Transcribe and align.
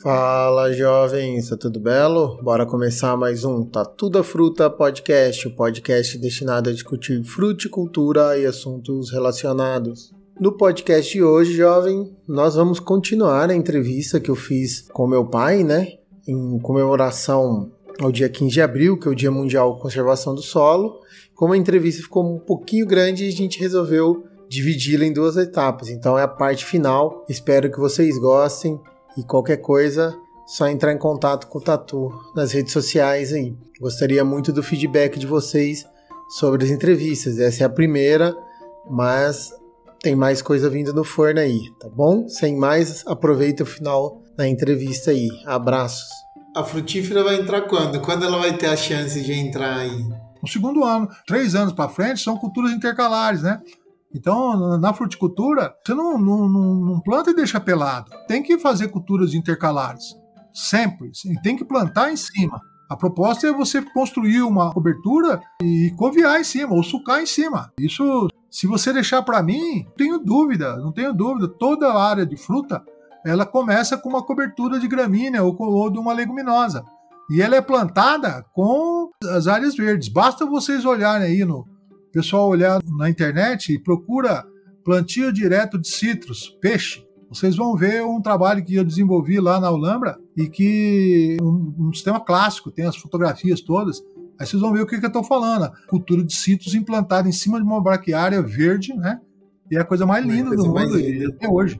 Fala 0.00 0.72
jovens, 0.72 1.48
tá 1.48 1.56
tudo 1.56 1.80
belo? 1.80 2.40
Bora 2.40 2.64
começar 2.64 3.16
mais 3.16 3.44
um 3.44 3.64
Tá 3.64 3.84
Tudo 3.84 4.20
a 4.20 4.22
Fruta 4.22 4.70
Podcast, 4.70 5.48
o 5.48 5.56
podcast 5.56 6.16
destinado 6.18 6.70
a 6.70 6.72
discutir 6.72 7.20
fruticultura 7.24 8.38
e 8.38 8.46
assuntos 8.46 9.10
relacionados. 9.10 10.12
No 10.38 10.52
podcast 10.52 11.12
de 11.12 11.20
hoje, 11.20 11.52
jovem, 11.56 12.16
nós 12.28 12.54
vamos 12.54 12.78
continuar 12.78 13.50
a 13.50 13.56
entrevista 13.56 14.20
que 14.20 14.30
eu 14.30 14.36
fiz 14.36 14.86
com 14.92 15.08
meu 15.08 15.26
pai, 15.26 15.64
né? 15.64 15.94
Em 16.28 16.60
comemoração 16.60 17.72
ao 18.00 18.12
dia 18.12 18.28
15 18.28 18.52
de 18.52 18.62
abril, 18.62 18.96
que 18.96 19.08
é 19.08 19.10
o 19.10 19.16
Dia 19.16 19.32
Mundial 19.32 19.74
de 19.74 19.82
Conservação 19.82 20.32
do 20.32 20.42
Solo. 20.42 21.00
Como 21.34 21.54
a 21.54 21.58
entrevista 21.58 22.02
ficou 22.02 22.24
um 22.24 22.38
pouquinho 22.38 22.86
grande, 22.86 23.26
a 23.26 23.32
gente 23.32 23.58
resolveu 23.58 24.22
dividi-la 24.48 25.04
em 25.04 25.12
duas 25.12 25.36
etapas. 25.36 25.88
Então 25.88 26.16
é 26.16 26.22
a 26.22 26.28
parte 26.28 26.64
final. 26.64 27.26
Espero 27.28 27.68
que 27.68 27.80
vocês 27.80 28.16
gostem. 28.16 28.80
E 29.18 29.24
qualquer 29.24 29.56
coisa, 29.56 30.16
só 30.46 30.68
entrar 30.68 30.92
em 30.92 30.98
contato 30.98 31.48
com 31.48 31.58
o 31.58 31.60
Tatu 31.60 32.12
nas 32.36 32.52
redes 32.52 32.72
sociais 32.72 33.32
aí. 33.32 33.52
Gostaria 33.80 34.24
muito 34.24 34.52
do 34.52 34.62
feedback 34.62 35.18
de 35.18 35.26
vocês 35.26 35.84
sobre 36.38 36.64
as 36.64 36.70
entrevistas. 36.70 37.40
Essa 37.40 37.64
é 37.64 37.66
a 37.66 37.70
primeira, 37.70 38.32
mas 38.88 39.52
tem 40.00 40.14
mais 40.14 40.40
coisa 40.40 40.70
vindo 40.70 40.94
no 40.94 41.02
forno 41.02 41.40
aí, 41.40 41.58
tá 41.80 41.88
bom? 41.88 42.28
Sem 42.28 42.56
mais, 42.56 43.04
aproveita 43.08 43.64
o 43.64 43.66
final 43.66 44.22
da 44.36 44.46
entrevista 44.46 45.10
aí. 45.10 45.28
Abraços. 45.44 46.08
A 46.54 46.62
frutífera 46.62 47.24
vai 47.24 47.40
entrar 47.40 47.62
quando? 47.62 48.00
Quando 48.00 48.24
ela 48.24 48.38
vai 48.38 48.56
ter 48.56 48.66
a 48.66 48.76
chance 48.76 49.20
de 49.20 49.32
entrar 49.32 49.78
aí? 49.78 50.06
No 50.40 50.48
segundo 50.48 50.84
ano, 50.84 51.08
três 51.26 51.56
anos 51.56 51.72
para 51.72 51.90
frente, 51.90 52.22
são 52.22 52.36
culturas 52.36 52.70
intercalares, 52.70 53.42
né? 53.42 53.60
Então, 54.14 54.78
na 54.78 54.92
fruticultura, 54.94 55.74
você 55.84 55.94
não, 55.94 56.18
não, 56.18 56.48
não, 56.48 57.00
planta 57.00 57.30
e 57.30 57.34
deixa 57.34 57.60
pelado. 57.60 58.10
Tem 58.26 58.42
que 58.42 58.58
fazer 58.58 58.88
culturas 58.88 59.34
intercalares. 59.34 60.16
Sempre. 60.52 61.10
Tem 61.42 61.56
que 61.56 61.64
plantar 61.64 62.10
em 62.10 62.16
cima. 62.16 62.60
A 62.88 62.96
proposta 62.96 63.46
é 63.46 63.52
você 63.52 63.82
construir 63.82 64.40
uma 64.40 64.72
cobertura 64.72 65.40
e 65.62 65.92
coviar 65.96 66.40
em 66.40 66.44
cima, 66.44 66.72
ou 66.72 66.82
sucar 66.82 67.20
em 67.20 67.26
cima. 67.26 67.70
Isso, 67.78 68.28
se 68.50 68.66
você 68.66 68.94
deixar 68.94 69.22
para 69.22 69.42
mim, 69.42 69.86
tenho 69.94 70.18
dúvida, 70.18 70.76
não 70.78 70.90
tenho 70.90 71.12
dúvida. 71.12 71.46
Toda 71.46 71.88
a 71.88 72.02
área 72.02 72.24
de 72.24 72.36
fruta, 72.36 72.82
ela 73.26 73.44
começa 73.44 73.98
com 73.98 74.08
uma 74.08 74.22
cobertura 74.22 74.80
de 74.80 74.88
gramínea 74.88 75.44
ou, 75.44 75.54
ou 75.60 75.90
de 75.90 75.98
uma 75.98 76.14
leguminosa. 76.14 76.82
E 77.30 77.42
ela 77.42 77.56
é 77.56 77.60
plantada 77.60 78.42
com 78.54 79.10
as 79.22 79.46
áreas 79.46 79.76
verdes. 79.76 80.08
Basta 80.08 80.46
vocês 80.46 80.86
olharem 80.86 81.26
aí 81.26 81.44
no, 81.44 81.66
pessoal 82.12 82.48
olhar 82.48 82.80
na 82.96 83.08
internet 83.08 83.72
e 83.72 83.78
procura 83.78 84.44
plantio 84.84 85.32
direto 85.32 85.78
de 85.78 85.88
citros, 85.88 86.56
peixe, 86.60 87.06
vocês 87.30 87.56
vão 87.56 87.76
ver 87.76 88.02
um 88.02 88.22
trabalho 88.22 88.64
que 88.64 88.74
eu 88.74 88.84
desenvolvi 88.84 89.38
lá 89.38 89.60
na 89.60 89.68
Alhambra 89.68 90.18
e 90.34 90.48
que 90.48 91.36
um, 91.42 91.74
um 91.78 91.92
sistema 91.92 92.18
clássico, 92.18 92.70
tem 92.70 92.86
as 92.86 92.96
fotografias 92.96 93.60
todas. 93.60 94.02
Aí 94.40 94.46
vocês 94.46 94.62
vão 94.62 94.72
ver 94.72 94.82
o 94.82 94.86
que, 94.86 94.98
que 94.98 95.04
eu 95.04 95.08
estou 95.08 95.22
falando. 95.22 95.70
Cultura 95.88 96.24
de 96.24 96.34
citros 96.34 96.74
implantada 96.74 97.28
em 97.28 97.32
cima 97.32 97.58
de 97.58 97.66
uma 97.66 97.82
braquiária 97.82 98.40
verde, 98.40 98.94
né? 98.94 99.20
E 99.70 99.76
é 99.76 99.80
a 99.80 99.84
coisa 99.84 100.06
mais 100.06 100.24
linda 100.24 100.48
coisa 100.48 100.62
do 100.62 100.68
mundo 100.68 101.34
até 101.34 101.48
hoje. 101.48 101.78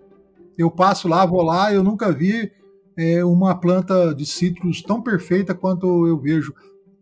Eu 0.58 0.70
passo 0.70 1.08
lá, 1.08 1.24
vou 1.24 1.42
lá, 1.42 1.72
eu 1.72 1.82
nunca 1.82 2.12
vi 2.12 2.50
é, 2.96 3.24
uma 3.24 3.54
planta 3.54 4.14
de 4.14 4.26
citros 4.26 4.82
tão 4.82 5.00
perfeita 5.00 5.54
quanto 5.54 6.06
eu 6.06 6.18
vejo 6.18 6.52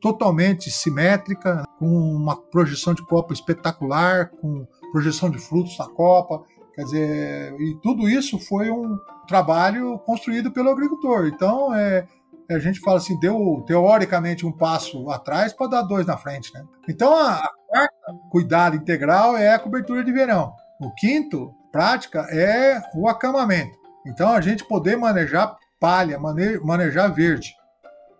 totalmente 0.00 0.70
simétrica, 0.70 1.64
com 1.78 1.86
uma 1.86 2.36
projeção 2.36 2.94
de 2.94 3.04
copa 3.04 3.32
espetacular, 3.32 4.30
com 4.30 4.66
projeção 4.92 5.30
de 5.30 5.38
frutos 5.38 5.76
na 5.78 5.86
copa. 5.86 6.42
Quer 6.74 6.82
dizer, 6.84 7.60
e 7.60 7.74
tudo 7.82 8.08
isso 8.08 8.38
foi 8.38 8.70
um 8.70 8.98
trabalho 9.26 9.98
construído 10.00 10.50
pelo 10.52 10.70
agricultor. 10.70 11.26
Então, 11.26 11.74
é, 11.74 12.06
a 12.50 12.58
gente 12.58 12.80
fala 12.80 12.98
assim, 12.98 13.18
deu 13.18 13.64
teoricamente 13.66 14.46
um 14.46 14.52
passo 14.52 15.10
atrás 15.10 15.52
para 15.52 15.68
dar 15.68 15.82
dois 15.82 16.06
na 16.06 16.16
frente. 16.16 16.52
Né? 16.52 16.64
Então, 16.88 17.16
a 17.16 17.48
quarta, 17.66 18.14
cuidado 18.30 18.76
integral, 18.76 19.36
é 19.36 19.54
a 19.54 19.58
cobertura 19.58 20.04
de 20.04 20.12
verão. 20.12 20.52
O 20.80 20.92
quinto, 20.92 21.52
prática, 21.72 22.26
é 22.30 22.80
o 22.94 23.08
acamamento. 23.08 23.76
Então, 24.06 24.30
a 24.30 24.40
gente 24.40 24.64
poder 24.64 24.96
manejar 24.96 25.56
palha, 25.80 26.18
manejar 26.18 27.08
verde. 27.08 27.55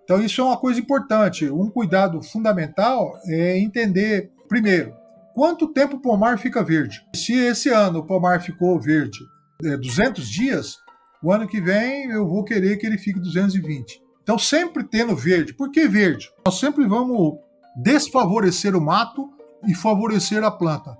Então, 0.06 0.22
isso 0.22 0.40
é 0.40 0.44
uma 0.44 0.56
coisa 0.56 0.78
importante. 0.78 1.50
Um 1.50 1.68
cuidado 1.68 2.22
fundamental 2.22 3.18
é 3.26 3.58
entender, 3.58 4.30
primeiro, 4.48 4.94
quanto 5.34 5.72
tempo 5.72 5.96
o 5.96 6.00
pomar 6.00 6.38
fica 6.38 6.62
verde. 6.62 7.04
Se 7.12 7.32
esse 7.32 7.70
ano 7.70 7.98
o 7.98 8.06
pomar 8.06 8.40
ficou 8.40 8.80
verde 8.80 9.18
é, 9.64 9.76
200 9.76 10.28
dias, 10.28 10.76
o 11.20 11.32
ano 11.32 11.48
que 11.48 11.60
vem 11.60 12.08
eu 12.08 12.24
vou 12.24 12.44
querer 12.44 12.76
que 12.76 12.86
ele 12.86 12.98
fique 12.98 13.18
220. 13.18 14.00
Então, 14.22 14.38
sempre 14.38 14.84
tendo 14.84 15.16
verde. 15.16 15.52
Por 15.52 15.72
que 15.72 15.88
verde? 15.88 16.30
Nós 16.46 16.60
sempre 16.60 16.86
vamos 16.86 17.34
desfavorecer 17.76 18.76
o 18.76 18.80
mato 18.80 19.28
e 19.66 19.74
favorecer 19.74 20.44
a 20.44 20.52
planta. 20.52 20.96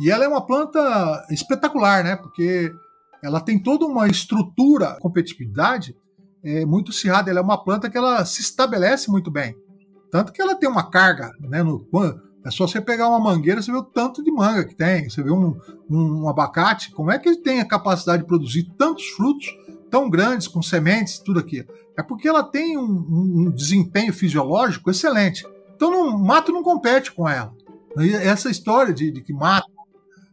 E 0.00 0.10
ela 0.10 0.24
é 0.24 0.28
uma 0.28 0.46
planta 0.46 1.26
espetacular, 1.30 2.02
né? 2.02 2.16
Porque 2.16 2.72
ela 3.22 3.38
tem 3.38 3.58
toda 3.58 3.84
uma 3.84 4.08
estrutura, 4.08 4.96
competitividade 4.98 5.94
é 6.46 6.64
muito 6.64 6.92
cerrada. 6.92 7.30
Ela 7.30 7.40
é 7.40 7.42
uma 7.42 7.62
planta 7.62 7.90
que 7.90 7.98
ela 7.98 8.24
se 8.24 8.40
estabelece 8.40 9.10
muito 9.10 9.30
bem. 9.30 9.56
Tanto 10.10 10.32
que 10.32 10.40
ela 10.40 10.54
tem 10.54 10.68
uma 10.68 10.88
carga, 10.88 11.32
né? 11.40 11.62
No, 11.62 11.84
é 12.44 12.50
só 12.50 12.66
você 12.66 12.80
pegar 12.80 13.08
uma 13.08 13.18
mangueira, 13.18 13.60
você 13.60 13.72
vê 13.72 13.78
o 13.78 13.82
tanto 13.82 14.22
de 14.22 14.30
manga 14.30 14.64
que 14.64 14.74
tem. 14.74 15.10
Você 15.10 15.22
vê 15.22 15.32
um, 15.32 15.58
um, 15.90 16.22
um 16.22 16.28
abacate, 16.28 16.92
como 16.92 17.10
é 17.10 17.18
que 17.18 17.28
ele 17.28 17.38
tem 17.38 17.60
a 17.60 17.64
capacidade 17.64 18.22
de 18.22 18.28
produzir 18.28 18.70
tantos 18.78 19.06
frutos 19.08 19.46
tão 19.90 20.08
grandes, 20.08 20.46
com 20.46 20.62
sementes, 20.62 21.18
tudo 21.18 21.40
aqui? 21.40 21.66
É 21.98 22.02
porque 22.02 22.28
ela 22.28 22.44
tem 22.44 22.78
um, 22.78 23.46
um 23.46 23.50
desempenho 23.50 24.12
fisiológico 24.12 24.90
excelente. 24.90 25.44
Então, 25.74 25.90
o 26.08 26.18
mato 26.18 26.52
não 26.52 26.62
compete 26.62 27.12
com 27.12 27.28
ela. 27.28 27.52
E 27.98 28.14
essa 28.14 28.48
história 28.48 28.94
de, 28.94 29.10
de 29.10 29.22
que 29.22 29.32
mato. 29.32 29.74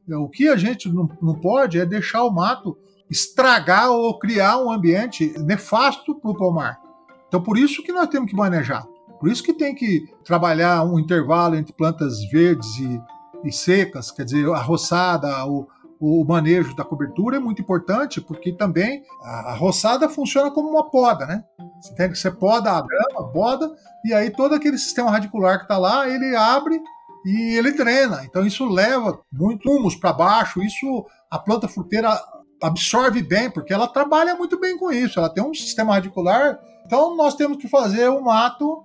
O 0.07 0.29
que 0.29 0.49
a 0.49 0.57
gente 0.57 0.89
não, 0.89 1.09
não 1.21 1.33
pode 1.35 1.79
é 1.79 1.85
deixar 1.85 2.23
o 2.25 2.31
mato 2.31 2.77
estragar 3.09 3.91
ou 3.91 4.17
criar 4.17 4.57
um 4.57 4.71
ambiente 4.71 5.33
nefasto 5.39 6.15
para 6.15 6.31
o 6.31 6.35
pomar. 6.35 6.79
Então, 7.27 7.41
por 7.41 7.57
isso 7.57 7.83
que 7.83 7.91
nós 7.91 8.07
temos 8.07 8.29
que 8.29 8.35
manejar. 8.35 8.85
Por 9.19 9.31
isso 9.31 9.43
que 9.43 9.53
tem 9.53 9.73
que 9.73 10.05
trabalhar 10.23 10.83
um 10.83 10.99
intervalo 10.99 11.55
entre 11.55 11.73
plantas 11.73 12.23
verdes 12.29 12.77
e, 12.77 13.01
e 13.45 13.51
secas, 13.51 14.11
quer 14.11 14.25
dizer, 14.25 14.49
a 14.49 14.59
roçada, 14.59 15.45
o, 15.47 15.67
o 16.05 16.25
manejo 16.25 16.75
da 16.75 16.83
cobertura 16.83 17.37
é 17.37 17.39
muito 17.39 17.61
importante, 17.61 18.19
porque 18.19 18.51
também 18.51 19.01
a, 19.23 19.55
roçada 19.55 20.09
funciona 20.09 20.51
como 20.51 20.69
uma 20.69 20.89
poda, 20.89 21.25
né? 21.25 21.43
Você 21.81 21.95
tem 21.95 22.09
que 22.09 22.17
você 22.17 22.29
poda 22.29 22.71
a 22.71 22.81
grama, 22.81 23.31
poda, 23.31 23.71
e 24.03 24.13
aí 24.13 24.29
todo 24.29 24.53
aquele 24.53 24.77
sistema 24.77 25.09
radicular 25.09 25.57
que 25.57 25.63
está 25.63 25.77
lá, 25.77 26.09
ele 26.09 26.35
abre 26.35 26.81
e 27.25 27.57
ele 27.57 27.71
drena. 27.71 28.25
Então 28.25 28.45
isso 28.45 28.65
leva 28.67 29.17
muito 29.31 29.71
humus 29.71 29.95
para 29.95 30.11
baixo, 30.11 30.61
isso 30.61 31.05
a 31.31 31.39
planta 31.39 31.69
fruteira 31.69 32.21
absorve 32.63 33.21
bem, 33.21 33.49
porque 33.49 33.73
ela 33.73 33.87
trabalha 33.87 34.35
muito 34.35 34.57
bem 34.57 34.77
com 34.77 34.91
isso, 34.91 35.19
ela 35.19 35.29
tem 35.29 35.43
um 35.43 35.53
sistema 35.53 35.93
radicular. 35.93 36.57
Então 36.85 37.15
nós 37.15 37.35
temos 37.35 37.57
que 37.57 37.67
fazer 37.67 38.07
o 38.07 38.21
mato 38.21 38.83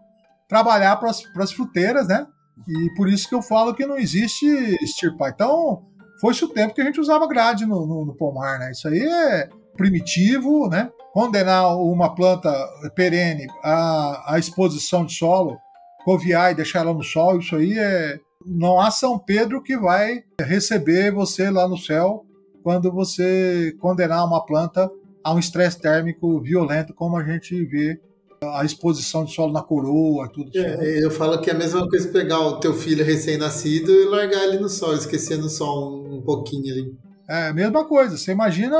trabalhar 0.48 0.96
para 0.96 1.10
as 1.10 1.52
fruteiras, 1.52 2.08
né? 2.08 2.26
E 2.66 2.94
por 2.96 3.08
isso 3.08 3.28
que 3.28 3.34
eu 3.34 3.42
falo 3.42 3.74
que 3.74 3.86
não 3.86 3.96
existe 3.96 4.46
extirpar. 4.82 5.30
Então, 5.30 5.84
foi-se 6.20 6.44
o 6.44 6.48
tempo 6.48 6.74
que 6.74 6.80
a 6.80 6.84
gente 6.84 7.00
usava 7.00 7.28
grade 7.28 7.64
no, 7.64 7.86
no, 7.86 8.04
no, 8.06 8.14
pomar, 8.14 8.58
né? 8.58 8.72
Isso 8.72 8.88
aí 8.88 9.00
é 9.00 9.48
primitivo, 9.76 10.68
né? 10.68 10.90
Condenar 11.12 11.76
uma 11.76 12.14
planta 12.14 12.52
perene 12.96 13.46
à, 13.62 14.34
à 14.34 14.38
exposição 14.38 15.04
de 15.04 15.14
solo, 15.14 15.56
coviar 16.04 16.50
e 16.50 16.56
deixar 16.56 16.80
ela 16.80 16.92
no 16.92 17.04
sol, 17.04 17.38
isso 17.38 17.54
aí 17.54 17.78
é. 17.78 18.18
Não 18.46 18.80
há 18.80 18.90
São 18.90 19.18
Pedro 19.18 19.62
que 19.62 19.76
vai 19.76 20.22
receber 20.40 21.12
você 21.12 21.50
lá 21.50 21.68
no 21.68 21.76
céu 21.76 22.24
quando 22.62 22.92
você 22.92 23.74
condenar 23.80 24.26
uma 24.26 24.44
planta 24.44 24.90
a 25.22 25.34
um 25.34 25.38
estresse 25.38 25.80
térmico 25.80 26.40
violento, 26.40 26.94
como 26.94 27.16
a 27.16 27.24
gente 27.24 27.64
vê 27.64 28.00
a 28.42 28.64
exposição 28.64 29.24
de 29.24 29.32
solo 29.32 29.52
na 29.52 29.62
coroa, 29.62 30.28
tudo 30.28 30.50
isso. 30.50 30.58
É, 30.58 31.04
eu 31.04 31.10
falo 31.10 31.40
que 31.40 31.50
é 31.50 31.54
a 31.54 31.58
mesma 31.58 31.88
coisa 31.88 32.08
pegar 32.08 32.40
o 32.40 32.60
teu 32.60 32.72
filho 32.72 33.04
recém-nascido 33.04 33.90
e 33.90 34.04
largar 34.04 34.44
ele 34.44 34.58
no 34.58 34.68
sol, 34.68 34.94
esquecendo 34.94 35.46
o 35.46 35.50
sol 35.50 36.04
um, 36.06 36.22
pouquinho 36.22 36.72
ali. 36.72 36.96
É 37.28 37.48
a 37.48 37.52
mesma 37.52 37.84
coisa. 37.84 38.16
Você 38.16 38.30
imagina, 38.30 38.76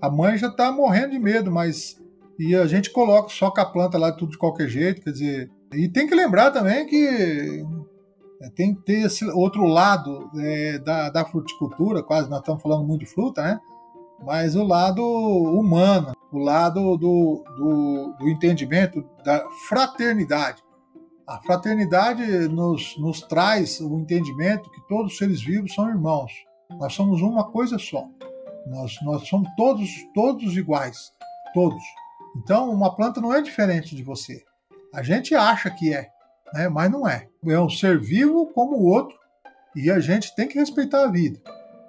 a 0.00 0.10
mãe 0.10 0.38
já 0.38 0.48
está 0.48 0.72
morrendo 0.72 1.10
de 1.10 1.18
medo, 1.18 1.50
mas 1.50 2.00
e 2.38 2.56
a 2.56 2.66
gente 2.66 2.90
coloca 2.90 3.28
só 3.28 3.50
com 3.50 3.60
a 3.60 3.66
planta 3.66 3.98
lá 3.98 4.10
tudo 4.12 4.32
de 4.32 4.38
qualquer 4.38 4.66
jeito, 4.66 5.02
quer 5.02 5.12
dizer. 5.12 5.50
E 5.74 5.88
tem 5.88 6.06
que 6.06 6.14
lembrar 6.14 6.50
também 6.50 6.86
que 6.86 7.62
é, 8.40 8.48
tem 8.50 8.74
que 8.74 8.82
ter 8.82 9.06
esse 9.06 9.24
outro 9.30 9.64
lado 9.64 10.30
é, 10.38 10.78
da, 10.78 11.10
da 11.10 11.24
fruticultura, 11.24 12.02
quase 12.02 12.28
nós 12.30 12.40
estamos 12.40 12.62
falando 12.62 12.86
muito 12.86 13.00
de 13.00 13.06
fruta, 13.06 13.42
né? 13.42 13.60
Mas 14.24 14.54
o 14.54 14.64
lado 14.64 15.02
humano, 15.02 16.12
o 16.32 16.38
lado 16.38 16.96
do, 16.96 17.44
do, 17.56 18.14
do 18.18 18.28
entendimento 18.28 19.04
da 19.24 19.42
fraternidade. 19.68 20.62
A 21.26 21.40
fraternidade 21.40 22.24
nos, 22.48 22.98
nos 22.98 23.22
traz 23.22 23.80
o 23.80 23.98
entendimento 23.98 24.70
que 24.70 24.86
todos 24.88 25.12
os 25.12 25.18
seres 25.18 25.42
vivos 25.42 25.74
são 25.74 25.88
irmãos. 25.88 26.32
Nós 26.78 26.92
somos 26.92 27.22
uma 27.22 27.44
coisa 27.44 27.78
só. 27.78 28.04
Nós, 28.66 28.98
nós 29.02 29.26
somos 29.28 29.48
todos, 29.56 29.88
todos 30.14 30.56
iguais. 30.56 31.12
Todos. 31.54 31.82
Então, 32.36 32.70
uma 32.70 32.94
planta 32.94 33.20
não 33.20 33.32
é 33.32 33.40
diferente 33.40 33.94
de 33.94 34.02
você. 34.02 34.42
A 34.94 35.02
gente 35.02 35.34
acha 35.34 35.70
que 35.70 35.94
é, 35.94 36.08
né? 36.54 36.68
mas 36.68 36.90
não 36.90 37.08
é. 37.08 37.28
É 37.46 37.58
um 37.58 37.70
ser 37.70 37.98
vivo 37.98 38.46
como 38.52 38.76
o 38.76 38.86
outro 38.86 39.16
e 39.74 39.90
a 39.90 40.00
gente 40.00 40.34
tem 40.34 40.48
que 40.48 40.58
respeitar 40.58 41.04
a 41.04 41.10
vida. 41.10 41.40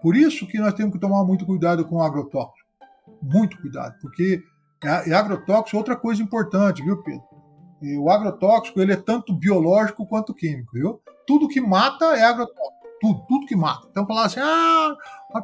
Por 0.02 0.16
isso 0.16 0.48
que 0.48 0.60
nós 0.60 0.74
temos 0.74 0.94
que 0.94 1.00
tomar 1.00 1.24
muito 1.24 1.46
cuidado 1.46 1.86
com 1.86 1.98
o 1.98 2.04
agrotóxico. 2.04 2.70
Muito 3.22 3.60
cuidado, 3.62 3.96
porque 4.02 4.42
é 4.84 5.14
agrotóxico 5.14 5.76
é 5.76 5.80
outra 5.80 5.96
coisa 5.96 6.24
importante, 6.24 6.84
viu, 6.84 7.02
Pedro? 7.04 7.24
E 7.82 7.98
o 7.98 8.10
agrotóxico 8.10 8.80
ele 8.80 8.94
é 8.94 8.96
tanto 8.96 9.34
biológico 9.34 10.08
quanto 10.08 10.34
químico, 10.34 10.72
viu? 10.74 11.02
Tudo 11.26 11.48
que 11.48 11.62
mata 11.62 12.06
é 12.16 12.24
agrotóxico. 12.24 12.82
Tudo, 13.00 13.26
tudo 13.28 13.46
que 13.48 13.56
mata. 13.56 13.88
Então 13.90 14.06
falar 14.06 14.26
assim, 14.26 14.40
ah, 14.40 14.96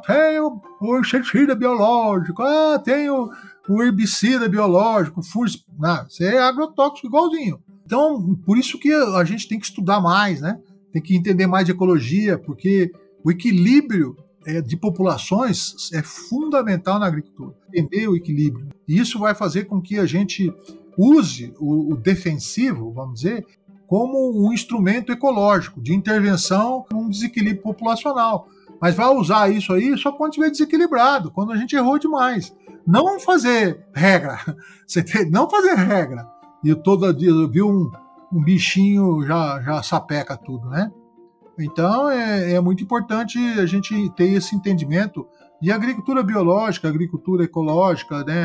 tem 0.06 0.38
o, 0.38 0.60
o 0.80 0.98
inseticida 1.00 1.56
biológico, 1.56 2.40
ah, 2.40 2.78
tem 2.78 3.10
o, 3.10 3.28
o 3.68 3.82
herbicida 3.82 4.48
biológico, 4.48 5.22
fungicida. 5.24 5.64
Não, 5.76 6.06
isso 6.06 6.22
é 6.22 6.38
agrotóxico 6.38 7.08
igualzinho. 7.08 7.60
Então, 7.88 8.34
por 8.44 8.58
isso 8.58 8.78
que 8.78 8.92
a 8.92 9.24
gente 9.24 9.48
tem 9.48 9.58
que 9.58 9.64
estudar 9.64 9.98
mais, 9.98 10.42
né? 10.42 10.60
Tem 10.92 11.00
que 11.00 11.16
entender 11.16 11.46
mais 11.46 11.64
de 11.64 11.72
ecologia, 11.72 12.36
porque 12.36 12.92
o 13.24 13.30
equilíbrio 13.30 14.14
é, 14.44 14.60
de 14.60 14.76
populações 14.76 15.90
é 15.94 16.02
fundamental 16.02 16.98
na 16.98 17.06
agricultura. 17.06 17.54
Entender 17.72 18.06
o 18.06 18.14
equilíbrio. 18.14 18.68
E 18.86 18.98
isso 18.98 19.18
vai 19.18 19.34
fazer 19.34 19.64
com 19.64 19.80
que 19.80 19.98
a 19.98 20.04
gente 20.04 20.52
use 20.98 21.54
o, 21.58 21.94
o 21.94 21.96
defensivo, 21.96 22.92
vamos 22.92 23.22
dizer, 23.22 23.46
como 23.86 24.46
um 24.46 24.52
instrumento 24.52 25.10
ecológico 25.10 25.80
de 25.80 25.94
intervenção 25.94 26.84
num 26.92 27.08
desequilíbrio 27.08 27.62
populacional. 27.62 28.48
Mas 28.78 28.94
vai 28.94 29.08
usar 29.08 29.50
isso 29.50 29.72
aí 29.72 29.96
só 29.96 30.12
quando 30.12 30.32
estiver 30.32 30.50
desequilibrado, 30.50 31.30
quando 31.30 31.52
a 31.52 31.56
gente 31.56 31.74
errou 31.74 31.98
demais. 31.98 32.54
Não 32.86 33.18
fazer 33.18 33.82
regra. 33.94 34.38
Não 35.32 35.48
fazer 35.48 35.74
regra. 35.74 36.37
E 36.62 36.74
todo 36.74 37.12
dia 37.12 37.30
eu 37.30 37.48
vi 37.48 37.62
um, 37.62 37.90
um 38.32 38.42
bichinho 38.42 39.24
já, 39.24 39.60
já 39.62 39.82
sapeca 39.82 40.36
tudo, 40.36 40.68
né? 40.68 40.90
Então 41.58 42.10
é, 42.10 42.52
é 42.52 42.60
muito 42.60 42.82
importante 42.82 43.38
a 43.58 43.66
gente 43.66 44.10
ter 44.10 44.30
esse 44.30 44.54
entendimento. 44.54 45.26
E 45.60 45.72
a 45.72 45.74
agricultura 45.74 46.22
biológica, 46.22 46.86
a 46.86 46.90
agricultura 46.90 47.44
ecológica, 47.44 48.24
né? 48.24 48.44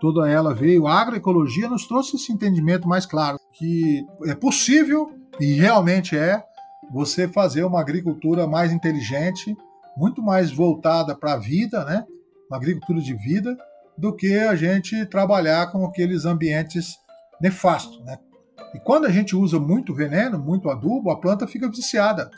Toda 0.00 0.28
ela 0.28 0.54
veio. 0.54 0.86
A 0.86 1.00
agroecologia 1.00 1.68
nos 1.68 1.86
trouxe 1.86 2.16
esse 2.16 2.32
entendimento 2.32 2.88
mais 2.88 3.04
claro 3.04 3.38
que 3.52 4.06
é 4.24 4.34
possível 4.34 5.12
e 5.40 5.54
realmente 5.54 6.16
é 6.16 6.42
você 6.90 7.28
fazer 7.28 7.64
uma 7.64 7.80
agricultura 7.80 8.46
mais 8.46 8.72
inteligente, 8.72 9.54
muito 9.96 10.22
mais 10.22 10.50
voltada 10.50 11.14
para 11.14 11.34
a 11.34 11.38
vida, 11.38 11.84
né? 11.84 12.04
Uma 12.48 12.56
agricultura 12.56 13.00
de 13.00 13.14
vida, 13.14 13.56
do 13.96 14.14
que 14.14 14.38
a 14.38 14.54
gente 14.54 15.04
trabalhar 15.06 15.70
com 15.70 15.84
aqueles 15.84 16.24
ambientes 16.24 16.96
nefastos, 17.40 18.00
né? 18.04 18.18
E 18.74 18.80
quando 18.80 19.06
a 19.06 19.10
gente 19.10 19.34
usa 19.34 19.58
muito 19.58 19.94
veneno, 19.94 20.38
muito 20.38 20.68
adubo, 20.68 21.10
a 21.10 21.20
planta 21.20 21.46
fica 21.46 21.68
viciada. 21.68 22.30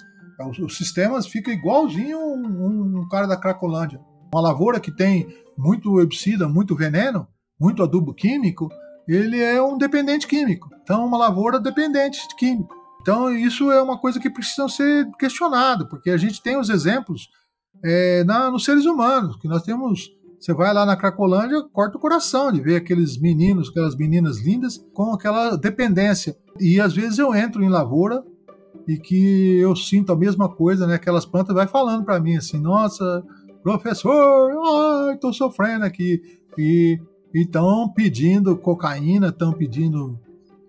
Os, 0.49 0.59
os 0.59 0.77
sistemas 0.77 1.27
ficam 1.27 1.53
igualzinho 1.53 2.19
um, 2.19 3.01
um, 3.01 3.09
cara 3.09 3.27
da 3.27 3.37
Cracolândia. 3.37 4.01
Uma 4.33 4.43
lavoura 4.43 4.79
que 4.79 4.95
tem 4.95 5.27
muito 5.59 6.01
herbicida, 6.01 6.49
muito 6.49 6.77
veneno, 6.77 7.27
muito 7.59 7.83
adubo 7.83 8.15
químico, 8.15 8.69
ele 9.09 9.41
é 9.41 9.61
um 9.61 9.77
dependente 9.77 10.27
químico. 10.27 10.69
Então, 10.83 11.05
uma 11.05 11.19
lavoura 11.19 11.59
dependente 11.59 12.27
de 12.29 12.37
químico. 12.37 12.75
Então, 13.01 13.31
isso 13.35 13.71
é 13.71 13.83
uma 13.83 13.99
coisa 13.99 14.21
que 14.21 14.31
precisa 14.31 14.69
ser 14.69 15.11
questionado, 15.19 15.89
porque 15.89 16.11
a 16.11 16.17
gente 16.17 16.43
tem 16.43 16.57
os 16.57 16.69
exemplos 16.69 17.29
é, 17.85 18.25
na, 18.25 18.51
nos 18.51 18.65
seres 18.65 18.85
humanos, 18.85 19.37
que 19.37 19.49
nós 19.49 19.63
temos 19.63 20.11
você 20.41 20.55
vai 20.55 20.73
lá 20.73 20.87
na 20.87 20.97
Cracolândia, 20.97 21.63
corta 21.71 21.99
o 21.99 22.01
coração 22.01 22.51
de 22.51 22.63
ver 22.63 22.77
aqueles 22.77 23.19
meninos, 23.19 23.69
aquelas 23.69 23.95
meninas 23.95 24.39
lindas 24.39 24.79
com 24.95 25.13
aquela 25.13 25.55
dependência. 25.55 26.35
E 26.59 26.81
às 26.81 26.95
vezes 26.95 27.19
eu 27.19 27.35
entro 27.35 27.63
em 27.63 27.69
lavoura 27.69 28.25
e 28.89 28.97
que 28.97 29.59
eu 29.59 29.77
sinto 29.77 30.13
a 30.13 30.17
mesma 30.17 30.49
coisa, 30.49 30.87
né? 30.87 30.95
Aquelas 30.95 31.27
plantas 31.27 31.55
vai 31.55 31.67
falando 31.69 32.07
para 32.07 32.19
mim 32.19 32.37
assim: 32.37 32.59
"Nossa, 32.59 33.23
professor, 33.63 34.51
ai, 35.11 35.19
tô 35.19 35.31
sofrendo 35.31 35.85
aqui". 35.85 36.23
E 36.57 36.99
estão 37.35 37.93
pedindo 37.93 38.57
cocaína, 38.57 39.29
estão 39.29 39.53
pedindo 39.53 40.19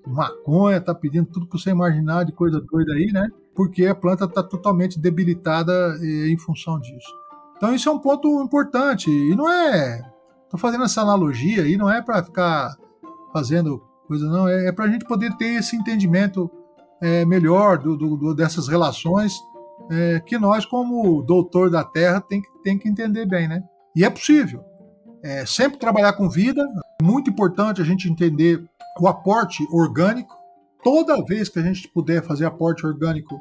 maconha, 0.05 0.81
tá 0.81 0.93
pedindo 0.93 1.27
tudo 1.27 1.47
que 1.47 1.57
você 1.57 1.69
imaginar 1.69 2.25
de 2.25 2.33
coisa 2.33 2.59
doida 2.59 2.91
aí, 2.91 3.07
né? 3.13 3.29
Porque 3.55 3.85
a 3.85 3.95
planta 3.95 4.25
está 4.25 4.43
totalmente 4.43 4.99
debilitada 4.99 5.71
eh, 6.01 6.27
em 6.29 6.37
função 6.37 6.77
disso. 6.77 7.20
Então 7.61 7.75
isso 7.75 7.87
é 7.87 7.91
um 7.91 7.99
ponto 7.99 8.41
importante 8.41 9.11
e 9.11 9.35
não 9.35 9.47
é. 9.47 10.01
Tô 10.49 10.57
fazendo 10.57 10.83
essa 10.83 11.01
analogia 11.01 11.67
e 11.67 11.77
não 11.77 11.87
é 11.87 12.01
para 12.01 12.23
ficar 12.23 12.75
fazendo 13.31 13.83
coisa 14.07 14.25
não, 14.25 14.49
é, 14.49 14.69
é 14.69 14.71
para 14.71 14.85
a 14.85 14.87
gente 14.87 15.05
poder 15.05 15.37
ter 15.37 15.59
esse 15.59 15.75
entendimento 15.75 16.49
é, 16.99 17.23
melhor 17.23 17.77
do, 17.77 17.95
do, 17.95 18.33
dessas 18.33 18.67
relações 18.67 19.39
é, 19.91 20.19
que 20.21 20.39
nós 20.39 20.65
como 20.65 21.21
doutor 21.21 21.69
da 21.69 21.83
Terra 21.83 22.19
tem, 22.19 22.41
tem 22.63 22.79
que 22.79 22.89
entender 22.89 23.27
bem, 23.27 23.47
né? 23.47 23.61
E 23.95 24.03
é 24.03 24.09
possível. 24.09 24.65
É, 25.23 25.45
sempre 25.45 25.77
trabalhar 25.77 26.13
com 26.13 26.27
vida. 26.27 26.67
É 26.99 27.03
muito 27.03 27.29
importante 27.29 27.79
a 27.79 27.85
gente 27.85 28.09
entender 28.09 28.59
o 28.99 29.07
aporte 29.07 29.67
orgânico. 29.71 30.35
Toda 30.83 31.23
vez 31.23 31.47
que 31.47 31.59
a 31.59 31.61
gente 31.61 31.87
puder 31.89 32.23
fazer 32.23 32.45
aporte 32.45 32.87
orgânico 32.87 33.39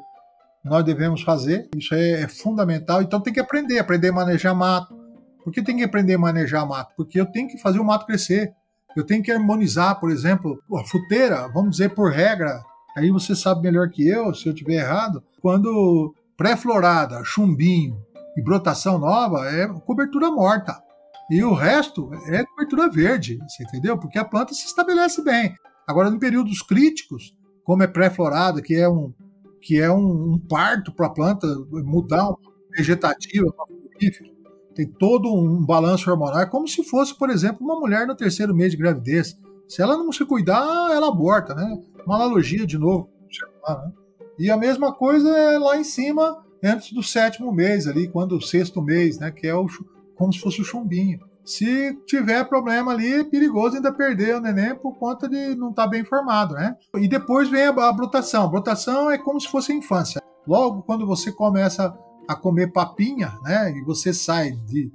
nós 0.63 0.83
devemos 0.83 1.21
fazer. 1.21 1.69
Isso 1.75 1.93
é, 1.93 2.21
é, 2.21 2.27
fundamental. 2.27 3.01
Então 3.01 3.19
tem 3.19 3.33
que 3.33 3.39
aprender, 3.39 3.79
aprender 3.79 4.09
a 4.09 4.13
manejar 4.13 4.55
mato. 4.55 4.95
Por 5.43 5.51
que 5.51 5.61
tem 5.61 5.77
que 5.77 5.83
aprender 5.83 6.15
a 6.15 6.19
manejar 6.19 6.67
mato? 6.67 6.93
Porque 6.95 7.19
eu 7.19 7.25
tenho 7.25 7.47
que 7.47 7.57
fazer 7.57 7.79
o 7.79 7.85
mato 7.85 8.05
crescer. 8.05 8.53
Eu 8.95 9.05
tenho 9.05 9.23
que 9.23 9.31
harmonizar, 9.31 9.99
por 9.99 10.11
exemplo, 10.11 10.61
a 10.75 10.83
fruteira, 10.83 11.47
vamos 11.47 11.71
dizer 11.71 11.95
por 11.95 12.11
regra. 12.11 12.61
Aí 12.95 13.09
você 13.09 13.35
sabe 13.35 13.61
melhor 13.61 13.89
que 13.89 14.07
eu, 14.07 14.33
se 14.33 14.47
eu 14.47 14.53
tiver 14.53 14.75
errado. 14.75 15.23
Quando 15.41 16.13
pré-florada, 16.37 17.23
chumbinho 17.23 17.97
e 18.37 18.41
brotação 18.43 18.99
nova, 18.99 19.47
é 19.49 19.67
cobertura 19.67 20.29
morta. 20.29 20.81
E 21.29 21.41
o 21.43 21.53
resto 21.53 22.11
é 22.27 22.43
cobertura 22.43 22.89
verde, 22.89 23.39
você 23.47 23.63
entendeu? 23.63 23.97
Porque 23.97 24.19
a 24.19 24.25
planta 24.25 24.53
se 24.53 24.65
estabelece 24.65 25.23
bem. 25.23 25.55
Agora, 25.87 26.09
em 26.09 26.19
períodos 26.19 26.61
críticos, 26.61 27.33
como 27.63 27.83
é 27.83 27.87
pré-florada, 27.87 28.61
que 28.61 28.75
é 28.75 28.89
um, 28.89 29.13
que 29.61 29.79
é 29.79 29.91
um, 29.91 30.33
um 30.33 30.39
parto 30.39 30.91
para 30.91 31.07
a 31.07 31.11
planta 31.11 31.47
mudar 31.71 32.29
uma 32.29 32.37
vegetativa 32.75 33.53
Tem 34.73 34.87
todo 34.87 35.33
um 35.33 35.63
balanço 35.63 36.09
hormonal, 36.09 36.41
é 36.41 36.45
como 36.45 36.67
se 36.67 36.83
fosse, 36.83 37.15
por 37.17 37.29
exemplo, 37.29 37.63
uma 37.63 37.79
mulher 37.79 38.07
no 38.07 38.15
terceiro 38.15 38.55
mês 38.55 38.71
de 38.71 38.77
gravidez. 38.77 39.37
Se 39.67 39.81
ela 39.81 39.95
não 39.95 40.11
se 40.11 40.25
cuidar, 40.25 40.91
ela 40.91 41.07
aborta, 41.07 41.53
né? 41.53 41.81
Uma 42.05 42.15
analogia 42.15 42.65
de 42.65 42.77
novo. 42.77 43.09
Né? 43.67 43.91
E 44.39 44.49
a 44.49 44.57
mesma 44.57 44.93
coisa 44.93 45.29
é 45.29 45.57
lá 45.57 45.77
em 45.77 45.83
cima, 45.83 46.43
antes 46.63 46.91
do 46.91 47.03
sétimo 47.03 47.51
mês, 47.53 47.87
ali, 47.87 48.07
quando 48.07 48.35
o 48.35 48.41
sexto 48.41 48.81
mês, 48.81 49.19
né? 49.19 49.31
Que 49.31 49.47
é 49.47 49.55
o, 49.55 49.67
como 50.15 50.33
se 50.33 50.39
fosse 50.39 50.61
o 50.61 50.65
chumbinho. 50.65 51.19
Se 51.45 51.97
tiver 52.05 52.43
problema 52.45 52.91
ali, 52.91 53.13
é 53.13 53.23
perigoso 53.23 53.75
ainda 53.75 53.91
perder 53.91 54.35
o 54.35 54.41
neném 54.41 54.75
por 54.75 54.97
conta 54.97 55.27
de 55.27 55.55
não 55.55 55.69
estar 55.69 55.83
tá 55.83 55.89
bem 55.89 56.03
formado, 56.03 56.53
né? 56.53 56.75
E 56.95 57.07
depois 57.07 57.49
vem 57.49 57.63
a, 57.63 57.69
a 57.69 57.93
brotação. 57.93 58.45
A 58.45 58.47
brotação 58.47 59.09
é 59.09 59.17
como 59.17 59.39
se 59.39 59.47
fosse 59.47 59.71
a 59.71 59.75
infância. 59.75 60.21
Logo 60.47 60.83
quando 60.83 61.05
você 61.05 61.31
começa 61.31 61.93
a 62.27 62.35
comer 62.35 62.71
papinha, 62.71 63.33
né? 63.43 63.71
E 63.71 63.81
você 63.83 64.13
sai 64.13 64.51
de 64.51 64.91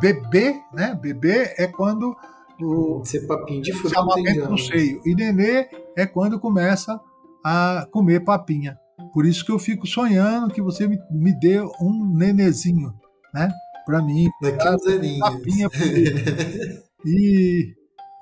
bebê, 0.00 0.60
né? 0.72 0.98
Bebê 1.00 1.54
é 1.56 1.66
quando 1.66 2.16
o 2.60 3.04
ser 3.04 3.26
papinho 3.26 3.62
de 3.62 3.72
fruta 3.72 4.02
no 4.48 4.58
seio. 4.58 5.00
E 5.04 5.14
nenê 5.14 5.68
é 5.96 6.06
quando 6.06 6.40
começa 6.40 7.00
a 7.44 7.86
comer 7.90 8.20
papinha. 8.20 8.78
Por 9.12 9.26
isso 9.26 9.44
que 9.44 9.52
eu 9.52 9.58
fico 9.58 9.86
sonhando 9.86 10.52
que 10.52 10.62
você 10.62 10.86
me, 10.86 10.98
me 11.10 11.32
dê 11.38 11.60
um 11.80 12.12
nenezinho, 12.14 12.94
né? 13.32 13.50
Para 13.86 14.02
mim. 14.02 14.28
Papinha 15.20 15.68
e, 17.06 17.72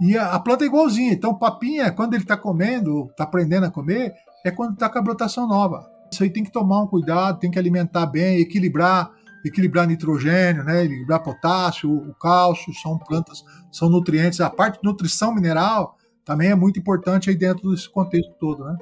e 0.03 0.17
a, 0.17 0.33
a, 0.33 0.39
planta 0.39 0.65
é 0.65 0.67
igualzinha. 0.67 1.13
Então, 1.13 1.35
papinha, 1.35 1.91
quando 1.91 2.13
ele 2.15 2.23
está 2.23 2.37
comendo, 2.37 3.09
está 3.11 3.25
aprendendo 3.25 3.65
a 3.65 3.71
comer, 3.71 4.13
é 4.45 4.51
quando 4.51 4.75
está 4.75 4.89
com 4.91 4.99
a 4.99 5.03
brotação 5.03 5.49
nova. 5.49 5.91
Isso 6.13 6.23
aí 6.23 6.31
tem 6.31 6.45
que 6.45 6.53
tomar 6.53 6.83
um 6.83 6.87
cuidado, 6.87 7.41
tem 7.41 7.51
que 7.51 7.59
alimentar 7.59 8.07
bem, 8.07 8.39
equilibrar, 8.39 9.11
equilibrar 9.45 9.89
nitrogênio, 9.89 10.63
né, 10.63 10.85
equilibrar 10.85 11.23
potássio, 11.23 11.91
o 11.91 12.15
cálcio, 12.15 12.73
são 12.75 12.99
plantas, 12.99 13.43
são 13.73 13.89
nutrientes. 13.89 14.41
A 14.41 14.51
parte 14.51 14.81
de 14.81 14.89
nutrição 14.89 15.35
mineral 15.35 15.97
também 16.25 16.51
é 16.51 16.55
muito 16.55 16.79
importante 16.79 17.31
aí 17.31 17.37
dentro 17.37 17.71
desse 17.71 17.89
contexto 17.89 18.33
todo, 18.39 18.65
né? 18.65 18.77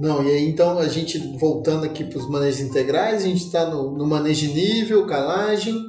Não, 0.00 0.22
e 0.24 0.30
aí 0.30 0.48
então 0.48 0.78
a 0.78 0.88
gente 0.88 1.18
voltando 1.38 1.84
aqui 1.84 2.02
para 2.02 2.18
os 2.18 2.28
manejos 2.28 2.60
integrais, 2.60 3.22
a 3.22 3.28
gente 3.28 3.44
está 3.44 3.66
no, 3.70 3.96
no 3.96 4.06
manejo 4.06 4.48
de 4.48 4.54
nível, 4.54 5.06
calagem, 5.06 5.80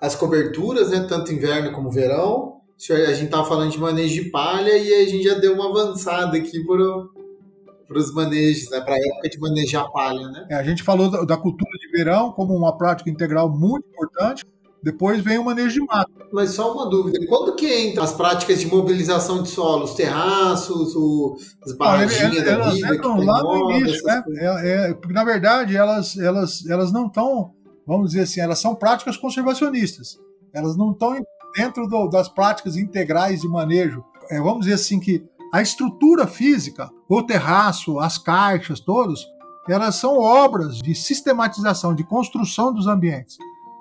as 0.00 0.14
coberturas, 0.14 0.90
né, 0.90 1.04
tanto 1.08 1.32
inverno 1.32 1.72
como 1.72 1.90
verão. 1.90 2.58
A 2.90 3.12
gente 3.12 3.24
estava 3.24 3.44
falando 3.44 3.72
de 3.72 3.78
manejo 3.78 4.22
de 4.22 4.30
palha 4.30 4.76
e 4.76 4.94
a 4.94 5.08
gente 5.08 5.24
já 5.24 5.34
deu 5.34 5.54
uma 5.54 5.68
avançada 5.68 6.36
aqui 6.36 6.64
para 6.64 7.98
os 7.98 8.14
manejos, 8.14 8.70
né, 8.70 8.80
para 8.80 8.94
a 8.94 8.98
época 8.98 9.28
de 9.28 9.40
manejar 9.40 9.90
palha. 9.90 10.28
Né? 10.28 10.46
É, 10.50 10.54
a 10.54 10.62
gente 10.62 10.84
falou 10.84 11.10
da, 11.10 11.22
da, 11.24 11.36
cultura 11.36 11.76
de 11.80 11.88
verão 11.90 12.30
como 12.30 12.54
uma 12.54 12.76
prática 12.76 13.10
integral 13.10 13.50
muito 13.50 13.88
importante. 13.88 14.46
Depois 14.80 15.20
vem 15.20 15.38
o 15.38 15.44
manejo 15.44 15.80
de 15.80 15.86
mato. 15.86 16.12
Mas 16.32 16.50
só 16.50 16.72
uma 16.72 16.88
dúvida, 16.88 17.18
quando 17.26 17.56
que 17.56 17.66
entra 17.66 18.04
as 18.04 18.12
práticas 18.12 18.60
de 18.60 18.66
mobilização 18.66 19.42
de 19.42 19.48
solo, 19.48 19.84
os 19.84 19.94
terraços, 19.94 20.94
o, 20.94 21.36
as 21.64 21.72
barraginhas 21.72 22.44
da 22.44 22.52
elas 22.52 22.74
vida? 22.74 22.94
entram 22.94 23.24
lá 23.24 23.42
no 23.42 23.72
início, 23.72 24.04
né? 24.04 24.22
É, 24.36 24.90
é, 24.90 24.94
porque, 24.94 25.12
na 25.12 25.24
verdade, 25.24 25.76
elas, 25.76 26.16
elas, 26.16 26.64
elas 26.66 26.92
não 26.92 27.06
estão, 27.06 27.54
vamos 27.88 28.10
dizer 28.10 28.24
assim, 28.24 28.40
elas 28.40 28.58
são 28.58 28.74
práticas 28.74 29.16
conservacionistas. 29.16 30.18
Elas 30.52 30.76
não 30.76 30.92
estão 30.92 31.18
dentro 31.56 31.88
do, 31.88 32.06
das 32.06 32.28
práticas 32.28 32.76
integrais 32.76 33.40
de 33.40 33.48
manejo. 33.48 34.04
É, 34.30 34.38
vamos 34.38 34.60
dizer 34.60 34.74
assim 34.74 35.00
que 35.00 35.24
a 35.52 35.62
estrutura 35.62 36.26
física, 36.26 36.90
o 37.08 37.22
terraço, 37.22 37.98
as 37.98 38.18
caixas, 38.18 38.78
todos, 38.78 39.26
elas 39.66 39.94
são 39.94 40.18
obras 40.18 40.76
de 40.78 40.94
sistematização, 40.94 41.94
de 41.94 42.04
construção 42.04 42.74
dos 42.74 42.86
ambientes. 42.86 43.38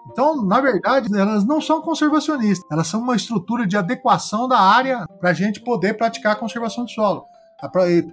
Então, 0.10 0.42
na 0.42 0.62
verdade, 0.62 1.10
elas 1.14 1.46
não 1.46 1.60
são 1.60 1.82
conservacionistas, 1.82 2.66
elas 2.72 2.88
são 2.88 3.02
uma 3.02 3.16
estrutura 3.16 3.68
de 3.68 3.76
adequação 3.76 4.48
da 4.48 4.58
área 4.58 5.06
para 5.20 5.32
a 5.32 5.34
gente 5.34 5.60
poder 5.60 5.98
praticar 5.98 6.32
a 6.32 6.36
conservação 6.40 6.86
do 6.86 6.92
solo. 6.92 7.26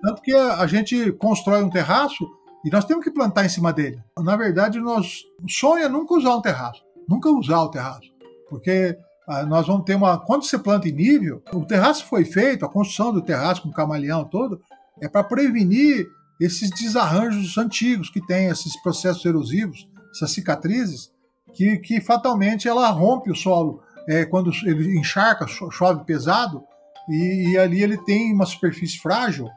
Tanto 0.02 0.22
que 0.22 0.34
a 0.34 0.66
gente 0.66 1.12
constrói 1.12 1.62
um 1.62 1.70
terraço 1.70 2.28
e 2.64 2.70
nós 2.70 2.84
temos 2.84 3.04
que 3.04 3.10
plantar 3.10 3.44
em 3.44 3.48
cima 3.48 3.72
dele. 3.72 4.02
Na 4.18 4.36
verdade, 4.36 4.80
nós 4.80 5.22
sonha 5.48 5.88
nunca 5.88 6.14
usar 6.14 6.34
um 6.34 6.40
terraço, 6.40 6.82
nunca 7.08 7.30
usar 7.30 7.60
o 7.60 7.70
terraço, 7.70 8.10
porque 8.48 8.96
ah, 9.28 9.44
nós 9.44 9.66
vamos 9.66 9.84
ter 9.84 9.94
uma. 9.94 10.18
Quando 10.18 10.44
você 10.44 10.58
planta 10.58 10.88
em 10.88 10.92
nível, 10.92 11.42
o 11.52 11.64
terraço 11.64 12.06
foi 12.06 12.24
feito, 12.24 12.64
a 12.64 12.68
construção 12.68 13.12
do 13.12 13.22
terraço 13.22 13.62
com 13.62 13.68
o 13.68 13.72
camaleão 13.72 14.24
todo, 14.24 14.60
é 15.00 15.08
para 15.08 15.24
prevenir 15.24 16.06
esses 16.40 16.70
desarranjos 16.70 17.56
antigos 17.56 18.10
que 18.10 18.24
tem, 18.26 18.46
esses 18.46 18.80
processos 18.82 19.24
erosivos, 19.24 19.88
essas 20.14 20.30
cicatrizes, 20.30 21.10
que, 21.54 21.78
que 21.78 22.00
fatalmente 22.00 22.68
ela 22.68 22.88
rompe 22.90 23.30
o 23.30 23.36
solo 23.36 23.80
é, 24.08 24.24
quando 24.24 24.50
ele 24.64 24.98
encharca, 24.98 25.46
chove 25.46 26.04
pesado, 26.04 26.62
e, 27.08 27.52
e, 27.52 27.58
ali 27.58 27.82
ele 27.82 27.98
tem 27.98 28.32
uma 28.32 28.46
superfície 28.46 28.98
frágil, 28.98 29.48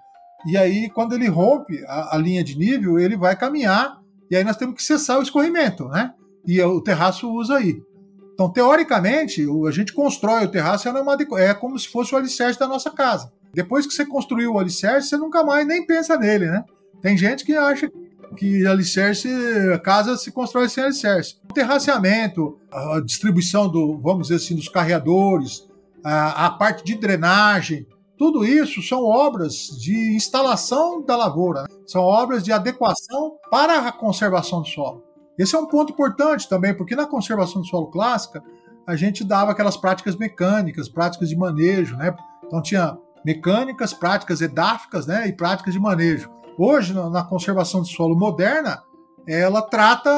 e 0.46 0.56
aí 0.58 0.90
quando 0.90 1.14
ele 1.14 1.28
rompe 1.28 1.84
a, 1.88 2.16
a, 2.16 2.18
linha 2.18 2.44
de 2.44 2.58
nível, 2.58 3.00
ele 3.00 3.18
vai 3.18 3.36
caminhar, 3.36 4.00
e 4.30 4.36
aí 4.36 4.44
nós 4.44 4.58
temos 4.58 4.76
que 4.76 4.84
cessar 4.84 5.20
o 5.20 5.22
escorrimento, 5.22 5.88
né? 5.88 6.14
E 6.46 6.62
o 6.62 6.82
terraço 6.82 7.30
usa 7.32 7.58
aí. 7.58 7.82
Então, 8.34 8.50
teoricamente, 8.52 9.44
a 9.68 9.72
gente 9.72 9.92
constrói 9.92 10.46
o 10.46 10.52
terraço, 10.52 10.88
é, 10.88 10.92
uma, 10.92 11.18
é 11.40 11.54
como 11.54 11.78
se 11.78 11.88
fosse 11.88 12.14
o 12.14 12.18
alicerce 12.18 12.60
da 12.60 12.68
nossa 12.68 12.92
casa. 12.92 13.32
Depois 13.54 13.88
que 13.88 13.94
você 13.94 14.06
construiu 14.06 14.54
o 14.54 14.60
alicerce, 14.60 15.10
você 15.10 15.18
nunca 15.18 15.44
mais 15.44 15.66
nem 15.66 15.86
pensa 15.86 16.16
nele, 16.18 16.46
né? 16.46 16.64
Tem 17.02 17.18
gente 17.18 17.44
que 17.44 17.56
acha 17.56 17.92
que 18.36 18.66
alicerce, 18.68 19.28
casa 19.84 20.16
se 20.18 20.32
constrói 20.32 20.70
sem 20.70 20.84
alicerce. 20.84 21.38
O 21.50 21.54
terraceamento, 21.54 22.60
a 22.72 23.00
distribuição 23.00 23.68
do, 23.68 23.98
vamos 23.98 24.28
dizer 24.28 24.36
assim, 24.36 24.56
dos 24.56 24.70
carreadores, 24.70 25.68
a, 26.04 26.46
a 26.46 26.50
parte 26.52 26.84
de 26.84 26.96
drenagem, 26.96 27.88
tudo 28.18 28.44
isso 28.44 28.82
são 28.82 29.04
obras 29.04 29.68
de 29.80 30.16
instalação 30.16 31.04
da 31.04 31.16
lavoura, 31.16 31.64
né? 31.64 31.68
são 31.86 32.02
obras 32.02 32.44
de 32.44 32.52
adequação 32.52 33.38
para 33.52 33.88
a 33.88 33.92
conservação 33.92 34.62
do 34.62 34.68
solo. 34.68 35.04
Esse 35.38 35.56
é 35.56 35.60
um 35.60 35.68
ponto 35.68 35.94
importante 35.94 36.50
também, 36.50 36.76
porque 36.76 36.96
na 36.96 37.06
conservação 37.06 37.62
do 37.62 37.68
solo 37.68 37.88
clássica, 37.88 38.44
a 38.88 38.96
gente 38.96 39.24
dava 39.24 39.52
aquelas 39.52 39.78
práticas 39.78 40.16
mecânicas, 40.16 40.90
práticas 40.90 41.30
de 41.30 41.38
manejo, 41.38 41.96
né? 41.96 42.16
Então 42.46 42.62
tinha 42.62 42.98
mecânicas, 43.24 43.94
práticas 43.94 44.42
edáficas, 44.42 45.06
né, 45.06 45.28
e 45.28 45.34
práticas 45.34 45.74
de 45.74 45.80
manejo. 45.80 46.30
Hoje, 46.58 46.94
na 46.94 47.24
conservação 47.24 47.82
do 47.82 47.88
solo 47.88 48.18
moderna, 48.18 48.82
ela 49.28 49.62
trata 49.62 50.10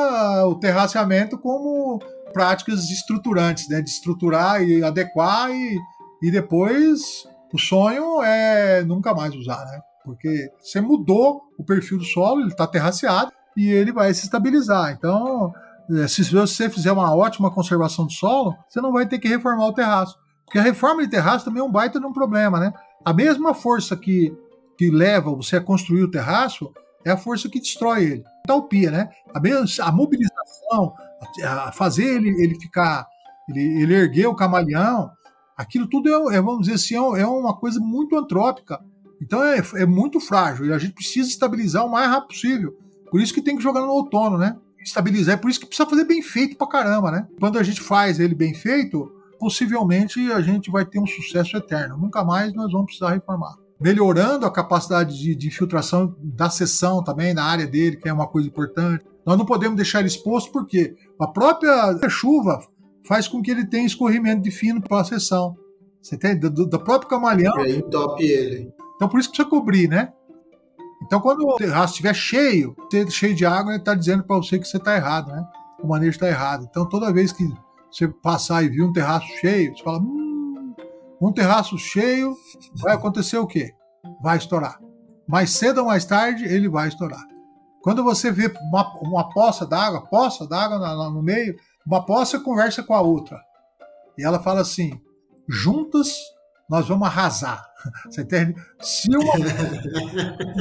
o 0.45 0.55
terraceamento 0.55 1.37
como 1.37 1.99
práticas 2.31 2.89
estruturantes, 2.89 3.67
né, 3.67 3.81
de 3.81 3.89
estruturar 3.89 4.61
e 4.61 4.83
adequar 4.83 5.49
e, 5.49 5.77
e 6.21 6.29
depois 6.31 7.27
o 7.53 7.57
sonho 7.57 8.21
é 8.21 8.83
nunca 8.83 9.13
mais 9.13 9.35
usar, 9.35 9.65
né? 9.65 9.81
Porque 10.03 10.51
você 10.59 10.81
mudou 10.81 11.41
o 11.57 11.63
perfil 11.63 11.97
do 11.97 12.03
solo, 12.03 12.41
ele 12.41 12.49
está 12.49 12.65
terraceado 12.65 13.31
e 13.55 13.69
ele 13.69 13.91
vai 13.91 14.13
se 14.13 14.23
estabilizar. 14.23 14.91
Então, 14.91 15.51
é, 15.91 16.07
se 16.07 16.23
você 16.23 16.69
fizer 16.69 16.91
uma 16.91 17.13
ótima 17.15 17.51
conservação 17.51 18.05
do 18.05 18.11
solo, 18.11 18.55
você 18.67 18.79
não 18.79 18.91
vai 18.91 19.07
ter 19.07 19.19
que 19.19 19.27
reformar 19.27 19.67
o 19.67 19.73
terraço. 19.73 20.17
Porque 20.45 20.57
a 20.57 20.63
reforma 20.63 21.03
de 21.03 21.09
terraço 21.09 21.45
também 21.45 21.61
é 21.61 21.65
um 21.65 21.71
baita 21.71 21.99
de 21.99 22.05
um 22.05 22.13
problema, 22.13 22.59
né? 22.59 22.73
A 23.05 23.13
mesma 23.13 23.53
força 23.53 23.95
que, 23.95 24.35
que 24.77 24.89
leva 24.89 25.33
você 25.33 25.57
a 25.57 25.61
construir 25.61 26.03
o 26.03 26.11
terraço 26.11 26.71
é 27.05 27.11
a 27.11 27.17
força 27.17 27.49
que 27.49 27.59
destrói 27.59 28.03
ele. 28.03 28.23
Talpia, 28.45 28.91
né? 28.91 29.09
A, 29.33 29.39
mesma, 29.39 29.85
a 29.85 29.91
mobilização, 29.91 30.93
a 31.43 31.71
fazer 31.71 32.15
ele, 32.15 32.29
ele 32.41 32.55
ficar, 32.59 33.07
ele, 33.47 33.81
ele 33.81 33.93
erguer 33.95 34.27
o 34.27 34.35
camaleão, 34.35 35.11
aquilo 35.59 35.87
tudo 35.87 36.07
é, 36.31 36.37
é 36.37 36.41
vamos 36.41 36.61
dizer 36.61 36.75
assim, 36.75 36.95
é, 36.95 37.21
é 37.21 37.27
uma 37.27 37.53
coisa 37.53 37.81
muito 37.81 38.15
antrópica. 38.15 38.79
Então 39.21 39.43
é, 39.43 39.61
é 39.75 39.85
muito 39.85 40.19
frágil 40.21 40.65
e 40.65 40.73
a 40.73 40.77
gente 40.77 40.93
precisa 40.93 41.27
estabilizar 41.27 41.85
o 41.85 41.91
mais 41.91 42.07
rápido 42.07 42.29
possível. 42.29 42.77
Por 43.11 43.19
isso 43.19 43.33
que 43.33 43.41
tem 43.41 43.57
que 43.57 43.63
jogar 43.63 43.81
no 43.81 43.91
outono, 43.91 44.37
né? 44.37 44.55
Estabilizar. 44.81 45.33
É 45.33 45.37
por 45.37 45.49
isso 45.49 45.59
que 45.59 45.65
precisa 45.65 45.89
fazer 45.89 46.05
bem 46.05 46.21
feito 46.21 46.55
pra 46.55 46.65
caramba, 46.65 47.11
né? 47.11 47.27
Quando 47.37 47.59
a 47.59 47.63
gente 47.63 47.81
faz 47.81 48.19
ele 48.19 48.33
bem 48.33 48.53
feito, 48.53 49.11
possivelmente 49.37 50.31
a 50.31 50.39
gente 50.39 50.71
vai 50.71 50.85
ter 50.85 50.99
um 50.99 51.07
sucesso 51.07 51.57
eterno. 51.57 51.97
Nunca 51.97 52.23
mais 52.23 52.53
nós 52.53 52.71
vamos 52.71 52.85
precisar 52.85 53.11
reformar. 53.11 53.55
Melhorando 53.81 54.45
a 54.45 54.51
capacidade 54.51 55.17
de, 55.17 55.35
de 55.35 55.47
infiltração 55.47 56.15
da 56.21 56.49
seção 56.49 57.03
também, 57.03 57.33
na 57.33 57.43
área 57.43 57.67
dele, 57.67 57.97
que 57.97 58.07
é 58.07 58.13
uma 58.13 58.27
coisa 58.27 58.47
importante. 58.47 59.05
Nós 59.25 59.37
não 59.37 59.45
podemos 59.45 59.75
deixar 59.75 59.99
ele 59.99 60.07
exposto 60.07 60.51
porque 60.51 60.95
a 61.19 61.27
própria 61.27 61.97
chuva 62.09 62.59
faz 63.07 63.27
com 63.27 63.41
que 63.41 63.51
ele 63.51 63.65
tenha 63.65 63.85
escorrimento 63.85 64.41
de 64.41 64.51
fino 64.51 64.81
para 64.81 65.01
a 65.01 65.05
seção. 65.05 65.55
Você 66.01 66.17
tem 66.17 66.39
do, 66.39 66.49
do 66.49 66.79
próprio 66.79 67.09
camaleão. 67.09 67.55
Aí 67.57 67.77
entope 67.77 68.23
ele. 68.23 68.71
Então 68.95 69.07
por 69.07 69.19
isso 69.19 69.29
que 69.29 69.37
precisa 69.37 69.49
cobrir, 69.49 69.87
né? 69.87 70.13
Então, 71.01 71.19
quando 71.21 71.47
o 71.47 71.55
terraço 71.55 71.93
estiver 71.93 72.13
cheio, 72.13 72.75
cheio 73.09 73.33
de 73.33 73.45
água, 73.45 73.71
ele 73.71 73.79
está 73.79 73.95
dizendo 73.95 74.23
para 74.23 74.35
você 74.35 74.59
que 74.59 74.67
você 74.67 74.77
está 74.77 74.95
errado, 74.95 75.31
né? 75.31 75.43
O 75.81 75.87
manejo 75.87 76.11
está 76.11 76.27
errado. 76.27 76.67
Então, 76.69 76.87
toda 76.87 77.13
vez 77.13 77.31
que 77.31 77.47
você 77.89 78.07
passar 78.07 78.63
e 78.63 78.69
vir 78.69 78.83
um 78.83 78.91
terraço 78.91 79.27
cheio, 79.39 79.75
você 79.75 79.83
fala: 79.83 79.99
hum, 79.99 80.75
um 81.21 81.31
terraço 81.31 81.77
cheio, 81.77 82.35
vai 82.75 82.93
acontecer 82.93 83.37
o 83.37 83.47
quê? 83.47 83.73
Vai 84.21 84.37
estourar. 84.37 84.79
Mais 85.27 85.51
cedo 85.51 85.79
ou 85.79 85.87
mais 85.87 86.05
tarde, 86.05 86.43
ele 86.43 86.67
vai 86.67 86.89
estourar. 86.89 87.25
Quando 87.81 88.03
você 88.03 88.29
vê 88.29 88.53
uma, 88.69 88.99
uma 89.01 89.29
poça 89.29 89.65
d'água, 89.65 90.05
poça 90.05 90.45
d'água 90.45 90.77
no 91.09 91.23
meio, 91.23 91.55
uma 91.85 92.05
poça 92.05 92.39
conversa 92.39 92.83
com 92.83 92.93
a 92.93 93.01
outra. 93.01 93.39
E 94.17 94.23
ela 94.23 94.39
fala 94.39 94.61
assim: 94.61 94.99
juntas 95.47 96.15
nós 96.69 96.87
vamos 96.87 97.07
arrasar. 97.07 97.67
Você 98.05 98.21
entende? 98.21 98.55
Se 98.79 99.09
uma 99.15 99.33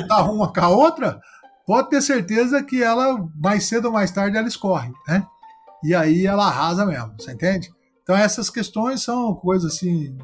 arruma 0.14 0.52
com 0.52 0.60
a 0.60 0.68
outra, 0.68 1.20
pode 1.66 1.90
ter 1.90 2.00
certeza 2.00 2.62
que 2.62 2.82
ela, 2.82 3.18
mais 3.37 3.66
cedo 3.66 3.87
ou 3.87 3.92
mais 3.92 4.10
tarde, 4.10 4.37
ela 4.37 4.48
escorre, 4.48 4.90
né? 5.06 5.26
E 5.84 5.94
aí 5.94 6.26
ela 6.26 6.46
arrasa 6.46 6.87
mesmo, 6.87 7.14
você 7.18 7.32
entende? 7.32 7.70
Então 8.02 8.16
essas 8.16 8.48
questões 8.48 9.02
são 9.02 9.34
coisas 9.34 9.75
assim, 9.75 10.16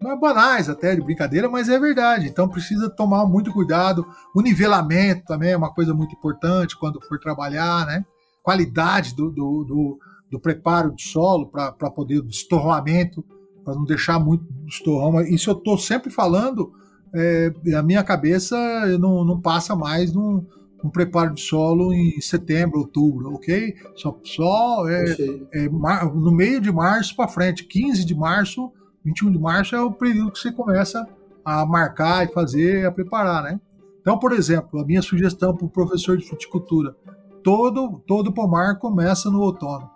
não 0.00 0.12
é 0.12 0.16
banais 0.16 0.68
até, 0.68 0.94
de 0.94 1.00
brincadeira, 1.00 1.48
mas 1.48 1.68
é 1.68 1.78
verdade. 1.78 2.26
Então 2.26 2.48
precisa 2.48 2.90
tomar 2.90 3.26
muito 3.26 3.52
cuidado. 3.52 4.06
O 4.34 4.42
nivelamento 4.42 5.24
também 5.24 5.52
é 5.52 5.56
uma 5.56 5.72
coisa 5.72 5.94
muito 5.94 6.14
importante 6.14 6.76
quando 6.76 7.00
for 7.00 7.18
trabalhar, 7.18 7.86
né? 7.86 8.04
Qualidade 8.42 9.14
do, 9.14 9.30
do, 9.30 9.64
do, 9.64 9.98
do 10.30 10.38
preparo 10.38 10.94
de 10.94 11.02
solo 11.02 11.46
para 11.46 11.90
poder, 11.90 12.20
do 12.20 12.30
estorramento 12.30 13.24
para 13.64 13.74
não 13.74 13.84
deixar 13.84 14.18
muito 14.18 14.44
estorrão. 14.66 15.20
Isso 15.22 15.50
eu 15.50 15.54
estou 15.54 15.76
sempre 15.78 16.10
falando, 16.10 16.72
é, 17.14 17.52
a 17.76 17.82
minha 17.82 18.02
cabeça 18.02 18.56
não, 18.98 19.24
não 19.24 19.40
passa 19.40 19.74
mais 19.76 20.12
num, 20.12 20.44
num, 20.82 20.90
preparo 20.90 21.34
de 21.34 21.40
solo 21.40 21.92
em 21.92 22.20
setembro, 22.20 22.78
outubro, 22.78 23.34
ok? 23.34 23.74
Só, 23.96 24.18
só 24.22 24.88
é, 24.88 25.04
é 25.52 25.68
mar, 25.68 26.12
no 26.14 26.32
meio 26.32 26.60
de 26.60 26.72
março 26.72 27.14
para 27.14 27.28
frente, 27.28 27.64
15 27.64 28.04
de 28.04 28.14
março, 28.14 28.72
21 29.04 29.32
de 29.32 29.38
março 29.38 29.74
é 29.74 29.80
o 29.80 29.92
período 29.92 30.32
que 30.32 30.38
você 30.38 30.52
começa 30.52 31.06
a 31.44 31.64
marcar 31.66 32.24
e 32.24 32.32
fazer, 32.32 32.86
a 32.86 32.92
preparar, 32.92 33.42
né? 33.42 33.60
Então, 34.00 34.18
por 34.18 34.32
exemplo, 34.32 34.80
a 34.80 34.84
minha 34.84 35.02
sugestão 35.02 35.54
para 35.54 35.66
o 35.66 35.70
professor 35.70 36.16
de 36.16 36.26
fruticultura, 36.26 36.94
todo, 37.42 38.02
todo 38.06 38.32
pomar 38.32 38.78
começa 38.78 39.30
no 39.30 39.40
outono. 39.40 39.90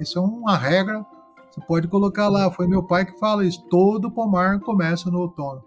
Isso 0.00 0.18
é 0.18 0.22
uma 0.22 0.56
regra 0.56 1.04
você 1.58 1.66
pode 1.66 1.88
colocar 1.88 2.28
lá, 2.28 2.50
foi 2.50 2.66
meu 2.66 2.82
pai 2.82 3.04
que 3.04 3.18
fala 3.18 3.44
isso. 3.44 3.60
Todo 3.68 4.10
pomar 4.10 4.60
começa 4.60 5.10
no 5.10 5.18
outono. 5.18 5.64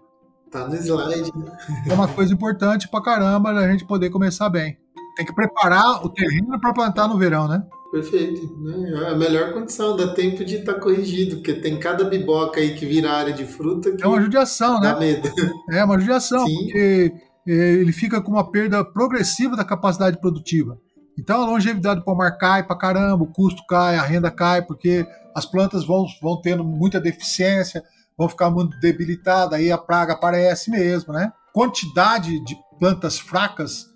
Tá 0.50 0.66
no 0.66 0.74
slide. 0.74 1.30
Né? 1.36 1.58
É 1.88 1.92
uma 1.92 2.08
coisa 2.08 2.32
importante 2.32 2.88
pra 2.88 3.02
caramba 3.02 3.50
a 3.50 3.70
gente 3.70 3.84
poder 3.84 4.10
começar 4.10 4.48
bem. 4.48 4.76
Tem 5.16 5.26
que 5.26 5.34
preparar 5.34 6.04
o 6.04 6.08
terreno 6.08 6.58
para 6.58 6.72
plantar 6.72 7.08
no 7.08 7.18
verão, 7.18 7.46
né? 7.46 7.62
Perfeito. 7.90 8.40
Né? 8.58 8.90
É 8.90 9.10
a 9.10 9.14
melhor 9.14 9.52
condição, 9.52 9.94
dá 9.94 10.14
tempo 10.14 10.44
de 10.44 10.56
estar 10.56 10.74
tá 10.74 10.80
corrigido, 10.80 11.36
porque 11.36 11.52
tem 11.54 11.78
cada 11.78 12.04
biboca 12.04 12.60
aí 12.60 12.74
que 12.74 12.86
vira 12.86 13.10
área 13.10 13.32
de 13.32 13.44
fruta 13.44 13.94
que 13.94 14.02
É 14.02 14.06
uma 14.06 14.20
judiação, 14.20 14.80
né? 14.80 14.92
Dá 14.92 14.98
medo. 14.98 15.28
É 15.70 15.84
uma 15.84 15.98
judiação, 15.98 16.46
Sim. 16.46 16.54
porque 16.54 17.12
é, 17.46 17.52
ele 17.52 17.92
fica 17.92 18.22
com 18.22 18.32
uma 18.32 18.50
perda 18.50 18.82
progressiva 18.82 19.56
da 19.56 19.64
capacidade 19.64 20.18
produtiva. 20.18 20.78
Então 21.18 21.42
a 21.42 21.46
longevidade 21.46 22.00
do 22.00 22.04
pomar 22.04 22.38
cai 22.38 22.62
pra 22.66 22.76
caramba, 22.76 23.24
o 23.24 23.32
custo 23.32 23.62
cai, 23.68 23.96
a 23.96 24.02
renda 24.02 24.30
cai, 24.30 24.62
porque 24.62 25.06
as 25.34 25.46
plantas 25.46 25.84
vão, 25.84 26.06
vão 26.20 26.40
tendo 26.40 26.64
muita 26.64 27.00
deficiência, 27.00 27.82
vão 28.16 28.28
ficar 28.28 28.50
muito 28.50 28.78
debilitadas, 28.78 29.58
aí 29.58 29.70
a 29.70 29.78
praga 29.78 30.14
aparece 30.14 30.70
mesmo, 30.70 31.12
né? 31.12 31.32
Quantidade 31.52 32.42
de 32.44 32.56
plantas 32.78 33.18
fracas 33.18 33.86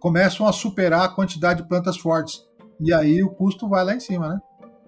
começam 0.00 0.46
a 0.46 0.52
superar 0.52 1.04
a 1.04 1.08
quantidade 1.08 1.62
de 1.62 1.68
plantas 1.68 1.96
fortes. 1.96 2.42
E 2.80 2.92
aí 2.92 3.22
o 3.22 3.30
custo 3.30 3.68
vai 3.68 3.84
lá 3.84 3.94
em 3.94 4.00
cima, 4.00 4.28
né? 4.28 4.40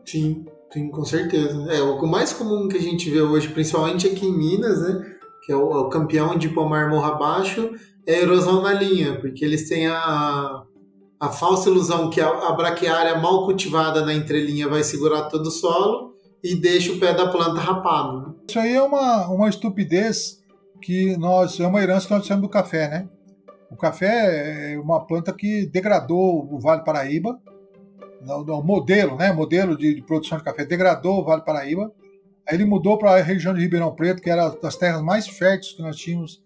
Sim, 0.04 0.44
sim, 0.72 0.90
com 0.90 1.04
certeza. 1.04 1.72
É, 1.72 1.80
o 1.80 2.06
mais 2.06 2.32
comum 2.32 2.68
que 2.68 2.76
a 2.76 2.82
gente 2.82 3.08
vê 3.10 3.20
hoje, 3.20 3.48
principalmente 3.48 4.06
aqui 4.06 4.26
em 4.26 4.36
Minas, 4.36 4.82
né? 4.82 5.14
Que 5.44 5.52
é 5.52 5.56
o, 5.56 5.72
é 5.72 5.76
o 5.78 5.88
campeão 5.88 6.36
de 6.36 6.48
pomar 6.48 6.90
morra 6.90 7.12
abaixo, 7.12 7.70
é 8.06 8.16
a 8.16 8.20
erosão 8.20 8.60
na 8.62 8.72
linha, 8.72 9.18
porque 9.20 9.44
eles 9.44 9.68
têm 9.68 9.86
a, 9.86 10.62
a 11.18 11.28
falsa 11.28 11.68
ilusão 11.68 12.10
que 12.10 12.20
a, 12.20 12.28
a 12.28 12.52
braquiária 12.52 13.16
mal 13.18 13.44
cultivada 13.44 14.04
na 14.04 14.14
entrelinha 14.14 14.68
vai 14.68 14.82
segurar 14.82 15.28
todo 15.28 15.46
o 15.46 15.50
solo 15.50 16.14
e 16.42 16.54
deixa 16.54 16.92
o 16.92 16.98
pé 16.98 17.14
da 17.14 17.28
planta 17.28 17.60
rapado. 17.60 18.20
Né? 18.20 18.34
Isso 18.48 18.58
aí 18.58 18.74
é 18.74 18.82
uma, 18.82 19.26
uma 19.28 19.48
estupidez 19.48 20.42
que 20.80 21.16
nós 21.16 21.58
é 21.58 21.66
uma 21.66 21.82
herança 21.82 22.06
que 22.06 22.14
nós 22.14 22.26
temos 22.26 22.42
do 22.42 22.48
café, 22.48 22.88
né? 22.88 23.08
O 23.70 23.76
café 23.76 24.74
é 24.74 24.78
uma 24.78 25.04
planta 25.04 25.32
que 25.32 25.66
degradou 25.66 26.48
o 26.52 26.60
Vale 26.60 26.84
Paraíba, 26.84 27.40
o 28.22 28.62
modelo, 28.62 29.16
né? 29.16 29.32
Modelo 29.32 29.76
de, 29.76 29.94
de 29.94 30.02
produção 30.02 30.38
de 30.38 30.44
café 30.44 30.64
degradou 30.64 31.20
o 31.20 31.24
Vale 31.24 31.44
Paraíba. 31.44 31.90
Aí 32.48 32.54
ele 32.54 32.64
mudou 32.64 32.96
para 32.96 33.14
a 33.14 33.22
região 33.22 33.52
de 33.52 33.60
Ribeirão 33.60 33.94
Preto, 33.94 34.22
que 34.22 34.30
era 34.30 34.50
das 34.50 34.76
terras 34.76 35.02
mais 35.02 35.26
férteis 35.26 35.72
que 35.72 35.82
nós 35.82 35.96
tínhamos 35.96 36.42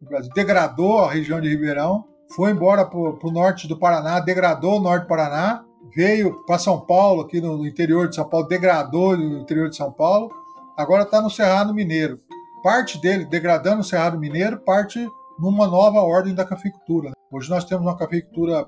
no 0.00 0.08
Brasil. 0.08 0.32
Degradou 0.34 1.00
a 1.00 1.12
região 1.12 1.40
de 1.40 1.48
Ribeirão, 1.48 2.06
foi 2.30 2.50
embora 2.50 2.84
para 2.84 2.98
o 2.98 3.30
norte 3.30 3.68
do 3.68 3.78
Paraná, 3.78 4.20
degradou 4.20 4.78
o 4.78 4.82
norte 4.82 5.02
do 5.02 5.08
Paraná, 5.08 5.64
veio 5.94 6.44
para 6.46 6.58
São 6.58 6.80
Paulo, 6.80 7.22
aqui 7.22 7.40
no 7.40 7.66
interior 7.66 8.08
de 8.08 8.14
São 8.14 8.28
Paulo, 8.28 8.46
degradou 8.46 9.16
no 9.16 9.40
interior 9.40 9.68
de 9.68 9.76
São 9.76 9.92
Paulo, 9.92 10.30
agora 10.76 11.02
está 11.02 11.20
no 11.20 11.30
Cerrado 11.30 11.74
Mineiro. 11.74 12.18
Parte 12.62 13.00
dele 13.00 13.24
degradando 13.24 13.80
o 13.80 13.84
Cerrado 13.84 14.18
Mineiro, 14.18 14.58
parte 14.58 15.06
numa 15.38 15.66
nova 15.66 16.00
ordem 16.00 16.34
da 16.34 16.44
cafeicultura. 16.44 17.12
Hoje 17.30 17.50
nós 17.50 17.64
temos 17.64 17.84
uma 17.84 17.96
cafeicultura 17.96 18.66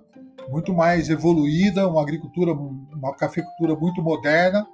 muito 0.49 0.75
mais 0.75 1.09
evoluída, 1.09 1.89
uma 1.89 2.03
agricultura, 2.03 2.53
uma 2.53 3.15
cafeicultura 3.15 3.75
muito 3.75 4.03
moderna, 4.03 4.67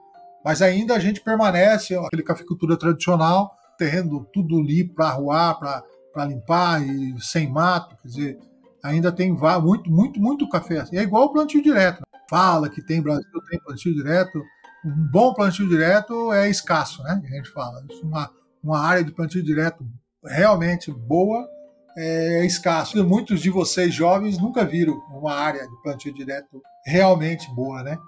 mas 0.44 0.62
ainda 0.62 0.94
a 0.94 0.99
gente 0.99 1.20
permanece 1.20 1.94
aquele 1.94 2.22
cafeicultura 2.22 2.76
tradicional, 2.76 3.52
terreno 3.78 4.26
tudo 4.32 4.60
limpo 4.60 4.94
para 4.94 5.08
arruar, 5.08 5.58
para 5.58 6.25
limpar 6.25 6.82
e 6.82 7.14
sem 7.20 7.49
mato, 7.49 7.96
quer 7.96 8.08
dizer, 8.08 8.38
ainda 8.82 9.12
tem 9.12 9.32
muito, 9.32 9.90
muito, 9.90 10.20
muito 10.20 10.49
café. 10.49 10.84
É 10.92 11.02
igual 11.02 11.25
o 11.25 11.32
plantio 11.32 11.62
direto. 11.62 12.02
Fala 12.28 12.68
que 12.68 12.82
tem 12.82 13.02
Brasil, 13.02 13.26
tem 13.50 13.60
plantio 13.60 13.94
direto. 13.94 14.42
Um 14.84 15.10
bom 15.10 15.34
plantio 15.34 15.68
direto 15.68 16.32
é 16.32 16.49
escasso, 16.49 17.02
né? 17.02 17.20
A 17.25 17.37
gente 17.37 17.50
fala. 17.50 17.84
Uma, 18.02 18.30
uma 18.62 18.80
área 18.80 19.04
de 19.04 19.12
plantio 19.12 19.42
direto 19.42 19.84
realmente 20.25 20.92
boa 20.92 21.49
é 21.96 22.44
escasso. 22.46 23.04
Muitos 23.04 23.40
de 23.40 23.50
vocês 23.50 23.92
jovens 23.92 24.38
nunca 24.38 24.64
viram 24.64 24.94
uma 25.10 25.34
área 25.34 25.66
de 25.66 25.82
plantio 25.82 26.14
direto 26.14 26.62
realmente 26.87 27.52
boa, 27.54 27.82
né? 27.82 27.99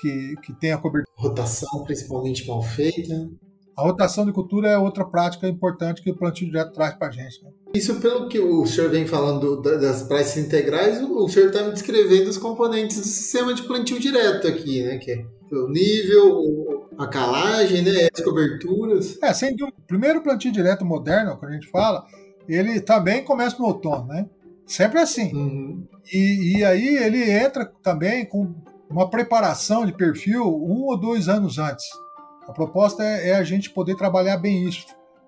Que, 0.00 0.34
que 0.42 0.52
tenha 0.54 0.78
cobertura. 0.78 1.12
Rotação 1.16 1.84
principalmente 1.84 2.46
mal 2.46 2.62
feita. 2.62 3.14
A 3.78 3.82
rotação 3.82 4.26
de 4.26 4.32
cultura 4.32 4.68
é 4.68 4.76
outra 4.76 5.04
prática 5.04 5.46
importante 5.46 6.02
que 6.02 6.10
o 6.10 6.16
plantio 6.16 6.48
direto 6.48 6.72
traz 6.72 6.94
para 6.94 7.06
a 7.06 7.10
gente. 7.12 7.44
Né? 7.44 7.50
Isso 7.72 8.00
pelo 8.00 8.28
que 8.28 8.40
o 8.40 8.66
senhor 8.66 8.90
vem 8.90 9.06
falando 9.06 9.62
das 9.62 10.02
praças 10.02 10.36
integrais, 10.36 11.00
o 11.00 11.28
senhor 11.28 11.46
está 11.46 11.62
me 11.62 11.70
descrevendo 11.70 12.28
os 12.28 12.36
componentes 12.36 12.96
do 12.96 13.06
sistema 13.06 13.54
de 13.54 13.62
plantio 13.62 14.00
direto 14.00 14.48
aqui, 14.48 14.82
né? 14.82 14.98
Que 14.98 15.12
é 15.12 15.24
o 15.52 15.68
nível, 15.68 16.88
a 16.98 17.06
calagem, 17.06 17.82
né? 17.82 18.08
As 18.12 18.20
coberturas. 18.20 19.16
É, 19.22 19.32
sem 19.32 19.54
dúvida. 19.54 19.78
O 19.78 19.86
primeiro 19.86 20.22
plantio 20.22 20.50
direto 20.50 20.84
moderno, 20.84 21.36
quando 21.36 21.52
a 21.52 21.54
gente 21.54 21.70
fala, 21.70 22.04
ele 22.48 22.80
também 22.80 23.22
começa 23.22 23.56
no 23.60 23.66
outono, 23.66 24.08
né? 24.08 24.26
Sempre 24.66 24.98
assim. 24.98 25.32
Uhum. 25.32 25.86
E, 26.12 26.58
e 26.58 26.64
aí 26.64 26.96
ele 26.96 27.30
entra 27.30 27.64
também 27.80 28.26
com 28.26 28.52
uma 28.90 29.08
preparação 29.08 29.86
de 29.86 29.92
perfil 29.92 30.42
um 30.42 30.86
ou 30.86 30.98
dois 30.98 31.28
anos 31.28 31.58
antes. 31.58 31.86
A 32.48 32.52
proposta 32.52 33.04
é, 33.04 33.30
é, 33.30 33.34
a 33.34 33.44
gente 33.44 33.70
poder 33.70 33.94
trabalhar 33.94 34.38
bem 34.38 34.66
isso. 34.66 34.86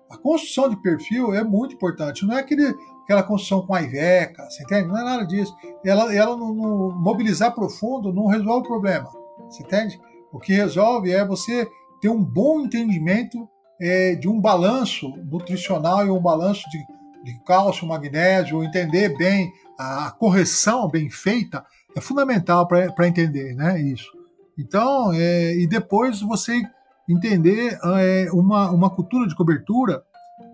A 0.09 0.17
construção 0.17 0.69
de 0.69 0.75
perfil 0.81 1.33
é 1.33 1.43
muito 1.43 1.75
importante. 1.75 2.25
Não 2.25 2.35
é 2.35 2.41
aquele, 2.41 2.75
aquela 3.03 3.23
construção 3.23 3.65
com 3.65 3.73
a 3.73 3.81
Iveca, 3.81 4.43
você 4.49 4.63
entende? 4.63 4.87
Não 4.87 4.97
é 4.97 5.03
nada 5.03 5.25
disso. 5.25 5.55
Ela, 5.85 6.13
ela 6.13 6.35
mobilizar 6.35 7.53
profundo 7.53 8.11
não 8.11 8.25
resolve 8.25 8.65
o 8.65 8.69
problema, 8.69 9.09
você 9.49 9.63
entende? 9.63 10.01
O 10.33 10.39
que 10.39 10.53
resolve 10.53 11.11
é 11.11 11.25
você 11.25 11.69
ter 12.01 12.09
um 12.09 12.23
bom 12.23 12.61
entendimento 12.61 13.47
é, 13.79 14.15
de 14.15 14.27
um 14.27 14.41
balanço 14.41 15.09
nutricional 15.29 16.05
e 16.05 16.09
um 16.09 16.19
balanço 16.19 16.69
de 16.69 16.79
de 17.23 17.39
cálcio, 17.45 17.87
magnésio, 17.87 18.63
entender 18.63 19.15
bem 19.17 19.53
a 19.77 20.11
correção 20.11 20.87
bem 20.89 21.09
feita 21.09 21.65
é 21.95 22.01
fundamental 22.01 22.67
para 22.67 23.07
entender 23.07 23.53
né, 23.55 23.81
isso. 23.81 24.11
Então, 24.57 25.11
é, 25.13 25.55
e 25.55 25.67
depois 25.67 26.21
você 26.21 26.61
entender 27.07 27.77
é, 27.83 28.27
uma, 28.31 28.71
uma 28.71 28.89
cultura 28.89 29.27
de 29.27 29.35
cobertura 29.35 30.03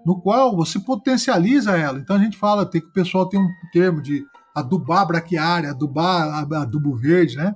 no 0.05 0.19
qual 0.19 0.55
você 0.55 0.79
potencializa 0.79 1.77
ela. 1.77 1.99
Então 1.99 2.15
a 2.15 2.19
gente 2.19 2.37
fala 2.37 2.65
tem 2.65 2.81
que 2.81 2.87
o 2.87 2.93
pessoal 2.93 3.27
tem 3.27 3.39
um 3.39 3.47
termo 3.71 4.01
de 4.01 4.25
adubar 4.55 5.05
braquiária, 5.05 5.69
adubar 5.69 6.47
adubo 6.53 6.95
verde, 6.95 7.37
né? 7.37 7.55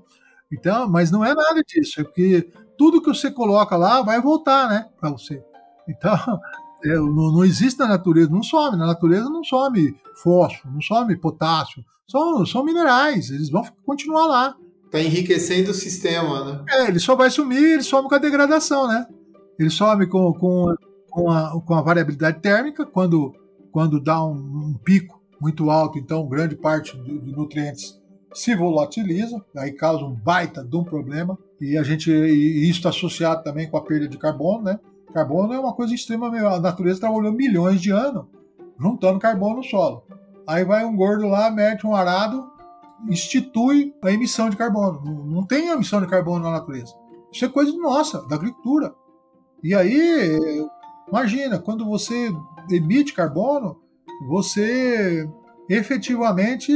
Então, 0.52 0.88
mas 0.90 1.10
não 1.10 1.24
é 1.24 1.34
nada 1.34 1.64
disso, 1.66 2.02
é 2.02 2.04
porque 2.04 2.50
tudo 2.78 3.02
que 3.02 3.08
você 3.08 3.32
coloca 3.32 3.78
lá 3.78 4.02
vai 4.02 4.20
voltar, 4.22 4.68
né, 4.70 4.90
para 5.00 5.10
você. 5.10 5.42
Então, 5.88 6.14
é, 6.84 6.96
não, 6.96 7.32
não, 7.32 7.46
existe 7.46 7.80
na 7.80 7.88
natureza, 7.88 8.30
não 8.30 8.44
some. 8.44 8.78
Na 8.78 8.88
natureza 8.88 9.30
não 9.30 9.44
some 9.44 9.96
fósforo, 10.22 10.74
não 10.74 10.82
some 10.82 11.16
potássio. 11.16 11.84
São, 12.08 12.46
são 12.46 12.66
minerais, 12.66 13.30
eles 13.30 13.50
vão 13.50 13.64
continuar 13.86 14.26
lá. 14.26 14.56
Está 14.92 15.00
enriquecendo 15.00 15.72
o 15.72 15.74
sistema, 15.74 16.44
né? 16.44 16.66
É, 16.70 16.88
ele 16.90 17.00
só 17.00 17.16
vai 17.16 17.30
sumir, 17.30 17.64
ele 17.64 17.84
some 17.84 18.10
com 18.10 18.16
a 18.16 18.20
degradação, 18.20 18.90
né? 18.90 19.08
Ele 19.58 19.70
some 19.70 20.06
com, 20.06 20.34
com, 20.34 20.76
com, 21.10 21.32
a, 21.32 21.62
com 21.62 21.74
a 21.74 21.82
variabilidade 21.82 22.42
térmica, 22.42 22.86
quando, 22.86 23.34
quando 23.72 24.02
dá 24.02 24.22
um, 24.22 24.34
um 24.34 24.74
pico 24.84 25.22
muito 25.40 25.70
alto, 25.70 25.98
então 25.98 26.28
grande 26.28 26.58
parte 26.58 26.98
de 27.02 27.32
nutrientes 27.32 28.02
se 28.34 28.56
volatiliza, 28.56 29.44
aí 29.56 29.72
causa 29.72 30.04
um 30.04 30.14
baita 30.14 30.64
de 30.64 30.76
um 30.76 30.84
problema. 30.84 31.38
E 31.60 31.78
a 31.78 31.84
gente 31.84 32.12
e 32.12 32.70
isso 32.70 32.80
está 32.80 32.90
associado 32.90 33.44
também 33.44 33.70
com 33.70 33.78
a 33.78 33.82
perda 33.82 34.08
de 34.08 34.18
carbono, 34.18 34.64
né? 34.64 34.80
Carbono 35.14 35.54
é 35.54 35.60
uma 35.60 35.74
coisa 35.74 35.94
extremamente. 35.94 36.46
A 36.46 36.60
natureza 36.60 37.02
trabalhou 37.02 37.32
milhões 37.32 37.82
de 37.82 37.92
anos 37.92 38.26
juntando 38.80 39.20
carbono 39.20 39.58
no 39.58 39.64
solo. 39.64 40.04
Aí 40.48 40.64
vai 40.64 40.84
um 40.84 40.96
gordo 40.96 41.28
lá, 41.28 41.52
mete 41.52 41.86
um 41.86 41.94
arado, 41.94 42.51
institui 43.10 43.94
a 44.04 44.12
emissão 44.12 44.50
de 44.50 44.58
carbono. 44.58 45.02
Não 45.26 45.46
tem 45.46 45.70
emissão 45.70 46.02
de 46.02 46.08
carbono 46.08 46.44
na 46.44 46.52
natureza. 46.52 46.94
Isso 47.32 47.46
é 47.46 47.50
coisa 47.50 47.72
nossa, 47.78 48.26
da 48.28 48.36
agricultura. 48.36 48.94
E 49.64 49.74
aí, 49.74 50.68
imagina, 51.08 51.60
quando 51.60 51.86
você 51.86 52.32
emite 52.70 53.14
carbono, 53.14 53.80
você 54.28 55.28
efetivamente 55.70 56.74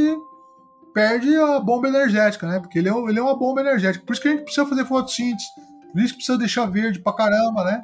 perde 0.94 1.36
a 1.36 1.60
bomba 1.60 1.90
energética, 1.90 2.48
né? 2.48 2.60
Porque 2.60 2.80
ele 2.80 2.90
é, 2.90 2.94
ele 2.94 3.20
é 3.20 3.22
uma 3.22 3.38
bomba 3.38 3.62
energética. 3.62 4.06
Por 4.06 4.14
isso 4.14 4.22
que 4.22 4.28
a 4.30 4.32
gente 4.32 4.44
precisa 4.44 4.66
fazer 4.66 4.86
fotossíntese. 4.86 5.46
Por 5.92 6.02
isso 6.02 6.14
que 6.14 6.18
precisa 6.18 6.38
deixar 6.38 6.66
verde 6.68 7.02
pra 7.02 7.14
caramba, 7.14 7.64
né? 7.66 7.82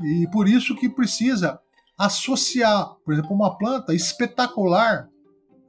E 0.00 0.28
por 0.30 0.48
isso 0.48 0.76
que 0.76 0.88
precisa 0.88 1.58
associar, 1.98 2.94
por 3.04 3.12
exemplo, 3.12 3.32
uma 3.32 3.56
planta 3.56 3.94
espetacular, 3.94 5.08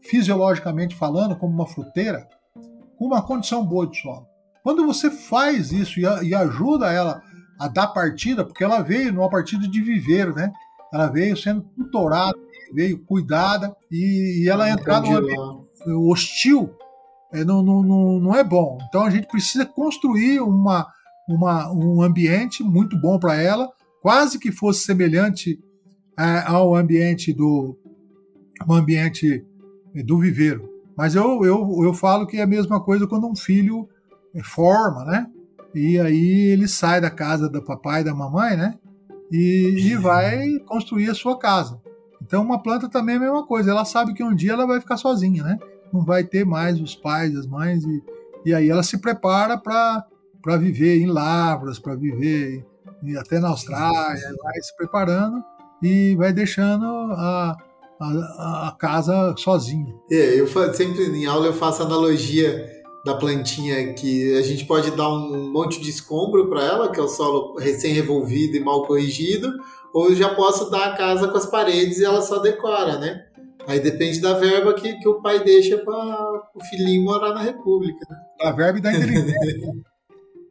fisiologicamente 0.03 0.95
falando, 0.95 1.35
como 1.35 1.53
uma 1.53 1.67
fruteira, 1.67 2.27
com 2.97 3.05
uma 3.05 3.21
condição 3.21 3.65
boa 3.65 3.87
de 3.87 3.99
solo. 3.99 4.27
Quando 4.63 4.85
você 4.85 5.11
faz 5.11 5.71
isso 5.71 5.99
e, 5.99 6.35
ajuda 6.35 6.91
ela 6.91 7.21
a 7.59 7.67
dar 7.67 7.87
partida, 7.87 8.45
porque 8.45 8.63
ela 8.63 8.81
veio 8.81 9.11
numa 9.11 9.29
partida 9.29 9.67
de 9.67 9.81
viveiro, 9.81 10.33
né? 10.33 10.51
Ela 10.93 11.07
veio 11.07 11.35
sendo 11.35 11.61
tutorada, 11.75 12.37
veio 12.73 13.03
cuidada 13.03 13.75
e, 13.91 14.43
e 14.43 14.49
ela 14.49 14.69
entrar 14.69 15.01
no 15.01 15.17
ambiente 15.17 15.63
hostil 15.85 16.73
é, 17.33 17.43
não, 17.43 17.63
não, 17.63 17.81
não, 17.81 18.19
não 18.19 18.35
é 18.35 18.43
bom. 18.43 18.77
Então 18.87 19.03
a 19.03 19.09
gente 19.09 19.27
precisa 19.27 19.65
construir 19.65 20.39
uma, 20.39 20.87
uma, 21.27 21.71
um 21.73 22.01
ambiente 22.01 22.63
muito 22.63 22.95
bom 22.99 23.17
para 23.17 23.41
ela, 23.41 23.69
quase 24.01 24.37
que 24.37 24.51
fosse 24.51 24.83
semelhante 24.83 25.59
é, 26.17 26.43
ao 26.45 26.75
ambiente 26.75 27.33
do 27.33 27.75
um 28.69 28.73
ambiente 28.73 29.43
do 30.01 30.17
viveiro. 30.17 30.69
Mas 30.95 31.15
eu, 31.15 31.43
eu, 31.43 31.79
eu 31.83 31.93
falo 31.93 32.25
que 32.25 32.37
é 32.37 32.43
a 32.43 32.47
mesma 32.47 32.79
coisa 32.79 33.07
quando 33.07 33.27
um 33.27 33.35
filho 33.35 33.87
forma, 34.43 35.03
né? 35.05 35.27
E 35.73 35.99
aí 35.99 36.51
ele 36.51 36.67
sai 36.67 37.01
da 37.01 37.09
casa 37.09 37.49
do 37.49 37.61
papai 37.61 38.01
e 38.01 38.03
da 38.03 38.13
mamãe, 38.13 38.55
né? 38.55 38.75
E, 39.31 39.91
e 39.91 39.95
vai 39.95 40.59
construir 40.65 41.09
a 41.09 41.15
sua 41.15 41.37
casa. 41.37 41.81
Então 42.21 42.43
uma 42.43 42.61
planta 42.61 42.87
também 42.87 43.15
é 43.15 43.17
a 43.17 43.21
mesma 43.21 43.45
coisa. 43.45 43.71
Ela 43.71 43.85
sabe 43.85 44.13
que 44.13 44.23
um 44.23 44.33
dia 44.33 44.53
ela 44.53 44.67
vai 44.67 44.79
ficar 44.79 44.97
sozinha, 44.97 45.43
né? 45.43 45.59
Não 45.91 46.05
vai 46.05 46.23
ter 46.23 46.45
mais 46.45 46.79
os 46.79 46.95
pais, 46.95 47.35
as 47.35 47.47
mães 47.47 47.83
e, 47.83 48.03
e 48.45 48.53
aí 48.53 48.69
ela 48.69 48.83
se 48.83 48.99
prepara 48.99 49.57
para 49.57 50.57
viver 50.57 50.99
em 50.99 51.07
lavras, 51.07 51.79
para 51.79 51.95
viver 51.95 52.65
até 53.19 53.39
na 53.39 53.49
Austrália, 53.49 54.35
vai 54.41 54.61
se 54.61 54.75
preparando 54.77 55.43
e 55.81 56.15
vai 56.15 56.31
deixando 56.31 56.85
a, 56.85 57.57
a, 58.03 58.67
a 58.69 58.77
casa 58.77 59.35
sozinho. 59.37 59.99
É, 60.11 60.39
eu 60.39 60.47
sempre 60.73 61.03
em 61.03 61.25
aula 61.25 61.47
eu 61.47 61.53
faço 61.53 61.83
analogia 61.83 62.83
da 63.05 63.15
plantinha 63.15 63.93
que 63.93 64.35
a 64.37 64.41
gente 64.41 64.65
pode 64.65 64.91
dar 64.91 65.09
um 65.09 65.51
monte 65.51 65.81
de 65.81 65.89
escombro 65.89 66.49
para 66.49 66.63
ela, 66.63 66.91
que 66.91 66.99
é 66.99 67.03
o 67.03 67.07
solo 67.07 67.57
recém-revolvido 67.57 68.55
e 68.55 68.63
mal 68.63 68.85
corrigido, 68.85 69.51
ou 69.93 70.09
eu 70.09 70.15
já 70.15 70.33
posso 70.33 70.69
dar 70.71 70.85
a 70.85 70.95
casa 70.95 71.27
com 71.27 71.37
as 71.37 71.45
paredes 71.45 71.99
e 71.99 72.05
ela 72.05 72.21
só 72.21 72.39
decora, 72.39 72.97
né? 72.97 73.25
Aí 73.67 73.79
depende 73.79 74.19
da 74.19 74.33
verba 74.33 74.73
que, 74.73 74.93
que 74.99 75.07
o 75.07 75.21
pai 75.21 75.43
deixa 75.43 75.77
para 75.77 75.93
o 76.53 76.63
filhinho 76.69 77.03
morar 77.03 77.33
na 77.33 77.41
República. 77.41 78.05
Né? 78.09 78.17
Da 78.39 78.51
verba 78.51 78.79
e 78.79 78.81
da 78.81 78.93
inteligência. 78.93 79.37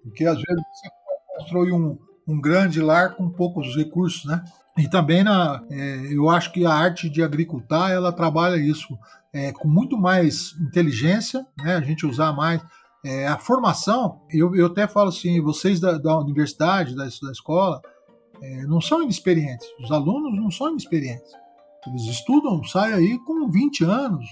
Porque 0.02 0.24
às 0.24 0.36
vezes 0.36 0.62
você 0.72 0.88
constrói 1.36 1.72
um, 1.72 1.98
um 2.26 2.40
grande 2.40 2.80
lar 2.80 3.14
com 3.14 3.28
poucos 3.28 3.76
recursos, 3.76 4.24
né? 4.24 4.42
E 4.78 4.88
também 4.88 5.22
na, 5.22 5.62
é, 5.70 6.14
eu 6.14 6.30
acho 6.30 6.52
que 6.52 6.64
a 6.64 6.72
arte 6.72 7.10
de 7.10 7.22
agricultar 7.22 7.90
ela 7.90 8.12
trabalha 8.12 8.56
isso 8.56 8.98
é, 9.32 9.52
com 9.52 9.68
muito 9.68 9.98
mais 9.98 10.54
inteligência, 10.60 11.46
né? 11.58 11.76
A 11.76 11.80
gente 11.80 12.06
usar 12.06 12.32
mais 12.32 12.62
é, 13.04 13.26
a 13.26 13.38
formação. 13.38 14.20
Eu, 14.30 14.54
eu 14.54 14.66
até 14.66 14.86
falo 14.86 15.08
assim, 15.08 15.40
vocês 15.40 15.80
da, 15.80 15.98
da 15.98 16.18
universidade, 16.18 16.94
da, 16.94 17.04
da 17.04 17.32
escola, 17.32 17.80
é, 18.40 18.66
não 18.66 18.80
são 18.80 19.02
inexperientes. 19.02 19.66
Os 19.80 19.90
alunos 19.90 20.34
não 20.36 20.50
são 20.50 20.70
inexperientes. 20.70 21.32
Eles 21.86 22.02
estudam, 22.02 22.62
saem 22.62 22.94
aí 22.94 23.18
com 23.18 23.50
20 23.50 23.84
anos. 23.84 24.26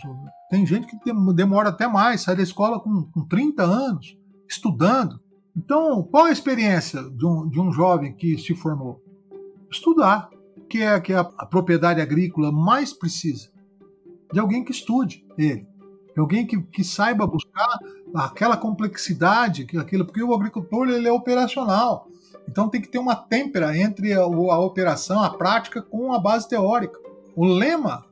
Tem 0.48 0.64
gente 0.64 0.87
que 0.87 0.96
demora 1.35 1.70
até 1.70 1.88
mais, 1.88 2.22
sai 2.22 2.37
da 2.37 2.42
escola 2.42 2.79
com, 2.79 3.05
com 3.12 3.26
30 3.26 3.62
anos, 3.62 4.16
estudando. 4.48 5.20
Então, 5.57 6.03
qual 6.05 6.26
a 6.26 6.31
experiência 6.31 7.03
de 7.03 7.26
um, 7.26 7.48
de 7.48 7.61
um 7.61 7.72
jovem 7.72 8.14
que 8.14 8.38
se 8.38 8.55
formou? 8.55 9.03
Estudar, 9.70 10.30
que 10.68 10.83
é 10.83 10.98
que 11.00 11.12
a, 11.12 11.20
a 11.20 11.46
propriedade 11.46 12.00
agrícola 12.00 12.52
mais 12.52 12.92
precisa. 12.92 13.48
De 14.33 14.38
alguém 14.38 14.64
que 14.64 14.72
estude 14.72 15.26
ele. 15.37 15.66
De 16.14 16.20
alguém 16.20 16.46
que, 16.46 16.61
que 16.62 16.85
saiba 16.85 17.26
buscar 17.26 17.78
aquela 18.14 18.56
complexidade, 18.56 19.66
aquilo, 19.78 20.04
porque 20.04 20.22
o 20.22 20.35
agricultor 20.35 20.88
ele 20.88 21.09
é 21.09 21.12
operacional. 21.12 22.09
Então 22.48 22.68
tem 22.68 22.80
que 22.80 22.88
ter 22.88 22.98
uma 22.98 23.14
têmpera 23.14 23.76
entre 23.76 24.12
a, 24.12 24.20
a 24.22 24.59
operação, 24.59 25.22
a 25.22 25.30
prática, 25.30 25.80
com 25.83 26.12
a 26.12 26.18
base 26.18 26.48
teórica. 26.48 26.98
O 27.37 27.44
lema 27.44 28.04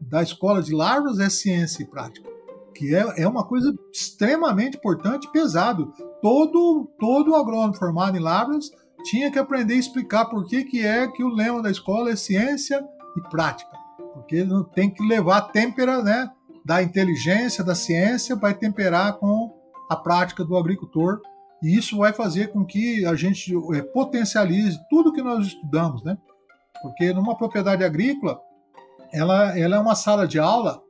da 0.00 0.22
escola 0.22 0.62
de 0.62 0.74
Lavras 0.74 1.18
é 1.18 1.30
ciência 1.30 1.82
e 1.82 1.86
prática, 1.86 2.28
que 2.74 2.94
é, 2.94 3.22
é 3.22 3.28
uma 3.28 3.44
coisa 3.44 3.74
extremamente 3.92 4.76
importante 4.76 5.26
e 5.26 5.32
pesado. 5.32 5.92
Todo, 6.20 6.88
todo 6.98 7.34
agrônomo 7.34 7.74
formado 7.74 8.16
em 8.16 8.20
Lavras 8.20 8.70
tinha 9.04 9.30
que 9.30 9.38
aprender 9.38 9.74
a 9.74 9.78
explicar 9.78 10.24
por 10.24 10.46
que, 10.46 10.64
que 10.64 10.84
é 10.84 11.06
que 11.06 11.22
o 11.22 11.28
lema 11.28 11.62
da 11.62 11.70
escola 11.70 12.10
é 12.10 12.16
ciência 12.16 12.82
e 13.16 13.20
prática. 13.28 13.70
Porque 14.14 14.46
tem 14.74 14.90
que 14.90 15.06
levar 15.06 15.38
a 15.38 15.42
têmpera 15.42 16.02
né, 16.02 16.30
da 16.64 16.82
inteligência, 16.82 17.62
da 17.62 17.74
ciência, 17.74 18.34
vai 18.34 18.54
temperar 18.54 19.14
com 19.18 19.54
a 19.90 19.96
prática 19.96 20.44
do 20.44 20.56
agricultor. 20.56 21.20
E 21.62 21.76
isso 21.76 21.98
vai 21.98 22.12
fazer 22.12 22.48
com 22.52 22.64
que 22.64 23.04
a 23.04 23.14
gente 23.14 23.54
é, 23.74 23.82
potencialize 23.82 24.78
tudo 24.88 25.12
que 25.12 25.22
nós 25.22 25.46
estudamos, 25.46 26.02
né? 26.02 26.16
Porque 26.82 27.12
numa 27.12 27.36
propriedade 27.36 27.84
agrícola, 27.84 28.38
ela, 29.12 29.58
ela 29.58 29.76
é 29.76 29.78
uma 29.78 29.94
sala 29.94 30.26
de 30.26 30.38
aula, 30.38 30.82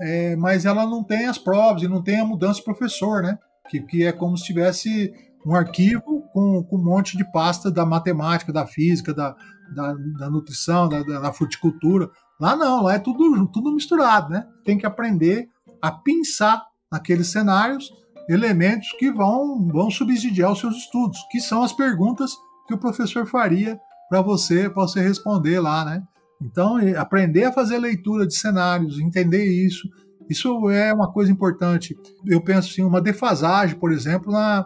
é, 0.00 0.36
mas 0.36 0.64
ela 0.64 0.86
não 0.86 1.02
tem 1.02 1.26
as 1.26 1.38
provas 1.38 1.82
e 1.82 1.88
não 1.88 2.02
tem 2.02 2.20
a 2.20 2.24
mudança 2.24 2.58
de 2.58 2.64
professor, 2.64 3.22
né? 3.22 3.38
Que, 3.68 3.80
que 3.80 4.04
é 4.04 4.12
como 4.12 4.36
se 4.36 4.44
tivesse 4.44 5.12
um 5.44 5.54
arquivo 5.54 6.22
com, 6.32 6.62
com 6.62 6.76
um 6.76 6.84
monte 6.84 7.16
de 7.16 7.30
pasta 7.32 7.70
da 7.70 7.84
matemática, 7.86 8.52
da 8.52 8.66
física, 8.66 9.14
da, 9.14 9.34
da, 9.74 9.94
da 10.18 10.30
nutrição, 10.30 10.88
da, 10.88 11.02
da, 11.02 11.32
fruticultura. 11.32 12.10
Lá 12.38 12.56
não, 12.56 12.82
lá 12.82 12.94
é 12.94 12.98
tudo, 12.98 13.46
tudo 13.48 13.72
misturado, 13.72 14.30
né? 14.30 14.46
Tem 14.64 14.76
que 14.76 14.86
aprender 14.86 15.48
a 15.80 15.90
pensar 15.90 16.62
naqueles 16.90 17.28
cenários 17.28 17.90
elementos 18.28 18.92
que 18.98 19.10
vão, 19.10 19.66
vão 19.68 19.90
subsidiar 19.90 20.52
os 20.52 20.60
seus 20.60 20.76
estudos, 20.76 21.18
que 21.30 21.40
são 21.40 21.62
as 21.62 21.72
perguntas 21.72 22.32
que 22.66 22.74
o 22.74 22.78
professor 22.78 23.26
faria 23.26 23.78
para 24.08 24.22
você, 24.22 24.68
você 24.68 25.00
responder 25.00 25.60
lá, 25.60 25.84
né? 25.84 26.02
Então, 26.40 26.78
aprender 26.96 27.44
a 27.44 27.52
fazer 27.52 27.78
leitura 27.78 28.26
de 28.26 28.34
cenários, 28.34 28.98
entender 28.98 29.44
isso, 29.44 29.88
isso 30.28 30.70
é 30.70 30.94
uma 30.94 31.12
coisa 31.12 31.30
importante. 31.30 31.96
Eu 32.24 32.40
penso 32.40 32.70
assim, 32.70 32.82
uma 32.82 33.00
defasagem, 33.00 33.76
por 33.76 33.92
exemplo, 33.92 34.32
na, 34.32 34.64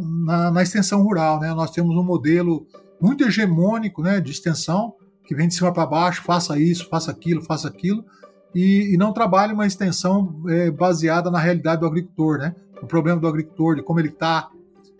na, 0.00 0.50
na, 0.50 0.62
extensão 0.62 1.02
rural. 1.02 1.40
Né? 1.40 1.52
Nós 1.54 1.70
temos 1.70 1.96
um 1.96 2.02
modelo 2.02 2.66
muito 3.00 3.24
hegemônico 3.24 4.02
né, 4.02 4.20
de 4.20 4.30
extensão, 4.30 4.94
que 5.24 5.34
vem 5.34 5.48
de 5.48 5.54
cima 5.54 5.72
para 5.72 5.86
baixo, 5.86 6.22
faça 6.22 6.58
isso, 6.58 6.88
faça 6.88 7.10
aquilo, 7.10 7.42
faça 7.42 7.68
aquilo, 7.68 8.04
e, 8.54 8.94
e 8.94 8.96
não 8.96 9.12
trabalha 9.12 9.54
uma 9.54 9.66
extensão 9.66 10.42
é, 10.48 10.70
baseada 10.70 11.30
na 11.30 11.38
realidade 11.38 11.80
do 11.80 11.86
agricultor, 11.86 12.38
né? 12.38 12.54
o 12.82 12.86
problema 12.86 13.20
do 13.20 13.28
agricultor, 13.28 13.76
de 13.76 13.82
como 13.82 14.00
ele 14.00 14.08
está, 14.08 14.48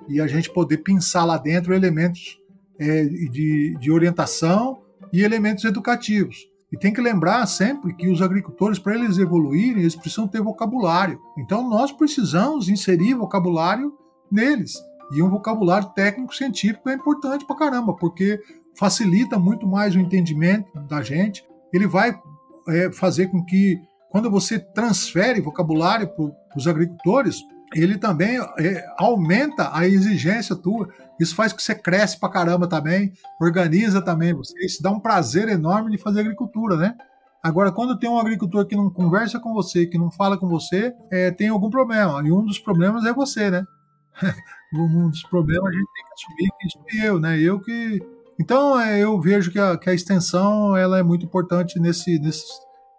e 0.08 0.20
a 0.20 0.26
gente 0.26 0.50
poder 0.50 0.78
pensar 0.78 1.24
lá 1.24 1.36
dentro 1.36 1.74
elementos 1.74 2.38
é, 2.78 3.04
de, 3.04 3.76
de 3.78 3.90
orientação 3.90 4.80
e 5.12 5.22
elementos 5.22 5.64
educativos. 5.64 6.48
E 6.72 6.76
tem 6.76 6.92
que 6.92 7.00
lembrar 7.00 7.44
sempre 7.46 7.92
que 7.94 8.08
os 8.08 8.22
agricultores, 8.22 8.78
para 8.78 8.94
eles 8.94 9.18
evoluírem, 9.18 9.80
eles 9.80 9.96
precisam 9.96 10.28
ter 10.28 10.40
vocabulário. 10.40 11.20
Então 11.36 11.68
nós 11.68 11.90
precisamos 11.90 12.68
inserir 12.68 13.14
vocabulário 13.14 13.92
neles. 14.30 14.74
E 15.10 15.22
um 15.22 15.28
vocabulário 15.30 15.88
técnico-científico 15.90 16.88
é 16.88 16.94
importante 16.94 17.46
para 17.46 17.56
caramba, 17.56 17.94
porque 17.94 18.40
facilita 18.78 19.38
muito 19.38 19.66
mais 19.66 19.94
o 19.94 19.98
entendimento 19.98 20.70
da 20.88 21.02
gente. 21.02 21.44
Ele 21.72 21.86
vai 21.86 22.18
é, 22.68 22.92
fazer 22.92 23.28
com 23.28 23.44
que, 23.44 23.80
quando 24.10 24.30
você 24.30 24.58
transfere 24.58 25.40
vocabulário 25.40 26.08
para 26.08 26.32
os 26.56 26.66
agricultores, 26.66 27.40
ele 27.74 27.96
também 27.98 28.38
é, 28.58 28.84
aumenta 28.98 29.70
a 29.72 29.86
exigência 29.86 30.56
tua. 30.56 30.88
Isso 31.18 31.34
faz 31.34 31.52
com 31.52 31.58
que 31.58 31.62
você 31.62 31.74
cresce 31.74 32.18
pra 32.18 32.28
caramba 32.28 32.66
também, 32.66 33.12
organiza 33.40 34.02
também 34.02 34.32
você. 34.32 34.54
Isso 34.64 34.82
dá 34.82 34.90
um 34.90 35.00
prazer 35.00 35.48
enorme 35.48 35.90
de 35.90 35.98
fazer 35.98 36.20
agricultura, 36.20 36.76
né? 36.76 36.94
Agora, 37.42 37.72
quando 37.72 37.98
tem 37.98 38.10
um 38.10 38.18
agricultor 38.18 38.66
que 38.66 38.76
não 38.76 38.90
conversa 38.90 39.40
com 39.40 39.54
você, 39.54 39.86
que 39.86 39.96
não 39.96 40.10
fala 40.10 40.36
com 40.36 40.46
você, 40.46 40.92
é, 41.10 41.30
tem 41.30 41.48
algum 41.48 41.70
problema. 41.70 42.22
E 42.26 42.30
um 42.30 42.44
dos 42.44 42.58
problemas 42.58 43.04
é 43.06 43.12
você, 43.12 43.50
né? 43.50 43.64
um 44.74 45.08
dos 45.08 45.22
problemas 45.22 45.68
a 45.68 45.76
gente 45.76 45.88
tem 45.94 46.04
que 46.04 46.66
assumir 46.66 46.84
que 46.88 46.98
é 46.98 47.08
eu, 47.08 47.20
né? 47.20 47.38
Eu 47.40 47.60
que. 47.60 48.00
Então, 48.38 48.80
é, 48.80 49.00
eu 49.00 49.20
vejo 49.20 49.50
que 49.50 49.58
a, 49.58 49.76
que 49.76 49.90
a 49.90 49.94
extensão 49.94 50.76
ela 50.76 50.98
é 50.98 51.02
muito 51.02 51.26
importante 51.26 51.78
nesse, 51.78 52.18
nesse, 52.18 52.44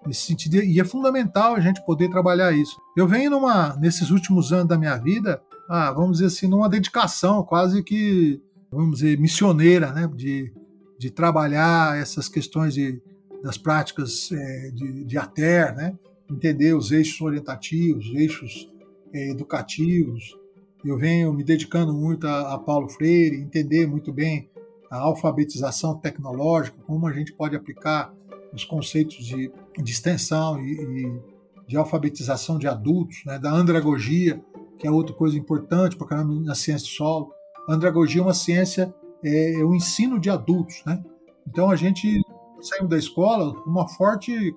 nesse 0.06 0.22
sentido. 0.22 0.58
E 0.58 0.80
é 0.80 0.84
fundamental 0.84 1.56
a 1.56 1.60
gente 1.60 1.84
poder 1.86 2.10
trabalhar 2.10 2.52
isso. 2.52 2.80
Eu 2.96 3.08
venho 3.08 3.32
numa, 3.32 3.76
nesses 3.78 4.12
últimos 4.12 4.54
anos 4.54 4.68
da 4.68 4.78
minha 4.78 4.96
vida, 4.98 5.42
ah, 5.68 5.92
vamos 5.92 6.18
dizer 6.18 6.28
assim, 6.28 6.48
numa 6.48 6.70
dedicação 6.70 7.44
quase 7.44 7.82
que, 7.82 8.42
vamos 8.72 9.00
dizer, 9.00 9.18
missioneira, 9.20 9.92
né? 9.92 10.10
De, 10.14 10.54
de 11.00 11.10
trabalhar 11.10 11.98
essas 11.98 12.30
questões 12.30 12.74
de, 12.74 13.02
das 13.42 13.58
práticas 13.58 14.32
é, 14.32 14.72
de, 14.72 15.04
de 15.06 15.18
ATER, 15.18 15.76
né? 15.76 15.98
Entender 16.30 16.76
os 16.76 16.92
eixos 16.92 17.20
orientativos, 17.22 18.08
os 18.08 18.16
eixos 18.16 18.72
é, 19.14 19.32
educativos. 19.32 20.38
Eu 20.84 20.98
venho 20.98 21.34
me 21.34 21.44
dedicando 21.44 21.94
muito 21.94 22.28
a, 22.28 22.54
a 22.54 22.58
Paulo 22.60 22.90
Freire, 22.90 23.38
entender 23.38 23.86
muito 23.88 24.12
bem 24.12 24.50
a 24.90 24.98
alfabetização 24.98 25.96
tecnológica, 25.96 26.78
como 26.86 27.08
a 27.08 27.14
gente 27.14 27.34
pode 27.34 27.56
aplicar 27.56 28.14
os 28.54 28.66
conceitos 28.66 29.26
de, 29.26 29.52
de 29.78 29.92
extensão 29.92 30.60
e, 30.60 30.74
e, 30.74 31.22
de 31.68 31.78
alfabetização 31.78 32.58
de 32.58 32.68
adultos, 32.68 33.24
né, 33.26 33.40
da 33.40 33.50
andragogia, 33.50 34.44
que 34.78 34.86
é 34.86 34.92
outra 34.92 35.16
coisa 35.16 35.38
importante 35.38 35.96
para 35.96 36.08
caramba 36.08 36.34
na 36.42 36.56
ciência 36.56 36.88
do 36.88 36.92
solo. 36.92 37.34
A 37.70 37.74
andragogia 37.74 38.20
é 38.20 38.24
uma 38.24 38.34
ciência, 38.34 38.94
é, 39.24 39.54
é 39.62 39.64
o 39.64 39.74
ensino 39.74 40.20
de 40.20 40.30
adultos. 40.30 40.84
Né? 40.86 41.02
Então 41.48 41.70
a 41.70 41.76
gente 41.76 42.22
saiu 42.60 42.88
da 42.88 42.98
escola 42.98 43.54
com 43.54 43.70
uma 43.70 43.88
forte, 43.88 44.56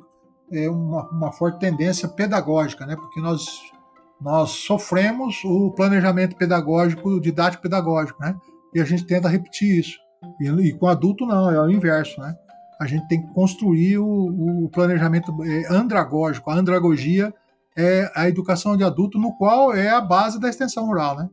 é, 0.50 0.68
uma, 0.68 1.08
uma 1.10 1.32
forte 1.32 1.60
tendência 1.60 2.08
pedagógica, 2.08 2.84
né? 2.84 2.96
porque 2.96 3.20
nós, 3.20 3.60
nós 4.20 4.50
sofremos 4.50 5.42
o 5.44 5.70
planejamento 5.72 6.37
pedagógico, 6.37 7.20
didático 7.20 7.62
pedagógico, 7.62 8.20
né? 8.20 8.35
e 8.74 8.81
a 8.81 8.85
gente 8.85 9.07
tenta 9.07 9.29
repetir 9.29 9.79
isso. 9.79 9.98
E, 10.40 10.48
e 10.48 10.72
com 10.72 10.87
adulto 10.87 11.27
não, 11.27 11.50
é 11.50 11.61
o 11.61 11.70
inverso, 11.70 12.20
né? 12.20 12.35
a 12.81 12.87
gente 12.87 13.07
tem 13.09 13.20
que 13.20 13.33
construir 13.33 13.98
o, 13.98 14.64
o 14.64 14.68
planejamento 14.68 15.33
é, 15.44 15.72
andragógico. 15.72 16.50
A 16.50 16.55
andragogia 16.55 17.33
é 17.77 18.11
a 18.14 18.29
educação 18.29 18.77
de 18.77 18.85
adulto, 18.85 19.18
no 19.18 19.37
qual 19.37 19.74
é 19.74 19.90
a 19.90 20.00
base 20.00 20.38
da 20.40 20.48
extensão 20.48 20.87
rural, 20.87 21.16
né? 21.16 21.29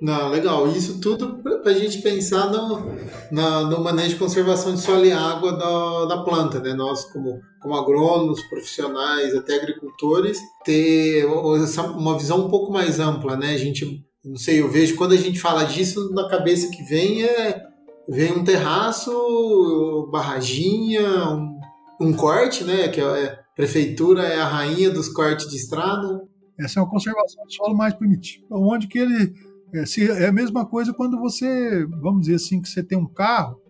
Não, 0.00 0.28
legal. 0.28 0.68
Isso 0.68 1.00
tudo 1.00 1.38
para 1.42 1.72
a 1.72 1.74
gente 1.74 2.00
pensar 2.00 2.50
no, 2.50 2.94
na, 3.32 3.62
no 3.62 3.82
manejo 3.82 4.10
de 4.10 4.16
conservação 4.16 4.74
de 4.74 4.80
solo 4.80 5.04
e 5.04 5.12
água 5.12 5.52
da, 5.52 6.04
da 6.04 6.22
planta, 6.22 6.60
né? 6.60 6.72
Nós, 6.72 7.04
como, 7.12 7.40
como 7.60 7.74
agrônomos, 7.74 8.40
profissionais, 8.42 9.34
até 9.34 9.56
agricultores, 9.56 10.38
ter 10.64 11.24
uma 11.24 12.16
visão 12.16 12.46
um 12.46 12.48
pouco 12.48 12.72
mais 12.72 13.00
ampla, 13.00 13.36
né? 13.36 13.54
A 13.54 13.58
gente, 13.58 14.04
não 14.24 14.36
sei, 14.36 14.60
eu 14.60 14.70
vejo 14.70 14.96
quando 14.96 15.12
a 15.12 15.16
gente 15.16 15.40
fala 15.40 15.64
disso, 15.64 16.12
na 16.14 16.28
cabeça 16.28 16.70
que 16.70 16.82
vem 16.84 17.24
é 17.24 17.68
vem 18.08 18.32
um 18.32 18.42
terraço, 18.42 20.08
barraginha, 20.10 21.28
um, 21.28 21.60
um 22.00 22.12
corte, 22.14 22.64
né? 22.64 22.88
Que 22.88 23.00
é, 23.00 23.04
a 23.04 23.38
prefeitura 23.54 24.22
é 24.22 24.40
a 24.40 24.46
rainha 24.46 24.90
dos 24.90 25.08
cortes 25.08 25.48
de 25.48 25.56
estrada. 25.56 26.22
Essa 26.58 26.80
é 26.80 26.82
uma 26.82 26.90
conservação 26.90 27.44
do 27.44 27.52
solo 27.52 27.76
mais 27.76 27.94
primitiva. 27.94 28.46
Onde 28.50 28.88
que 28.88 28.98
ele. 28.98 29.34
É, 29.72 29.84
se, 29.84 30.10
é 30.10 30.26
a 30.26 30.32
mesma 30.32 30.64
coisa 30.64 30.92
quando 30.92 31.18
você, 31.18 31.84
vamos 31.86 32.22
dizer 32.22 32.36
assim, 32.36 32.60
que 32.60 32.68
você 32.68 32.82
tem 32.82 32.96
um 32.96 33.06
carro 33.06 33.60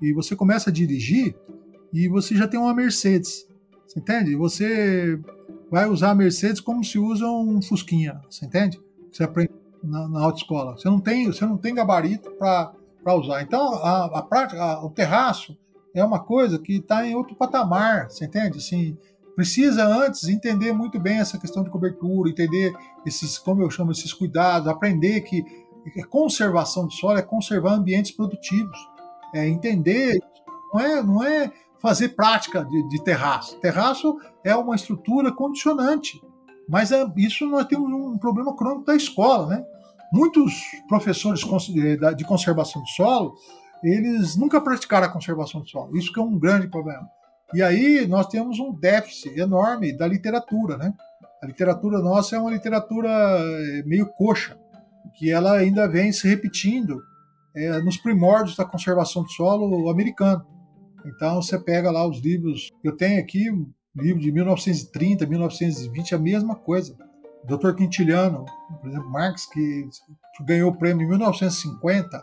e 0.00 0.12
você 0.12 0.36
começa 0.36 0.70
a 0.70 0.72
dirigir 0.72 1.34
e 1.92 2.08
você 2.08 2.36
já 2.36 2.46
tem 2.46 2.58
uma 2.58 2.74
Mercedes. 2.74 3.46
Você 3.86 3.98
entende? 3.98 4.36
Você 4.36 5.18
vai 5.70 5.88
usar 5.88 6.10
a 6.10 6.14
Mercedes 6.14 6.60
como 6.60 6.84
se 6.84 6.98
usa 6.98 7.26
um 7.26 7.60
Fusquinha. 7.60 8.20
Você 8.28 8.46
entende? 8.46 8.80
Você 9.10 9.24
aprende 9.24 9.52
na, 9.82 10.08
na 10.08 10.20
autoescola. 10.20 10.76
Você 10.76 10.88
não 10.88 11.00
tem, 11.00 11.26
você 11.26 11.44
não 11.44 11.56
tem 11.56 11.74
gabarito 11.74 12.30
para 12.32 13.14
usar. 13.16 13.42
Então, 13.42 13.74
a, 13.74 14.18
a 14.18 14.22
prática, 14.22 14.62
a, 14.62 14.84
o 14.84 14.90
terraço 14.90 15.58
é 15.92 16.04
uma 16.04 16.20
coisa 16.20 16.58
que 16.58 16.76
está 16.76 17.06
em 17.06 17.14
outro 17.14 17.34
patamar. 17.34 18.10
Você 18.10 18.26
entende? 18.26 18.58
Assim, 18.58 18.96
precisa 19.34 19.86
antes 19.86 20.28
entender 20.28 20.72
muito 20.72 20.98
bem 20.98 21.18
essa 21.18 21.38
questão 21.38 21.62
de 21.62 21.70
cobertura, 21.70 22.30
entender 22.30 22.72
esses, 23.06 23.38
como 23.38 23.62
eu 23.62 23.70
chamo, 23.70 23.92
esses 23.92 24.12
cuidados, 24.12 24.68
aprender 24.68 25.22
que 25.22 25.44
conservação 26.08 26.86
do 26.86 26.92
solo 26.92 27.18
é 27.18 27.22
conservar 27.22 27.74
ambientes 27.74 28.10
produtivos, 28.10 28.76
é 29.34 29.48
entender, 29.48 30.18
não 30.72 30.80
é, 30.80 31.02
não 31.02 31.24
é 31.24 31.52
fazer 31.78 32.10
prática 32.10 32.64
de, 32.64 32.88
de 32.88 33.02
terraço. 33.02 33.58
Terraço 33.60 34.18
é 34.44 34.54
uma 34.54 34.74
estrutura 34.74 35.32
condicionante, 35.32 36.20
mas 36.68 36.92
é, 36.92 37.04
isso 37.16 37.46
nós 37.46 37.64
temos 37.66 37.90
um 37.90 38.18
problema 38.18 38.54
crônico 38.54 38.84
da 38.84 38.94
escola, 38.94 39.46
né? 39.46 39.64
Muitos 40.12 40.62
professores 40.88 41.40
de 41.40 42.24
conservação 42.24 42.82
do 42.82 42.88
solo, 42.88 43.34
eles 43.82 44.36
nunca 44.36 44.60
praticaram 44.60 45.06
a 45.06 45.10
conservação 45.10 45.60
do 45.60 45.68
solo. 45.68 45.96
Isso 45.96 46.12
que 46.12 46.18
é 46.18 46.22
um 46.22 46.36
grande 46.36 46.66
problema. 46.68 47.08
E 47.52 47.62
aí 47.62 48.06
nós 48.06 48.26
temos 48.28 48.58
um 48.58 48.72
déficit 48.72 49.38
enorme 49.38 49.96
da 49.96 50.06
literatura, 50.06 50.76
né? 50.76 50.94
A 51.42 51.46
literatura 51.46 52.00
nossa 52.00 52.36
é 52.36 52.38
uma 52.38 52.50
literatura 52.50 53.08
eh, 53.08 53.82
meio 53.86 54.06
coxa, 54.06 54.58
que 55.14 55.30
ela 55.30 55.56
ainda 55.56 55.88
vem 55.88 56.12
se 56.12 56.28
repetindo 56.28 57.02
é, 57.54 57.80
nos 57.80 57.96
primórdios 57.96 58.56
da 58.56 58.64
conservação 58.64 59.22
do 59.22 59.30
solo 59.30 59.88
americano. 59.90 60.46
Então 61.04 61.40
você 61.40 61.58
pega 61.58 61.90
lá 61.90 62.06
os 62.06 62.20
livros, 62.20 62.70
eu 62.84 62.96
tenho 62.96 63.20
aqui 63.20 63.50
um 63.50 63.72
livro 63.96 64.20
de 64.20 64.30
1930, 64.30 65.26
1920, 65.26 66.14
a 66.14 66.18
mesma 66.18 66.54
coisa. 66.54 66.96
Dr. 67.44 67.74
Quintiliano, 67.74 68.44
por 68.80 68.88
exemplo, 68.90 69.10
Marx, 69.10 69.46
que 69.46 69.88
ganhou 70.42 70.70
o 70.70 70.76
prêmio 70.76 71.04
em 71.04 71.08
1950 71.08 72.22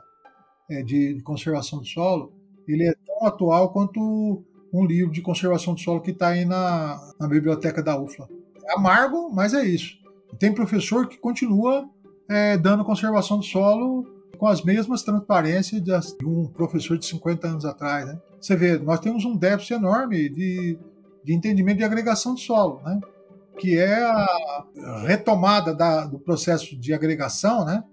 é, 0.70 0.84
de, 0.84 1.16
de 1.16 1.24
conservação 1.24 1.80
do 1.80 1.86
solo, 1.86 2.32
ele 2.68 2.84
é 2.84 2.94
tão 3.06 3.28
atual 3.28 3.72
quanto 3.72 4.46
um 4.74 4.86
livro 4.86 5.12
de 5.12 5.22
conservação 5.22 5.74
do 5.74 5.80
solo 5.80 6.02
que 6.02 6.12
está 6.12 6.30
aí 6.30 6.46
na, 6.46 7.00
na 7.20 7.28
biblioteca 7.28 7.82
da 7.82 8.00
UFLA. 8.00 8.28
É 8.66 8.74
amargo, 8.74 9.30
mas 9.34 9.54
é 9.54 9.64
isso. 9.64 9.96
Tem 10.38 10.54
professor 10.54 11.08
que 11.08 11.18
continua 11.18 11.90
é, 12.30 12.58
dando 12.58 12.84
conservação 12.84 13.38
do 13.38 13.44
solo 13.44 14.06
com 14.38 14.48
as 14.48 14.62
mesmas 14.62 15.02
transparências 15.04 15.82
de 15.82 16.26
um 16.26 16.48
professor 16.48 16.98
de 16.98 17.06
50 17.06 17.48
anos 17.48 17.66
atrás. 17.66 18.06
Né? 18.06 18.20
Você 18.40 18.56
vê, 18.56 18.78
nós 18.78 19.00
temos 19.00 19.26
um 19.26 19.36
déficit 19.36 19.74
enorme 19.74 20.30
de, 20.30 20.78
de 21.24 21.34
entendimento 21.34 21.78
de 21.78 21.84
agregação 21.84 22.36
de 22.36 22.42
solo, 22.42 22.82
né? 22.86 23.00
que 23.58 23.78
é 23.78 24.04
a 24.04 24.66
retomada 25.06 25.74
da, 25.74 26.06
do 26.06 26.20
processo 26.20 26.78
de 26.78 26.94
agregação, 26.94 27.66
né? 27.66 27.84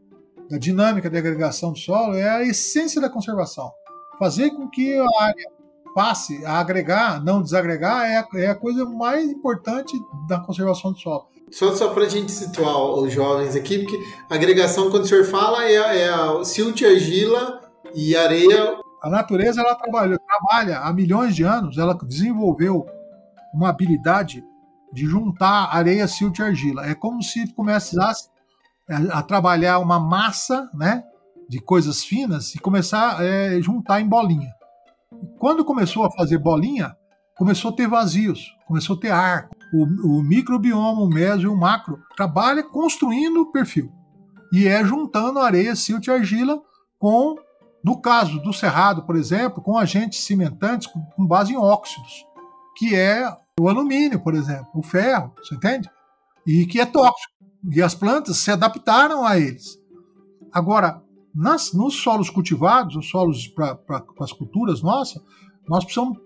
da 0.51 0.59
dinâmica 0.59 1.09
de 1.09 1.17
agregação 1.17 1.73
do 1.73 1.79
solo, 1.79 2.15
é 2.15 2.29
a 2.29 2.43
essência 2.43 3.01
da 3.01 3.09
conservação. 3.09 3.73
Fazer 4.19 4.51
com 4.51 4.69
que 4.69 4.97
a 4.97 5.23
área 5.23 5.54
passe 5.95 6.45
a 6.45 6.59
agregar, 6.59 7.23
não 7.23 7.41
desagregar, 7.41 8.05
é 8.05 8.19
a, 8.19 8.27
é 8.35 8.47
a 8.49 8.55
coisa 8.55 8.85
mais 8.85 9.31
importante 9.31 9.97
da 10.29 10.41
conservação 10.41 10.93
do 10.93 10.99
solo. 10.99 11.29
Só, 11.51 11.75
só 11.75 11.91
para 11.95 12.05
a 12.05 12.09
gente 12.09 12.33
situar 12.33 12.77
os 12.77 13.13
jovens 13.13 13.55
aqui, 13.55 13.79
porque 13.79 13.99
agregação, 14.29 14.91
quando 14.91 15.05
o 15.05 15.07
senhor 15.07 15.25
fala, 15.25 15.65
é, 15.65 15.75
é 15.75 16.09
a 16.09 16.45
silt, 16.45 16.83
argila 16.83 17.61
e 17.95 18.17
areia. 18.17 18.77
A 19.01 19.09
natureza 19.09 19.61
ela 19.61 19.75
trabalha, 19.77 20.19
trabalha 20.19 20.79
há 20.81 20.93
milhões 20.93 21.37
de 21.37 21.45
anos, 21.45 21.79
ela 21.79 21.95
desenvolveu 21.95 22.85
uma 23.53 23.69
habilidade 23.69 24.45
de 24.93 25.07
juntar 25.07 25.69
areia, 25.73 26.09
silt 26.09 26.39
e 26.39 26.43
argila. 26.43 26.87
É 26.87 26.95
como 26.95 27.23
se 27.23 27.47
começasse 27.53 28.29
a 29.13 29.23
trabalhar 29.23 29.79
uma 29.79 30.01
massa 30.01 30.69
né, 30.75 31.05
de 31.49 31.61
coisas 31.61 32.05
finas 32.05 32.55
e 32.55 32.59
começar 32.59 33.21
a 33.21 33.25
é, 33.25 33.61
juntar 33.61 34.01
em 34.01 34.09
bolinha. 34.09 34.53
Quando 35.39 35.65
começou 35.65 36.05
a 36.05 36.11
fazer 36.11 36.39
bolinha, 36.39 36.95
começou 37.37 37.71
a 37.71 37.75
ter 37.75 37.89
vazios, 37.89 38.55
começou 38.67 38.97
a 38.97 39.01
ter 39.01 39.11
ar. 39.11 39.49
O, 39.73 40.19
o 40.19 40.23
microbioma, 40.23 41.03
o 41.03 41.09
meso 41.09 41.43
e 41.43 41.49
o 41.49 41.57
macro 41.57 42.01
trabalha 42.17 42.63
construindo 42.63 43.41
o 43.41 43.53
perfil. 43.53 43.93
E 44.53 44.69
é 44.69 44.85
juntando 44.85 45.41
areia, 45.41 45.75
silt 45.75 46.07
e 46.07 46.11
argila 46.11 46.63
com, 46.99 47.35
no 47.83 48.01
caso 48.01 48.41
do 48.41 48.53
cerrado, 48.53 49.03
por 49.05 49.17
exemplo, 49.17 49.63
com 49.63 49.77
agentes 49.77 50.21
cimentantes 50.21 50.87
com 50.87 51.27
base 51.27 51.53
em 51.53 51.57
óxidos, 51.57 52.25
que 52.77 52.95
é 52.95 53.29
o 53.59 53.69
alumínio, 53.69 54.21
por 54.21 54.35
exemplo, 54.35 54.71
o 54.75 54.83
ferro, 54.83 55.33
você 55.37 55.55
entende? 55.55 55.91
E 56.47 56.67
que 56.67 56.81
é 56.81 56.87
tóxico. 56.87 57.33
E 57.71 57.83
as 57.83 57.95
plantas 57.95 58.37
se 58.39 58.51
adaptaram 58.51 59.27
a 59.27 59.39
eles. 59.39 59.79
Agora, 60.53 61.03
nas, 61.35 61.73
nos 61.73 61.97
solos 62.03 62.31
cultivados, 62.31 62.97
os 62.97 63.09
solos 63.09 63.49
para 63.49 63.79
as 64.21 64.33
culturas 64.33 64.83
nossas, 64.83 65.23
nós 65.69 65.85
precisamos 65.85 66.19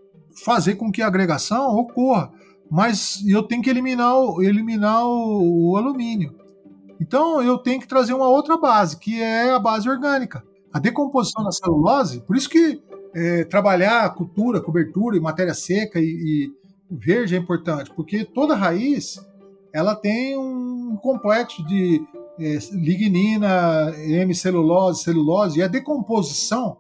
fazer 0.45 0.77
com 0.77 0.93
que 0.93 1.03
a 1.03 1.07
agregação 1.07 1.77
ocorra, 1.77 2.31
mas 2.71 3.25
eu 3.27 3.43
tenho 3.43 3.63
que 3.63 3.71
eliminar, 3.71 4.15
o, 4.15 4.43
eliminar 4.43 5.05
o, 5.05 5.71
o 5.71 5.77
alumínio. 5.77 6.37
Então 7.01 7.43
eu 7.43 7.59
tenho 7.59 7.81
que 7.81 7.89
trazer 7.89 8.13
uma 8.13 8.29
outra 8.29 8.57
base, 8.57 8.99
que 8.99 9.21
é 9.21 9.53
a 9.53 9.59
base 9.59 9.89
orgânica. 9.89 10.45
A 10.73 10.79
decomposição 10.79 11.43
da 11.43 11.53
celulose, 11.53 12.21
por 12.21 12.37
isso 12.37 12.51
que 12.51 12.83
é, 13.15 13.45
trabalhar 13.45 14.15
cultura, 14.15 14.61
cobertura 14.61 15.17
e 15.17 15.21
matéria 15.21 15.55
seca 15.55 15.99
e, 15.99 16.05
e, 16.05 16.53
verde 16.91 17.35
é 17.35 17.39
importante, 17.39 17.91
porque 17.95 18.25
toda 18.25 18.55
raiz 18.55 19.19
ela 19.73 19.95
tem 19.95 20.37
um 20.37 20.97
complexo 20.97 21.65
de 21.67 22.03
é, 22.39 22.59
lignina, 22.73 23.93
hemicelulose, 23.97 25.03
celulose, 25.03 25.59
e 25.59 25.63
a 25.63 25.69
decomposição 25.69 26.77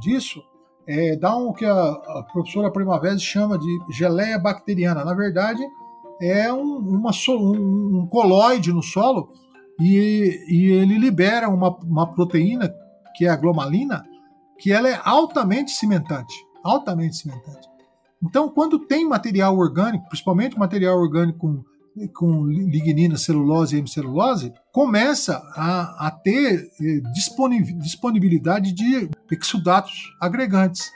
disso 0.00 0.42
é, 0.86 1.16
dá 1.16 1.36
um 1.36 1.52
que 1.52 1.64
a, 1.64 1.72
a 1.72 2.26
professora 2.32 2.70
Primavera 2.70 3.18
chama 3.18 3.58
de 3.58 3.78
geleia 3.90 4.38
bacteriana. 4.38 5.04
Na 5.04 5.14
verdade, 5.14 5.62
é 6.20 6.52
um, 6.52 6.78
uma, 6.78 7.10
um, 7.28 7.98
um 8.00 8.06
coloide 8.06 8.72
no 8.72 8.82
solo 8.82 9.30
e, 9.78 10.44
e 10.48 10.72
ele 10.72 10.98
libera 10.98 11.48
uma, 11.48 11.76
uma 11.84 12.06
proteína, 12.06 12.72
que 13.14 13.26
é 13.26 13.28
a 13.28 13.36
glomalina, 13.36 14.04
que 14.58 14.72
ela 14.72 14.88
é 14.88 15.00
altamente 15.04 15.70
cimentante. 15.70 16.34
Altamente 16.64 17.16
cimentante. 17.16 17.68
Então, 18.22 18.48
quando 18.48 18.80
tem 18.80 19.06
material 19.06 19.56
orgânico, 19.56 20.08
principalmente 20.08 20.58
material 20.58 20.98
orgânico 20.98 21.38
com 21.38 21.64
com 22.14 22.46
lignina, 22.46 23.16
celulose 23.16 23.74
e 23.74 23.78
hemicelulose, 23.78 24.52
começa 24.72 25.42
a, 25.54 26.06
a 26.06 26.10
ter 26.10 26.70
eh, 26.80 27.00
disponibilidade 27.80 28.72
de 28.72 29.10
exudatos 29.30 30.14
agregantes. 30.20 30.90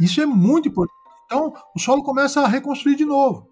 Isso 0.00 0.20
é 0.20 0.26
muito 0.26 0.68
importante. 0.68 0.98
Então, 1.26 1.52
o 1.76 1.78
solo 1.78 2.02
começa 2.02 2.40
a 2.40 2.48
reconstruir 2.48 2.96
de 2.96 3.04
novo. 3.04 3.48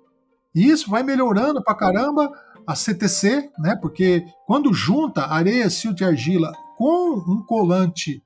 E 0.54 0.68
isso 0.68 0.90
vai 0.90 1.02
melhorando 1.02 1.62
pra 1.62 1.74
caramba 1.74 2.32
a 2.66 2.74
CTC, 2.74 3.50
né? 3.58 3.76
Porque 3.76 4.24
quando 4.46 4.74
junta 4.74 5.26
areia, 5.26 5.70
silt 5.70 6.00
e 6.00 6.04
argila 6.04 6.52
com 6.76 7.18
um 7.28 7.42
colante, 7.46 8.22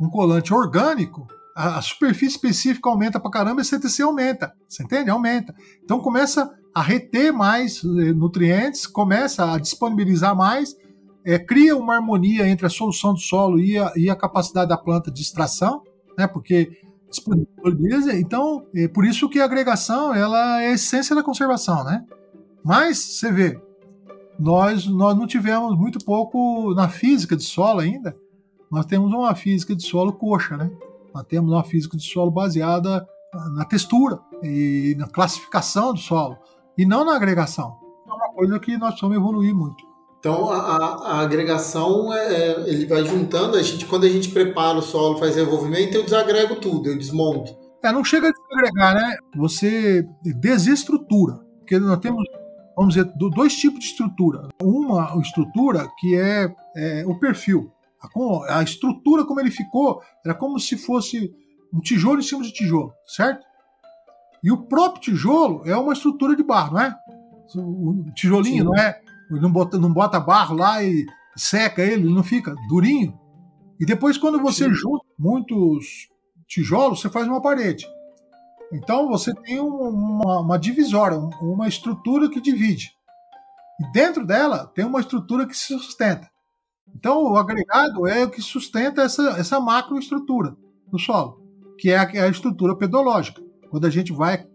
um 0.00 0.08
colante 0.08 0.54
orgânico, 0.54 1.26
a, 1.54 1.78
a 1.78 1.82
superfície 1.82 2.36
específica 2.36 2.88
aumenta 2.88 3.20
pra 3.20 3.30
caramba 3.30 3.60
e 3.60 3.62
a 3.62 3.64
CTC 3.64 4.02
aumenta. 4.02 4.52
Você 4.68 4.82
entende? 4.82 5.10
Aumenta. 5.10 5.54
Então 5.82 6.00
começa 6.00 6.50
a 6.74 6.80
reter 6.80 7.32
mais 7.32 7.82
eh, 7.84 8.12
nutrientes, 8.12 8.86
começa 8.86 9.52
a 9.52 9.58
disponibilizar 9.58 10.34
mais, 10.34 10.74
é, 11.24 11.38
cria 11.38 11.76
uma 11.76 11.94
harmonia 11.94 12.48
entre 12.48 12.66
a 12.66 12.70
solução 12.70 13.12
do 13.12 13.20
solo 13.20 13.60
e 13.60 13.78
a, 13.78 13.92
e 13.94 14.08
a 14.08 14.16
capacidade 14.16 14.68
da 14.68 14.76
planta 14.76 15.10
de 15.10 15.20
extração, 15.20 15.82
né, 16.18 16.26
porque 16.26 16.72
disponibiliza. 17.08 18.18
Então, 18.18 18.66
é 18.74 18.88
por 18.88 19.04
isso 19.04 19.28
que 19.28 19.38
a 19.38 19.44
agregação 19.44 20.14
ela 20.14 20.62
é 20.62 20.68
a 20.68 20.72
essência 20.72 21.14
da 21.14 21.22
conservação, 21.22 21.84
né? 21.84 22.04
Mas 22.64 22.98
você 22.98 23.30
vê, 23.30 23.60
nós 24.38 24.86
nós 24.86 25.16
não 25.16 25.26
tivemos 25.26 25.76
muito 25.78 25.98
pouco 26.04 26.74
na 26.74 26.88
física 26.88 27.36
de 27.36 27.44
solo 27.44 27.80
ainda. 27.80 28.16
Nós 28.70 28.86
temos 28.86 29.12
uma 29.12 29.34
física 29.34 29.76
de 29.76 29.82
solo 29.82 30.14
coxa, 30.14 30.56
né? 30.56 30.70
Nós 31.14 31.24
temos 31.24 31.50
uma 31.50 31.64
física 31.64 31.96
de 31.96 32.02
solo 32.02 32.30
baseada 32.30 33.06
na 33.54 33.64
textura 33.64 34.18
e 34.42 34.94
na 34.98 35.08
classificação 35.08 35.92
do 35.92 35.98
solo 35.98 36.36
e 36.76 36.84
não 36.84 37.04
na 37.04 37.16
agregação. 37.16 37.76
É 38.06 38.12
uma 38.12 38.32
coisa 38.34 38.58
que 38.58 38.76
nós 38.76 38.90
precisamos 38.90 39.16
evoluir 39.16 39.54
muito. 39.54 39.92
Então 40.18 40.50
a, 40.50 40.76
a 40.76 41.20
agregação 41.20 42.12
é, 42.12 42.34
é, 42.34 42.70
ele 42.70 42.86
vai 42.86 43.04
juntando, 43.04 43.56
a 43.56 43.62
gente, 43.62 43.84
quando 43.86 44.04
a 44.04 44.08
gente 44.08 44.28
prepara 44.28 44.78
o 44.78 44.82
solo, 44.82 45.18
faz 45.18 45.36
envolvimento, 45.36 45.96
eu 45.96 46.04
desagrego 46.04 46.56
tudo, 46.56 46.88
eu 46.88 46.96
desmonto. 46.96 47.56
É, 47.82 47.90
não 47.90 48.04
chega 48.04 48.28
a 48.28 48.32
desagregar, 48.32 48.94
né? 48.94 49.16
Você 49.36 50.06
desestrutura. 50.22 51.40
Porque 51.58 51.76
nós 51.80 51.98
temos, 51.98 52.24
vamos 52.76 52.94
dizer, 52.94 53.10
dois 53.16 53.56
tipos 53.56 53.80
de 53.80 53.86
estrutura. 53.86 54.48
Uma 54.62 55.12
estrutura 55.20 55.88
que 55.98 56.14
é, 56.16 56.54
é 56.76 57.04
o 57.04 57.18
perfil. 57.18 57.72
A, 58.02 58.58
a 58.58 58.62
estrutura 58.62 59.24
como 59.24 59.40
ele 59.40 59.50
ficou 59.50 60.02
era 60.24 60.34
como 60.34 60.58
se 60.58 60.76
fosse 60.76 61.32
um 61.72 61.80
tijolo 61.80 62.20
em 62.20 62.22
cima 62.22 62.42
de 62.42 62.52
tijolo, 62.52 62.92
certo? 63.06 63.44
E 64.42 64.50
o 64.50 64.66
próprio 64.66 65.00
tijolo 65.00 65.62
é 65.64 65.76
uma 65.76 65.92
estrutura 65.92 66.34
de 66.34 66.42
barro, 66.42 66.74
não 66.74 66.80
é? 66.80 66.96
O 67.56 68.04
tijolinho, 68.14 68.64
Sim. 68.64 68.64
não 68.64 68.76
é? 68.76 69.00
Não 69.30 69.50
bota, 69.50 69.78
não 69.78 69.92
bota 69.92 70.20
barro 70.20 70.56
lá 70.56 70.82
e 70.82 71.06
seca 71.36 71.82
ele, 71.82 72.04
ele 72.06 72.14
não 72.14 72.24
fica 72.24 72.54
durinho. 72.68 73.18
E 73.80 73.86
depois, 73.86 74.18
quando 74.18 74.40
você 74.40 74.64
Sim. 74.64 74.74
junta 74.74 75.04
muitos 75.18 76.08
tijolos, 76.46 77.00
você 77.00 77.08
faz 77.08 77.26
uma 77.26 77.40
parede. 77.40 77.86
Então 78.72 79.08
você 79.08 79.34
tem 79.34 79.60
uma, 79.60 80.40
uma 80.40 80.58
divisória, 80.58 81.18
uma 81.40 81.68
estrutura 81.68 82.28
que 82.28 82.40
divide. 82.40 82.90
E 83.80 83.92
dentro 83.92 84.26
dela 84.26 84.66
tem 84.66 84.84
uma 84.84 85.00
estrutura 85.00 85.46
que 85.46 85.56
se 85.56 85.66
sustenta. 85.66 86.31
Então 86.94 87.24
o 87.24 87.36
agregado 87.36 88.06
é 88.06 88.24
o 88.24 88.30
que 88.30 88.40
sustenta 88.40 89.02
essa, 89.02 89.22
essa 89.38 89.60
macroestrutura 89.60 90.56
do 90.90 90.98
solo, 90.98 91.40
que 91.78 91.90
é 91.90 91.98
a, 91.98 92.10
é 92.12 92.20
a 92.20 92.28
estrutura 92.28 92.76
pedológica 92.76 93.42
quando 93.72 93.86
a 93.86 93.90
gente 93.90 94.12
vai 94.12 94.46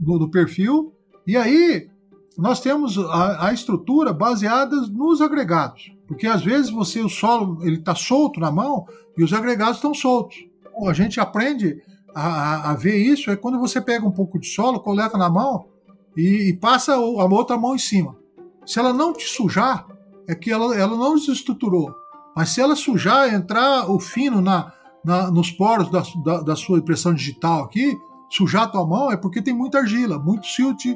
no 0.00 0.30
perfil, 0.30 0.94
e 1.26 1.36
aí 1.36 1.90
nós 2.38 2.58
temos 2.58 2.96
a, 2.96 3.48
a, 3.48 3.52
estrutura 3.52 4.14
baseada 4.14 4.74
nos 4.90 5.20
agregados, 5.20 5.94
porque 6.08 6.26
às 6.26 6.42
vezes 6.42 6.70
você 6.70 7.02
o 7.02 7.08
solo 7.08 7.58
ele 7.62 7.76
está 7.76 7.94
solto 7.94 8.40
na 8.40 8.50
mão 8.50 8.86
e 9.14 9.22
os 9.22 9.34
agregados 9.34 9.76
estão 9.76 9.92
soltos. 9.92 10.38
Bom, 10.72 10.88
a 10.88 10.94
gente 10.94 11.20
aprende 11.20 11.82
a, 12.14 12.70
a, 12.70 12.74
ver 12.74 12.96
isso 12.96 13.30
é 13.30 13.36
quando 13.36 13.60
você 13.60 13.78
pega 13.78 14.06
um 14.06 14.10
pouco 14.10 14.38
de 14.38 14.46
solo, 14.46 14.80
coleta 14.80 15.18
na 15.18 15.28
mão 15.28 15.66
e, 16.16 16.48
e 16.48 16.56
passa 16.56 16.94
a 16.94 16.98
outra 16.98 17.58
mão 17.58 17.74
em 17.74 17.78
cima. 17.78 18.16
Se 18.64 18.78
ela 18.78 18.94
não 18.94 19.12
te 19.12 19.26
sujar, 19.28 19.86
é 20.28 20.34
que 20.34 20.50
ela, 20.50 20.76
ela 20.76 20.96
não 20.96 21.14
desestruturou. 21.14 21.94
Mas 22.34 22.50
se 22.50 22.60
ela 22.60 22.74
sujar, 22.74 23.32
entrar 23.32 23.90
o 23.90 24.00
fino 24.00 24.40
na, 24.40 24.72
na 25.04 25.30
nos 25.30 25.50
poros 25.50 25.90
da, 25.90 26.02
da, 26.24 26.40
da 26.40 26.56
sua 26.56 26.78
impressão 26.78 27.12
digital 27.14 27.64
aqui, 27.64 27.96
sujar 28.30 28.64
a 28.64 28.68
tua 28.68 28.86
mão 28.86 29.12
é 29.12 29.16
porque 29.16 29.42
tem 29.42 29.54
muita 29.54 29.78
argila, 29.78 30.18
muito 30.18 30.46
silt 30.46 30.86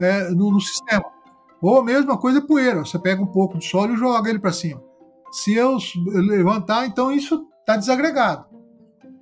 é, 0.00 0.30
no, 0.30 0.50
no, 0.50 0.60
sistema. 0.60 1.04
Ou 1.60 1.80
a 1.80 1.84
mesma 1.84 2.16
coisa 2.16 2.38
é 2.38 2.40
poeira. 2.40 2.84
Você 2.84 2.98
pega 2.98 3.22
um 3.22 3.26
pouco 3.26 3.58
de 3.58 3.66
solo 3.66 3.94
e 3.94 3.96
joga 3.96 4.30
ele 4.30 4.38
para 4.38 4.52
cima. 4.52 4.82
Se 5.30 5.52
eu 5.52 5.76
levantar, 6.04 6.86
então 6.86 7.12
isso 7.12 7.46
está 7.60 7.76
desagregado. 7.76 8.46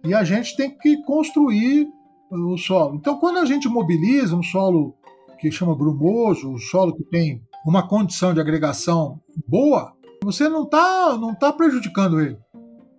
E 0.05 0.14
a 0.14 0.22
gente 0.22 0.57
tem 0.57 0.77
que 0.77 1.03
construir 1.05 1.88
o 2.31 2.57
solo. 2.57 2.96
Então, 2.96 3.18
quando 3.18 3.38
a 3.38 3.44
gente 3.44 3.68
mobiliza 3.68 4.37
um 4.37 4.42
solo 4.42 4.94
que 5.38 5.50
chama 5.50 5.74
brumoso, 5.74 6.50
um 6.50 6.59
solo 6.59 6.94
que 6.94 7.05
tem 7.05 7.42
uma 7.64 7.87
condição 7.87 8.35
de 8.35 8.40
agregação 8.40 9.20
boa, 9.48 9.92
você 10.22 10.48
não 10.48 10.64
está 10.64 11.16
não 11.18 11.35
tá 11.35 11.53
prejudicando 11.53 12.20
ele. 12.20 12.38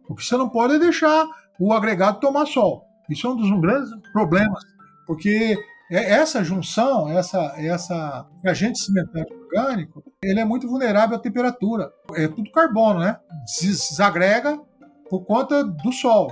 O 0.07 0.15
que 0.15 0.23
você 0.23 0.37
não 0.37 0.49
pode 0.49 0.75
é 0.75 0.79
deixar 0.79 1.27
o 1.59 1.73
agregado 1.73 2.19
tomar 2.19 2.45
sol. 2.45 2.83
Isso 3.09 3.27
é 3.27 3.29
um 3.29 3.35
dos 3.35 3.49
grandes 3.59 3.91
problemas, 4.11 4.63
porque 5.05 5.57
é, 5.91 6.13
essa 6.13 6.43
junção, 6.43 7.09
essa, 7.09 7.53
essa 7.57 8.27
agente 8.43 8.79
cimentário 8.79 9.27
orgânico, 9.43 10.03
ele 10.23 10.39
é 10.39 10.45
muito 10.45 10.67
vulnerável 10.67 11.15
à 11.15 11.19
temperatura. 11.19 11.91
É 12.13 12.27
tudo 12.27 12.51
carbono, 12.51 12.99
né? 12.99 13.17
Desagrega 13.61 14.59
por 15.09 15.25
conta 15.25 15.63
do 15.63 15.91
sol. 15.91 16.31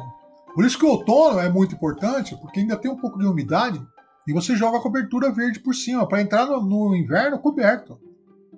Por 0.55 0.65
isso 0.65 0.77
que 0.77 0.85
o 0.85 0.89
outono 0.89 1.39
é 1.39 1.49
muito 1.49 1.75
importante, 1.75 2.35
porque 2.37 2.59
ainda 2.59 2.77
tem 2.77 2.91
um 2.91 2.97
pouco 2.97 3.17
de 3.17 3.25
umidade 3.25 3.81
e 4.27 4.33
você 4.33 4.55
joga 4.55 4.77
a 4.77 4.81
cobertura 4.81 5.31
verde 5.31 5.59
por 5.59 5.73
cima 5.73 6.07
para 6.07 6.21
entrar 6.21 6.45
no, 6.45 6.61
no, 6.61 6.95
inverno 6.95 7.39
coberto. 7.39 7.99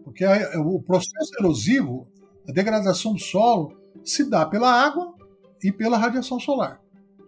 Porque 0.05 0.23
a, 0.23 0.59
o 0.59 0.81
processo 0.81 1.31
erosivo, 1.37 2.07
a 2.47 2.51
degradação 2.51 3.13
do 3.13 3.19
solo, 3.19 3.75
se 4.03 4.23
dá 4.29 4.45
pela 4.45 4.71
água 4.71 5.13
e 5.61 5.71
pela 5.71 5.97
radiação 5.97 6.39
solar. 6.39 6.79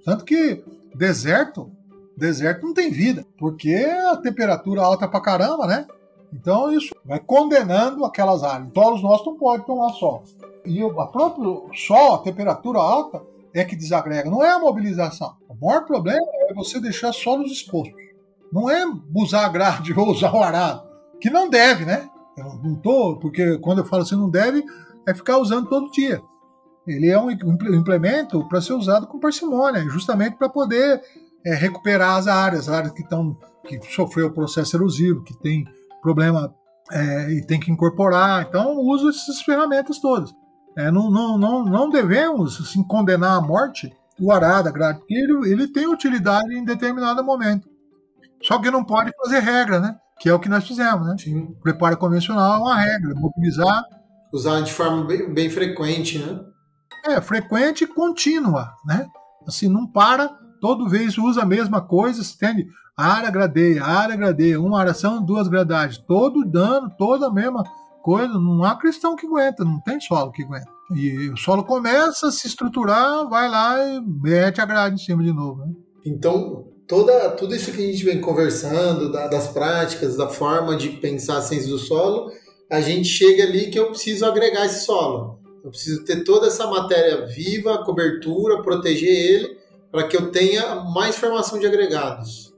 Tanto 0.06 0.24
que 0.24 0.64
deserto, 0.96 1.72
deserto 2.16 2.66
não 2.66 2.74
tem 2.74 2.92
vida, 2.92 3.26
porque 3.38 3.76
a 3.76 4.16
temperatura 4.16 4.84
alta 4.84 5.08
pra 5.08 5.20
caramba, 5.20 5.66
né? 5.66 5.88
Então 6.32 6.72
isso 6.72 6.94
vai 7.04 7.20
condenando 7.20 8.06
aquelas 8.06 8.44
áreas. 8.44 8.70
Solos 8.74 9.02
nossos 9.02 9.26
não 9.26 9.38
podem 9.38 9.66
tomar 9.66 9.90
sol. 9.94 10.24
E 10.66 10.84
o 10.84 10.94
próprio 11.08 11.70
sol, 11.74 12.16
a 12.16 12.20
temperatura 12.20 12.80
alta, 12.80 13.22
é 13.54 13.64
que 13.64 13.76
desagrega, 13.76 14.30
não 14.30 14.44
é 14.44 14.52
a 14.52 14.60
mobilização. 14.60 15.36
O 15.50 15.66
maior 15.66 15.86
problema 15.86 16.26
é 16.50 16.54
você 16.54 16.80
deixar 16.80 17.14
solos 17.14 17.52
expostos. 17.52 17.96
Não 18.52 18.70
é 18.70 18.86
usar 19.16 19.46
a 19.46 19.50
grade 19.50 19.94
ou 19.98 20.10
usar 20.10 20.34
o 20.34 20.42
arado, 20.42 20.88
que 21.20 21.30
não 21.30 21.50
deve, 21.50 21.86
né? 21.86 22.10
Não 22.38 22.76
tô, 22.76 23.18
porque 23.20 23.58
quando 23.60 23.80
eu 23.80 23.86
falo 23.86 24.04
assim 24.04 24.16
não 24.16 24.30
deve, 24.30 24.64
é 25.08 25.14
ficar 25.14 25.38
usando 25.38 25.68
todo 25.68 25.92
dia. 25.92 26.22
Ele 26.86 27.10
é 27.10 27.20
um 27.20 27.30
implemento 27.30 28.48
para 28.48 28.62
ser 28.62 28.74
usado 28.74 29.08
com 29.08 29.20
parcimônia, 29.20 29.82
justamente 29.90 30.38
para 30.38 30.48
poder 30.48 31.02
é, 31.46 31.54
recuperar 31.54 32.16
as 32.16 32.28
áreas, 32.28 32.70
áreas 32.70 32.94
que 32.94 33.02
estão 33.02 33.38
que 33.68 33.80
sofreu 33.94 34.32
processo 34.32 34.78
erosivo, 34.78 35.24
que 35.24 35.38
tem 35.38 35.66
problema 36.02 36.56
é, 36.92 37.32
e 37.34 37.46
tem 37.46 37.60
que 37.60 37.72
incorporar. 37.72 38.46
Então, 38.48 38.78
uso 38.78 39.10
essas 39.10 39.42
ferramentas 39.42 40.00
todas. 40.00 40.34
É, 40.78 40.90
não, 40.90 41.10
não, 41.12 41.38
não, 41.38 41.66
não 41.66 41.90
devemos 41.90 42.62
assim, 42.62 42.84
condenar 42.84 43.38
à 43.38 43.42
morte 43.42 43.92
o 44.20 44.32
arada, 44.32 44.72
porque 44.72 45.14
ele, 45.14 45.52
ele 45.52 45.68
tem 45.68 45.88
utilidade 45.88 46.56
em 46.56 46.64
determinado 46.64 47.24
momento. 47.24 47.70
Só 48.42 48.60
que 48.60 48.72
não 48.72 48.84
pode 48.84 49.12
fazer 49.18 49.40
regra, 49.40 49.80
né? 49.80 49.98
Que 50.20 50.30
é 50.30 50.34
o 50.34 50.40
que 50.40 50.50
nós 50.50 50.68
fizemos, 50.68 51.08
né? 51.08 51.16
Sim. 51.20 51.56
Preparo 51.62 51.98
convencional 51.98 52.56
é 52.56 52.58
uma 52.60 52.76
regra, 52.76 53.16
mobilizar. 53.16 53.84
Usar 54.34 54.62
de 54.62 54.74
forma 54.74 55.06
bem, 55.06 55.34
bem 55.34 55.50
frequente, 55.50 56.20
né? 56.20 56.40
É, 57.06 57.22
frequente 57.22 57.84
e 57.84 57.88
contínua, 57.88 58.74
né? 58.86 59.08
Assim, 59.48 59.70
não 59.70 59.88
para, 59.88 60.28
todo 60.60 60.90
vez 60.90 61.18
usa 61.18 61.44
a 61.44 61.46
mesma 61.46 61.82
coisa, 61.82 62.22
entende? 62.22 62.68
Área 62.98 63.30
gradeia, 63.30 63.84
área 63.84 64.16
gradeia, 64.16 64.60
uma 64.60 64.82
aração, 64.82 65.24
duas 65.24 65.48
gradagens, 65.48 66.00
todo 66.00 66.44
dano, 66.44 66.90
toda 66.98 67.28
a 67.28 67.34
mesma 67.34 67.64
coisa, 68.02 68.34
não 68.34 68.64
há 68.64 68.76
cristão 68.76 69.16
que 69.16 69.28
aguenta, 69.28 69.64
não 69.64 69.80
tem 69.82 70.00
solo 70.00 70.32
que 70.32 70.44
aguenta. 70.44 70.72
E 70.92 71.30
o 71.30 71.38
solo 71.38 71.64
começa 71.64 72.28
a 72.28 72.32
se 72.32 72.48
estruturar, 72.48 73.28
vai 73.30 73.50
lá 73.50 73.86
e 73.86 74.02
mete 74.02 74.62
a 74.62 74.66
grade 74.66 74.96
em 74.96 74.98
cima 74.98 75.22
de 75.22 75.34
novo. 75.34 75.66
Né? 75.66 75.74
Então, 76.06 76.66
toda, 76.88 77.32
tudo 77.32 77.56
isso 77.56 77.72
que 77.72 77.84
a 77.84 77.86
gente 77.86 78.04
vem 78.04 78.22
conversando, 78.22 79.12
da, 79.12 79.28
das 79.28 79.48
práticas, 79.48 80.16
da 80.16 80.28
forma 80.28 80.76
de 80.76 80.90
pensar 80.90 81.38
a 81.38 81.42
ciência 81.42 81.70
do 81.70 81.78
solo, 81.78 82.32
a 82.72 82.82
gente 82.82 83.08
chega 83.08 83.44
ali 83.44 83.70
que 83.70 83.78
eu 83.78 83.90
preciso 83.90 84.26
agregar 84.26 84.66
esse 84.66 84.86
solo. 84.86 85.40
Eu 85.64 85.70
preciso 85.70 86.04
ter 86.06 86.24
toda 86.24 86.48
essa 86.48 86.66
matéria 86.68 87.26
viva, 87.26 87.84
cobertura, 87.84 88.62
proteger 88.62 89.10
ele, 89.10 89.58
para 89.92 90.08
que 90.08 90.16
eu 90.16 90.32
tenha 90.32 90.76
mais 90.76 91.18
formação 91.18 91.60
de 91.60 91.66
agregados. 91.66 92.54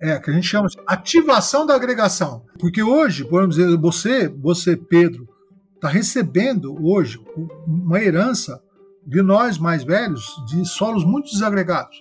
É, 0.00 0.18
que 0.18 0.30
a 0.30 0.32
gente 0.32 0.46
chama 0.46 0.68
de 0.68 0.78
ativação 0.86 1.66
da 1.66 1.74
agregação. 1.74 2.44
Porque 2.58 2.82
hoje, 2.82 3.26
vamos 3.28 3.56
dizer, 3.56 3.76
você, 3.76 4.28
você 4.28 4.76
Pedro, 4.76 5.28
está 5.74 5.88
recebendo 5.88 6.76
hoje 6.84 7.18
uma 7.66 8.00
herança 8.00 8.62
de 9.04 9.22
nós 9.22 9.58
mais 9.58 9.82
velhos 9.82 10.24
de 10.46 10.64
solos 10.66 11.04
muito 11.04 11.30
desagregados. 11.30 11.98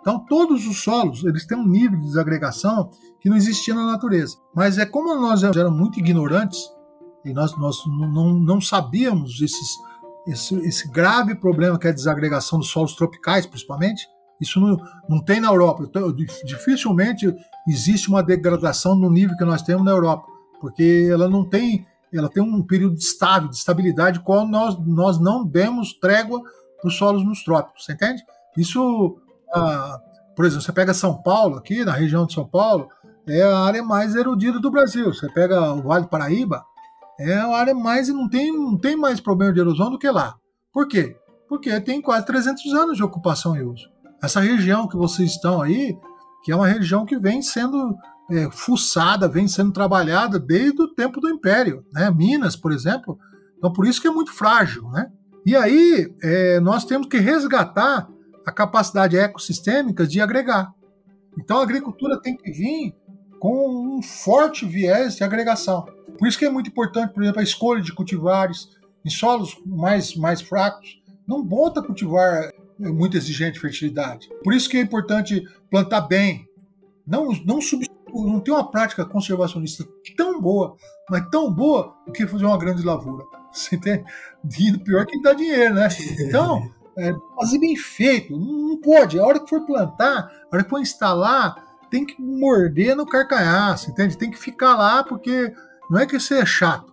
Então, 0.00 0.24
todos 0.26 0.66
os 0.66 0.82
solos 0.82 1.24
eles 1.24 1.46
têm 1.46 1.58
um 1.58 1.66
nível 1.66 1.98
de 1.98 2.06
desagregação 2.06 2.90
que 3.20 3.28
não 3.28 3.36
existia 3.36 3.74
na 3.74 3.86
natureza. 3.86 4.36
Mas 4.54 4.78
é 4.78 4.86
como 4.86 5.14
nós 5.14 5.42
éramos 5.42 5.78
muito 5.78 5.98
ignorantes 5.98 6.58
e 7.24 7.32
nós, 7.32 7.56
nós 7.58 7.76
não, 7.86 8.32
não 8.34 8.60
sabíamos 8.60 9.42
esses 9.42 9.76
esse, 10.26 10.54
esse 10.66 10.88
grave 10.88 11.34
problema 11.34 11.78
que 11.78 11.86
é 11.86 11.90
a 11.90 11.94
desagregação 11.94 12.58
dos 12.58 12.68
solos 12.68 12.94
tropicais, 12.94 13.46
principalmente, 13.46 14.08
isso 14.40 14.60
não, 14.60 14.76
não 15.08 15.22
tem 15.22 15.40
na 15.40 15.48
Europa. 15.48 15.84
Então, 15.88 16.12
dificilmente 16.44 17.34
existe 17.68 18.08
uma 18.08 18.22
degradação 18.22 18.94
no 18.94 19.10
nível 19.10 19.36
que 19.36 19.44
nós 19.44 19.62
temos 19.62 19.84
na 19.84 19.90
Europa, 19.90 20.26
porque 20.60 21.08
ela 21.10 21.28
não 21.28 21.44
tem, 21.44 21.86
ela 22.12 22.28
tem 22.28 22.42
um 22.42 22.62
período 22.62 22.96
estável, 22.96 23.48
de 23.48 23.56
estabilidade, 23.56 24.20
qual 24.20 24.46
nós, 24.46 24.78
nós 24.86 25.20
não 25.20 25.44
demos 25.44 25.92
trégua 25.94 26.40
para 26.80 26.88
os 26.88 26.96
solos 26.96 27.24
nos 27.24 27.44
trópicos, 27.44 27.84
você 27.84 27.92
entende? 27.92 28.22
Isso, 28.56 29.18
ah, 29.54 30.00
por 30.34 30.44
exemplo, 30.44 30.62
você 30.62 30.72
pega 30.72 30.94
São 30.94 31.20
Paulo, 31.22 31.56
aqui 31.56 31.84
na 31.84 31.92
região 31.92 32.26
de 32.26 32.32
São 32.32 32.46
Paulo, 32.46 32.88
é 33.28 33.42
a 33.42 33.58
área 33.58 33.82
mais 33.82 34.14
erodida 34.14 34.58
do 34.58 34.70
Brasil. 34.70 35.12
Você 35.12 35.28
pega 35.32 35.72
o 35.72 35.82
Vale 35.82 36.04
do 36.04 36.10
Paraíba, 36.10 36.64
é 37.18 37.34
a 37.34 37.48
área 37.48 37.74
mais 37.74 38.08
não 38.08 38.28
tem, 38.28 38.50
não 38.52 38.78
tem 38.78 38.96
mais 38.96 39.20
problema 39.20 39.52
de 39.52 39.60
erosão 39.60 39.90
do 39.90 39.98
que 39.98 40.10
lá. 40.10 40.34
Por 40.72 40.88
quê? 40.88 41.16
Porque 41.48 41.80
tem 41.80 42.00
quase 42.00 42.24
300 42.26 42.72
anos 42.74 42.96
de 42.96 43.02
ocupação 43.02 43.56
e 43.56 43.62
uso. 43.62 43.88
Essa 44.22 44.40
região 44.40 44.88
que 44.88 44.96
vocês 44.96 45.32
estão 45.32 45.60
aí, 45.60 45.96
que 46.42 46.52
é 46.52 46.56
uma 46.56 46.66
região 46.66 47.04
que 47.04 47.18
vem 47.18 47.42
sendo 47.42 47.94
é, 48.30 48.50
fuçada, 48.50 49.28
vem 49.28 49.48
sendo 49.48 49.72
trabalhada 49.72 50.38
desde 50.38 50.80
o 50.80 50.94
tempo 50.94 51.20
do 51.20 51.28
Império. 51.28 51.84
Né? 51.92 52.10
Minas, 52.10 52.56
por 52.56 52.72
exemplo, 52.72 53.18
Então, 53.58 53.72
por 53.72 53.86
isso 53.86 54.00
que 54.00 54.08
é 54.08 54.10
muito 54.10 54.32
frágil, 54.32 54.88
né? 54.90 55.10
E 55.44 55.54
aí, 55.54 56.14
é, 56.22 56.60
nós 56.60 56.84
temos 56.84 57.08
que 57.08 57.18
resgatar 57.18 58.08
a 58.46 58.52
capacidade 58.52 59.16
ecossistêmica 59.16 60.06
de 60.06 60.20
agregar. 60.20 60.72
Então, 61.38 61.58
a 61.58 61.62
agricultura 61.62 62.20
tem 62.20 62.36
que 62.36 62.50
vir 62.50 62.94
com 63.38 63.96
um 63.96 64.02
forte 64.02 64.66
viés 64.66 65.16
de 65.16 65.24
agregação. 65.24 65.86
Por 66.18 66.28
isso 66.28 66.38
que 66.38 66.44
é 66.44 66.50
muito 66.50 66.68
importante, 66.68 67.14
por 67.14 67.22
exemplo, 67.22 67.40
a 67.40 67.44
escolha 67.44 67.80
de 67.80 67.92
cultivares 67.92 68.68
em 69.04 69.10
solos 69.10 69.56
mais, 69.64 70.14
mais 70.14 70.40
fracos. 70.40 71.00
Não 71.26 71.42
bota 71.42 71.82
cultivar 71.82 72.50
muito 72.78 73.16
exigente 73.16 73.54
de 73.54 73.60
fertilidade. 73.60 74.28
Por 74.42 74.52
isso 74.52 74.68
que 74.68 74.76
é 74.76 74.80
importante 74.80 75.42
plantar 75.70 76.02
bem. 76.02 76.46
Não, 77.06 77.32
não 77.44 77.60
não 78.12 78.40
tem 78.40 78.52
uma 78.52 78.68
prática 78.70 79.04
conservacionista 79.04 79.84
tão 80.16 80.40
boa, 80.40 80.76
mas 81.08 81.28
tão 81.30 81.52
boa, 81.52 81.94
do 82.06 82.12
que 82.12 82.26
fazer 82.26 82.44
uma 82.44 82.58
grande 82.58 82.82
lavoura. 82.82 83.24
Você 83.52 83.76
tem 83.78 84.04
pior 84.84 85.06
que 85.06 85.20
dá 85.22 85.32
dinheiro, 85.32 85.74
né? 85.74 85.88
Então, 86.20 86.70
é, 86.98 87.12
fazer 87.36 87.58
bem 87.58 87.76
feito, 87.76 88.36
não 88.36 88.76
pode. 88.80 89.18
A 89.18 89.24
hora 89.24 89.40
que 89.40 89.48
for 89.48 89.64
plantar, 89.64 90.30
a 90.50 90.54
hora 90.54 90.64
que 90.64 90.70
for 90.70 90.80
instalar, 90.80 91.54
tem 91.90 92.06
que 92.06 92.20
morder 92.20 92.94
no 92.94 93.06
carcanhar, 93.06 93.76
entende? 93.88 94.16
Tem 94.16 94.30
que 94.30 94.38
ficar 94.38 94.76
lá, 94.76 95.02
porque 95.02 95.52
não 95.90 95.98
é 95.98 96.06
que 96.06 96.18
você 96.18 96.38
é 96.38 96.46
chato. 96.46 96.92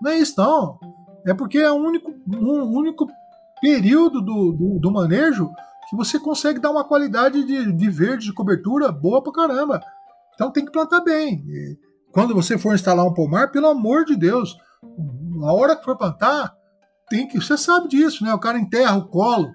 Não 0.00 0.10
é 0.10 0.18
isso, 0.18 0.34
não. 0.38 0.78
É 1.26 1.34
porque 1.34 1.58
é 1.58 1.70
o 1.70 1.74
único, 1.74 2.10
um 2.26 2.76
único 2.76 3.06
período 3.60 4.22
do, 4.22 4.52
do, 4.52 4.78
do, 4.78 4.90
manejo 4.90 5.50
que 5.88 5.96
você 5.96 6.18
consegue 6.18 6.58
dar 6.58 6.70
uma 6.70 6.84
qualidade 6.84 7.44
de, 7.44 7.70
de 7.72 7.90
verde, 7.90 8.26
de 8.26 8.32
cobertura 8.32 8.90
boa 8.90 9.22
pra 9.22 9.32
caramba. 9.32 9.82
Então 10.34 10.50
tem 10.50 10.64
que 10.64 10.72
plantar 10.72 11.00
bem. 11.00 11.44
E 11.46 11.78
quando 12.10 12.34
você 12.34 12.56
for 12.56 12.74
instalar 12.74 13.04
um 13.04 13.12
pomar, 13.12 13.52
pelo 13.52 13.66
amor 13.66 14.06
de 14.06 14.16
Deus, 14.16 14.56
a 15.44 15.52
hora 15.52 15.76
que 15.76 15.84
for 15.84 15.96
plantar, 15.96 16.54
tem 17.10 17.26
que. 17.26 17.38
Você 17.38 17.58
sabe 17.58 17.88
disso, 17.88 18.24
né? 18.24 18.32
O 18.32 18.38
cara 18.38 18.58
enterra 18.58 18.96
o 18.96 19.08
colo, 19.08 19.52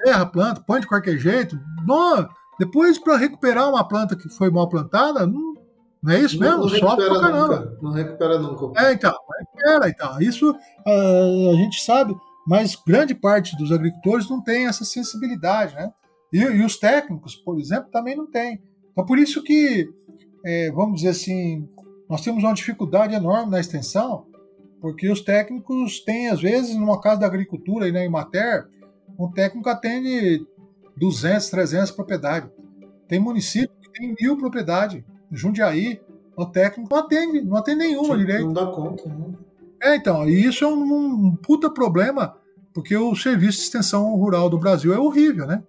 enterra 0.00 0.22
a 0.22 0.26
planta, 0.26 0.60
põe 0.60 0.80
de 0.80 0.86
qualquer 0.86 1.16
jeito. 1.16 1.58
Não, 1.86 2.28
depois, 2.58 2.98
para 2.98 3.16
recuperar 3.16 3.68
uma 3.70 3.86
planta 3.86 4.16
que 4.16 4.28
foi 4.28 4.50
mal 4.50 4.68
plantada, 4.68 5.26
não, 5.26 5.54
não 6.02 6.12
é 6.12 6.20
isso 6.20 6.38
mesmo? 6.38 6.58
Não 6.58 6.68
Sofre 6.68 7.08
pra 7.08 7.20
caramba. 7.20 7.58
Nunca. 7.60 7.78
Não 7.80 7.92
recupera 7.92 8.38
nunca. 8.38 8.82
É, 8.84 8.92
então, 8.92 9.14
recupera 9.38 9.88
então. 9.88 10.20
Isso 10.20 10.50
uh, 10.50 11.50
a 11.52 11.56
gente 11.56 11.82
sabe, 11.82 12.14
mas 12.46 12.74
grande 12.74 13.14
parte 13.14 13.56
dos 13.56 13.70
agricultores 13.70 14.28
não 14.28 14.42
tem 14.42 14.66
essa 14.66 14.84
sensibilidade, 14.84 15.74
né? 15.74 15.90
E, 16.32 16.38
e 16.38 16.64
os 16.64 16.76
técnicos, 16.76 17.36
por 17.36 17.58
exemplo, 17.58 17.90
também 17.90 18.16
não 18.16 18.26
têm. 18.30 18.60
Então, 18.90 19.04
por 19.04 19.18
isso 19.18 19.42
que, 19.42 19.88
é, 20.44 20.70
vamos 20.72 20.96
dizer 20.96 21.10
assim, 21.10 21.68
nós 22.08 22.22
temos 22.22 22.42
uma 22.42 22.54
dificuldade 22.54 23.14
enorme 23.14 23.50
na 23.50 23.60
extensão, 23.60 24.26
porque 24.80 25.10
os 25.10 25.20
técnicos 25.20 26.00
têm, 26.00 26.28
às 26.28 26.40
vezes, 26.40 26.76
numa 26.76 27.00
casa 27.00 27.20
da 27.20 27.26
agricultura 27.26 27.88
e 27.88 27.92
na 27.92 28.04
Imater, 28.04 28.68
um 29.18 29.30
técnico 29.30 29.68
atende 29.68 30.46
200, 30.96 31.48
300 31.48 31.90
propriedades. 31.90 32.50
Tem 33.08 33.18
município 33.18 33.74
que 33.80 33.90
tem 33.90 34.14
mil 34.20 34.36
propriedades. 34.36 35.02
Jundiaí, 35.30 36.00
o 36.36 36.44
técnico 36.44 36.94
não 36.94 37.02
atende, 37.02 37.40
não 37.42 37.56
atende 37.56 37.78
nenhuma 37.78 38.14
Sim, 38.14 38.20
direito. 38.20 38.46
Não 38.46 38.52
dá 38.52 38.66
conta, 38.66 39.08
né? 39.08 39.34
É, 39.82 39.96
então, 39.96 40.28
e 40.28 40.44
isso 40.44 40.64
é 40.64 40.68
um, 40.68 41.26
um, 41.26 41.36
puta 41.36 41.70
problema, 41.70 42.36
porque 42.72 42.96
o 42.96 43.14
serviço 43.14 43.58
de 43.58 43.64
extensão 43.64 44.14
rural 44.16 44.48
do 44.48 44.58
Brasil 44.58 44.92
é 44.92 44.98
horrível, 44.98 45.46
né? 45.46 45.62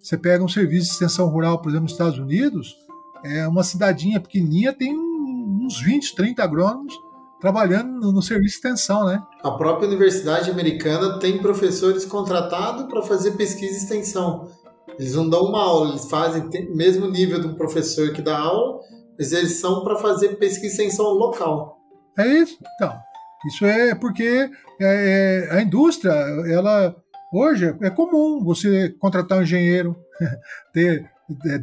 Você 0.00 0.16
pega 0.16 0.44
um 0.44 0.48
serviço 0.48 0.86
de 0.86 0.92
extensão 0.92 1.28
rural, 1.28 1.60
por 1.60 1.68
exemplo, 1.68 1.84
nos 1.84 1.92
Estados 1.92 2.18
Unidos, 2.18 2.76
é 3.24 3.46
uma 3.48 3.64
cidadinha 3.64 4.20
pequenininha, 4.20 4.72
tem 4.72 4.96
uns 4.96 5.80
20, 5.80 6.14
30 6.14 6.42
agrônomos 6.42 6.94
trabalhando 7.40 8.00
no, 8.00 8.12
no, 8.12 8.22
serviço 8.22 8.60
de 8.60 8.66
extensão, 8.66 9.06
né? 9.06 9.22
A 9.42 9.50
própria 9.50 9.86
universidade 9.86 10.50
americana 10.50 11.18
tem 11.18 11.38
professores 11.38 12.04
contratados 12.04 12.86
para 12.86 13.02
fazer 13.02 13.32
pesquisa 13.32 13.74
e 13.74 13.76
extensão. 13.76 14.50
Eles 14.98 15.14
não 15.14 15.28
dão 15.28 15.44
uma 15.44 15.62
aula, 15.62 15.90
eles 15.90 16.08
fazem 16.10 16.42
o 16.42 16.76
mesmo 16.76 17.06
nível 17.08 17.40
de 17.40 17.46
um 17.46 17.54
professor 17.54 18.12
que 18.12 18.20
dá 18.20 18.38
aula, 18.38 18.80
mas 19.16 19.32
eles 19.32 19.60
são 19.60 19.84
para 19.84 19.96
fazer 19.96 20.36
pesquisa 20.36 20.82
e 20.82 20.86
extensão 20.86 21.06
local. 21.10 21.78
É 22.18 22.26
isso? 22.26 22.58
Então, 22.74 22.98
isso 23.46 23.64
é 23.64 23.94
porque 23.94 24.50
é, 24.80 25.48
é, 25.50 25.56
a 25.56 25.62
indústria, 25.62 26.10
ela 26.10 26.96
hoje 27.32 27.76
é 27.80 27.90
comum 27.90 28.42
você 28.42 28.88
contratar 28.98 29.38
um 29.38 29.42
engenheiro, 29.42 29.96
ter 30.72 31.08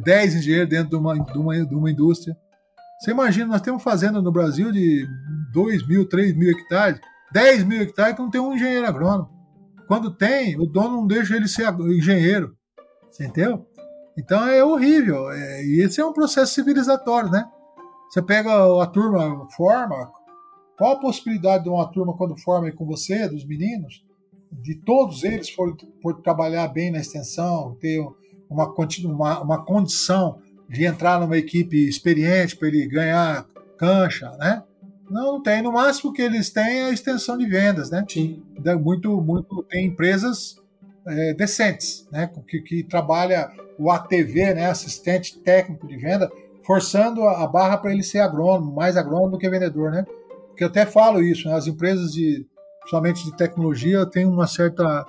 10 0.02 0.34
é, 0.34 0.38
engenheiros 0.38 0.68
dentro 0.68 0.90
de 0.90 0.96
uma, 0.96 1.22
de 1.22 1.38
uma, 1.38 1.66
de 1.66 1.74
uma 1.74 1.90
indústria. 1.90 2.36
Você 2.98 3.10
imagina, 3.10 3.46
nós 3.46 3.60
temos 3.60 3.82
fazenda 3.82 4.22
no 4.22 4.32
Brasil 4.32 4.72
de 4.72 5.06
2 5.52 5.86
mil, 5.86 6.08
3 6.08 6.36
mil 6.36 6.50
hectares, 6.50 6.98
10 7.32 7.64
mil 7.64 7.82
hectares 7.82 8.14
que 8.14 8.22
não 8.22 8.30
tem 8.30 8.40
um 8.40 8.54
engenheiro 8.54 8.86
agrônomo. 8.86 9.30
Quando 9.86 10.14
tem, 10.14 10.58
o 10.58 10.66
dono 10.66 10.96
não 10.96 11.06
deixa 11.06 11.36
ele 11.36 11.46
ser 11.46 11.72
engenheiro. 11.80 12.56
Entendeu? 13.20 13.66
Então 14.18 14.46
é 14.46 14.64
horrível. 14.64 15.30
É, 15.30 15.64
e 15.64 15.80
esse 15.82 16.00
é 16.00 16.04
um 16.04 16.12
processo 16.12 16.54
civilizatório, 16.54 17.30
né? 17.30 17.46
Você 18.08 18.22
pega 18.22 18.50
a 18.82 18.86
turma, 18.86 19.46
forma. 19.50 20.10
Qual 20.78 20.92
a 20.92 21.00
possibilidade 21.00 21.64
de 21.64 21.70
uma 21.70 21.90
turma, 21.90 22.16
quando 22.16 22.38
forma 22.40 22.70
com 22.72 22.84
você, 22.86 23.28
dos 23.28 23.46
meninos, 23.46 24.04
de 24.52 24.74
todos 24.74 25.24
eles 25.24 25.50
for, 25.50 25.74
for 26.02 26.20
trabalhar 26.22 26.68
bem 26.68 26.90
na 26.90 26.98
extensão, 26.98 27.76
ter 27.80 28.00
uma, 28.48 28.74
uma, 29.04 29.40
uma 29.40 29.64
condição 29.64 30.38
de 30.68 30.84
entrar 30.84 31.20
numa 31.20 31.36
equipe 31.36 31.88
experiente 31.88 32.56
para 32.56 32.68
ele 32.68 32.86
ganhar 32.86 33.46
cancha, 33.78 34.30
né? 34.38 34.62
Não, 35.10 35.34
não 35.34 35.42
tem. 35.42 35.62
No 35.62 35.72
máximo 35.72 36.12
que 36.12 36.22
eles 36.22 36.50
têm 36.50 36.80
é 36.80 36.84
a 36.86 36.92
extensão 36.92 37.38
de 37.38 37.46
vendas, 37.46 37.90
né? 37.90 38.04
Sim. 38.08 38.42
Muito, 38.82 39.20
muito. 39.20 39.62
Tem 39.64 39.86
empresas 39.86 40.56
é, 41.06 41.34
decentes, 41.34 42.08
né? 42.10 42.30
Que, 42.48 42.60
que 42.60 42.82
trabalha 42.82 43.50
o 43.78 43.90
ATV, 43.90 44.54
né? 44.54 44.66
Assistente 44.66 45.38
técnico 45.38 45.86
de 45.86 45.96
venda, 45.96 46.30
forçando 46.64 47.22
a 47.22 47.46
barra 47.46 47.78
para 47.78 47.92
ele 47.92 48.02
ser 48.02 48.18
agrônomo, 48.18 48.74
mais 48.74 48.96
agrônomo 48.96 49.32
do 49.32 49.38
que 49.38 49.48
vendedor, 49.48 49.92
né? 49.92 50.04
Porque 50.48 50.64
eu 50.64 50.68
até 50.68 50.84
falo 50.84 51.22
isso, 51.22 51.48
né? 51.48 51.54
As 51.54 51.66
empresas 51.66 52.12
de, 52.12 52.44
somente 52.88 53.24
de 53.24 53.36
tecnologia, 53.36 54.04
têm 54.06 54.26
uma 54.26 54.46
certa 54.46 55.06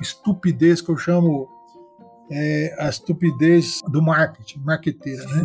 estupidez 0.00 0.80
que 0.80 0.90
eu 0.90 0.96
chamo 0.96 1.48
é, 2.30 2.76
a 2.78 2.88
estupidez 2.88 3.80
do 3.88 4.00
marketing, 4.00 4.60
marqueteira, 4.60 5.24
né? 5.24 5.42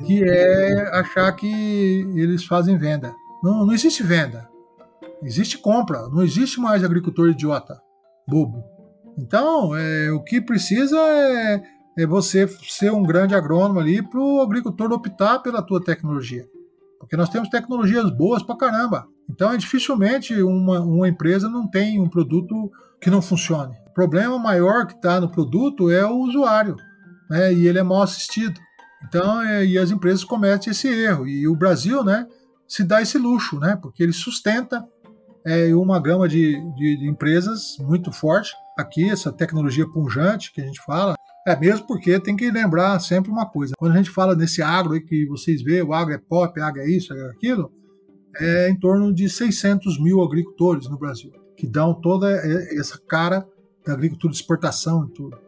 que 0.06 0.24
é 0.24 0.88
achar 0.98 1.30
que 1.32 1.46
eles 2.14 2.44
fazem 2.44 2.78
venda. 2.78 3.14
Não, 3.42 3.66
não 3.66 3.72
existe 3.72 4.02
venda. 4.02 4.48
Existe 5.22 5.58
compra. 5.58 6.08
Não 6.08 6.22
existe 6.22 6.60
mais 6.60 6.82
agricultor 6.82 7.28
idiota, 7.28 7.80
bobo. 8.26 8.64
Então, 9.18 9.76
é, 9.76 10.10
o 10.12 10.22
que 10.22 10.40
precisa 10.40 10.96
é, 10.96 11.62
é, 11.98 12.06
você 12.06 12.46
ser 12.46 12.92
um 12.92 13.02
grande 13.02 13.34
agrônomo 13.34 13.80
ali 13.80 14.00
para 14.00 14.20
o 14.20 14.40
agricultor 14.40 14.92
optar 14.92 15.40
pela 15.40 15.62
tua 15.62 15.82
tecnologia. 15.82 16.46
Porque 16.98 17.16
nós 17.16 17.28
temos 17.28 17.48
tecnologias 17.48 18.10
boas 18.10 18.42
para 18.42 18.56
caramba. 18.56 19.06
Então, 19.28 19.52
é 19.52 19.56
dificilmente 19.56 20.34
uma, 20.42 20.80
uma 20.80 21.08
empresa 21.08 21.48
não 21.48 21.68
tem 21.68 22.00
um 22.00 22.08
produto 22.08 22.70
que 23.00 23.10
não 23.10 23.22
funcione. 23.22 23.76
O 23.86 23.94
problema 23.94 24.38
maior 24.38 24.86
que 24.86 24.94
está 24.94 25.20
no 25.20 25.30
produto 25.30 25.90
é 25.90 26.04
o 26.04 26.18
usuário, 26.18 26.76
né? 27.30 27.52
E 27.52 27.66
ele 27.66 27.78
é 27.78 27.82
mal 27.82 28.02
assistido. 28.02 28.58
Então, 29.06 29.40
é, 29.42 29.64
e 29.64 29.78
as 29.78 29.90
empresas 29.90 30.24
cometem 30.24 30.70
esse 30.70 30.88
erro. 30.88 31.26
E 31.26 31.46
o 31.46 31.54
Brasil, 31.54 32.02
né, 32.02 32.26
se 32.66 32.82
dá 32.82 33.00
esse 33.00 33.16
luxo, 33.16 33.58
né? 33.58 33.78
Porque 33.80 34.02
ele 34.02 34.12
sustenta 34.12 34.84
é, 35.46 35.74
uma 35.74 36.00
gama 36.00 36.28
de, 36.28 36.60
de, 36.74 36.96
de 36.98 37.08
empresas 37.08 37.76
muito 37.80 38.12
forte 38.12 38.52
aqui, 38.76 39.08
essa 39.10 39.32
tecnologia 39.32 39.88
punjante 39.88 40.52
que 40.52 40.60
a 40.60 40.64
gente 40.64 40.80
fala, 40.84 41.14
é 41.48 41.58
mesmo 41.58 41.86
porque 41.86 42.20
tem 42.20 42.36
que 42.36 42.50
lembrar 42.50 42.98
sempre 43.00 43.30
uma 43.30 43.46
coisa. 43.46 43.74
Quando 43.78 43.92
a 43.92 43.96
gente 43.96 44.10
fala 44.10 44.34
nesse 44.34 44.62
agro 44.62 45.00
que 45.00 45.26
vocês 45.26 45.62
veem, 45.62 45.82
o 45.82 45.92
agro 45.92 46.14
é 46.14 46.18
pop, 46.18 46.60
agro 46.60 46.80
é 46.80 46.90
isso, 46.90 47.12
é 47.12 47.30
aquilo, 47.30 47.72
é 48.36 48.68
em 48.68 48.78
torno 48.78 49.12
de 49.12 49.28
600 49.28 50.00
mil 50.00 50.22
agricultores 50.22 50.88
no 50.88 50.98
Brasil, 50.98 51.32
que 51.56 51.66
dão 51.66 51.94
toda 51.94 52.30
essa 52.30 52.98
cara 52.98 53.46
da 53.84 53.94
agricultura 53.94 54.32
de 54.32 54.38
exportação 54.38 55.06
e 55.06 55.14
tudo. 55.14 55.38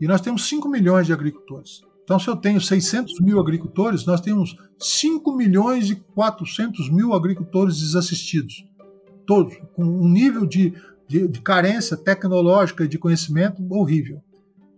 E 0.00 0.06
nós 0.06 0.20
temos 0.20 0.48
5 0.48 0.68
milhões 0.68 1.06
de 1.06 1.12
agricultores. 1.12 1.80
Então, 2.04 2.18
se 2.18 2.28
eu 2.28 2.36
tenho 2.36 2.60
600 2.60 3.20
mil 3.20 3.40
agricultores, 3.40 4.06
nós 4.06 4.20
temos 4.20 4.56
5 4.78 5.34
milhões 5.36 5.90
e 5.90 5.96
400 5.96 6.90
mil 6.90 7.12
agricultores 7.12 7.80
desassistidos. 7.80 8.64
Todos, 9.26 9.54
com 9.74 9.84
um 9.84 10.08
nível 10.08 10.46
de 10.46 10.72
de, 11.08 11.26
de 11.26 11.40
carência 11.40 11.96
tecnológica 11.96 12.84
e 12.84 12.88
de 12.88 12.98
conhecimento 12.98 13.66
horrível. 13.70 14.22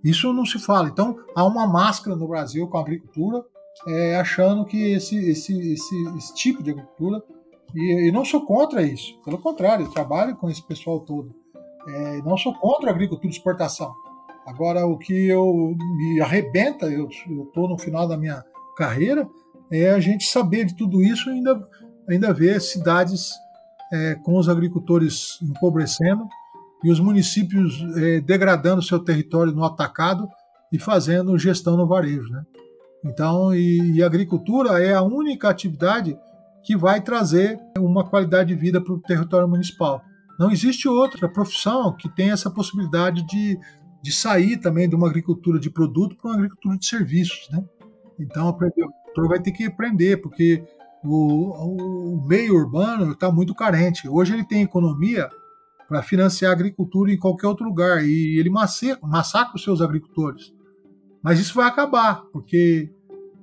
Isso 0.02 0.32
não 0.32 0.46
se 0.46 0.58
fala. 0.58 0.88
Então, 0.88 1.16
há 1.34 1.44
uma 1.44 1.66
máscara 1.66 2.16
no 2.16 2.28
Brasil 2.28 2.66
com 2.66 2.78
a 2.78 2.80
agricultura, 2.80 3.44
é, 3.86 4.16
achando 4.16 4.64
que 4.64 4.92
esse, 4.92 5.16
esse, 5.30 5.72
esse, 5.72 6.08
esse, 6.16 6.34
tipo 6.34 6.62
de 6.62 6.70
agricultura. 6.70 7.22
E, 7.74 8.08
e, 8.08 8.12
não 8.12 8.24
sou 8.24 8.44
contra 8.44 8.82
isso. 8.82 9.20
Pelo 9.24 9.38
contrário, 9.38 9.86
eu 9.86 9.90
trabalho 9.90 10.36
com 10.36 10.48
esse 10.48 10.62
pessoal 10.66 11.00
todo. 11.00 11.34
É, 11.86 12.22
não 12.22 12.36
sou 12.36 12.54
contra 12.54 12.90
a 12.90 12.94
agricultura 12.94 13.28
de 13.28 13.36
exportação. 13.36 13.92
Agora, 14.46 14.86
o 14.86 14.98
que 14.98 15.28
eu 15.28 15.76
me 15.96 16.20
arrebenta, 16.20 16.86
eu 16.86 17.08
estou 17.08 17.68
no 17.68 17.78
final 17.78 18.08
da 18.08 18.16
minha 18.16 18.42
carreira, 18.76 19.28
é 19.70 19.90
a 19.90 20.00
gente 20.00 20.26
saber 20.26 20.64
de 20.64 20.74
tudo 20.74 21.02
isso 21.02 21.30
e 21.30 21.34
ainda, 21.34 21.68
ainda 22.08 22.32
ver 22.32 22.60
cidades 22.60 23.30
é, 23.92 24.14
com 24.16 24.36
os 24.36 24.48
agricultores 24.48 25.38
empobrecendo 25.42 26.26
e 26.82 26.90
os 26.90 27.00
municípios 27.00 27.82
é, 27.96 28.20
degradando 28.20 28.82
seu 28.82 28.98
território 28.98 29.52
no 29.52 29.64
atacado 29.64 30.28
e 30.72 30.78
fazendo 30.78 31.38
gestão 31.38 31.76
no 31.76 31.86
varejo. 31.86 32.28
Né? 32.30 32.44
Então, 33.04 33.54
e, 33.54 33.96
e 33.96 34.02
a 34.02 34.06
agricultura 34.06 34.82
é 34.82 34.94
a 34.94 35.02
única 35.02 35.48
atividade 35.48 36.16
que 36.62 36.76
vai 36.76 37.00
trazer 37.00 37.58
uma 37.78 38.04
qualidade 38.08 38.54
de 38.54 38.60
vida 38.60 38.80
para 38.80 38.92
o 38.92 39.00
território 39.00 39.48
municipal. 39.48 40.02
Não 40.38 40.50
existe 40.50 40.88
outra 40.88 41.28
profissão 41.28 41.94
que 41.94 42.08
tenha 42.08 42.32
essa 42.32 42.50
possibilidade 42.50 43.26
de, 43.26 43.58
de 44.02 44.12
sair 44.12 44.58
também 44.58 44.88
de 44.88 44.94
uma 44.94 45.08
agricultura 45.08 45.58
de 45.58 45.70
produto 45.70 46.16
para 46.16 46.30
uma 46.30 46.36
agricultura 46.36 46.78
de 46.78 46.86
serviços. 46.86 47.48
Né? 47.50 47.62
Então, 48.18 48.46
o 48.46 48.48
agricultor 48.48 49.28
vai 49.28 49.40
ter 49.40 49.52
que 49.52 49.64
aprender, 49.64 50.18
porque 50.18 50.62
o, 51.02 52.14
o 52.14 52.26
meio 52.26 52.54
urbano 52.54 53.12
está 53.12 53.30
muito 53.30 53.54
carente. 53.54 54.08
Hoje 54.08 54.34
ele 54.34 54.44
tem 54.44 54.62
economia 54.62 55.30
para 55.90 56.04
financiar 56.04 56.52
a 56.52 56.54
agricultura 56.54 57.10
em 57.10 57.18
qualquer 57.18 57.48
outro 57.48 57.66
lugar 57.66 58.04
e 58.06 58.38
ele 58.38 58.48
massacra 58.48 59.56
os 59.56 59.64
seus 59.64 59.80
agricultores. 59.80 60.54
Mas 61.20 61.40
isso 61.40 61.52
vai 61.52 61.66
acabar, 61.66 62.22
porque 62.32 62.88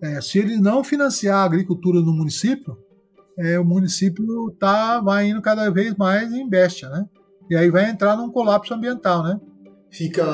é, 0.02 0.22
se 0.22 0.39
ele 0.39 0.56
não 0.56 0.82
financiar 0.82 1.39
a 1.39 1.43
agricultura 1.43 2.00
no 2.00 2.14
município, 2.14 2.78
é, 3.38 3.60
o 3.60 3.66
município 3.66 4.50
tá, 4.58 5.02
vai 5.02 5.28
indo 5.28 5.41
cada 5.41 5.70
vez 5.70 5.93
mais 5.95 6.32
em 6.32 6.48
bestia, 6.48 6.88
né? 6.88 7.06
E 7.50 7.56
aí 7.58 7.70
vai 7.70 7.89
entrar 7.89 8.16
num 8.16 8.32
colapso 8.32 8.74
ambiental, 8.74 9.24
né? 9.24 9.38
Fica 9.91 10.26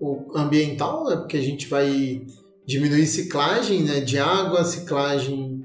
o 0.00 0.32
ambiental, 0.34 1.04
né? 1.04 1.16
Porque 1.16 1.36
a 1.36 1.42
gente 1.42 1.68
vai 1.68 2.24
diminuir 2.66 3.06
ciclagem 3.06 3.82
né, 3.82 4.00
de 4.00 4.18
água, 4.18 4.64
ciclagem, 4.64 5.62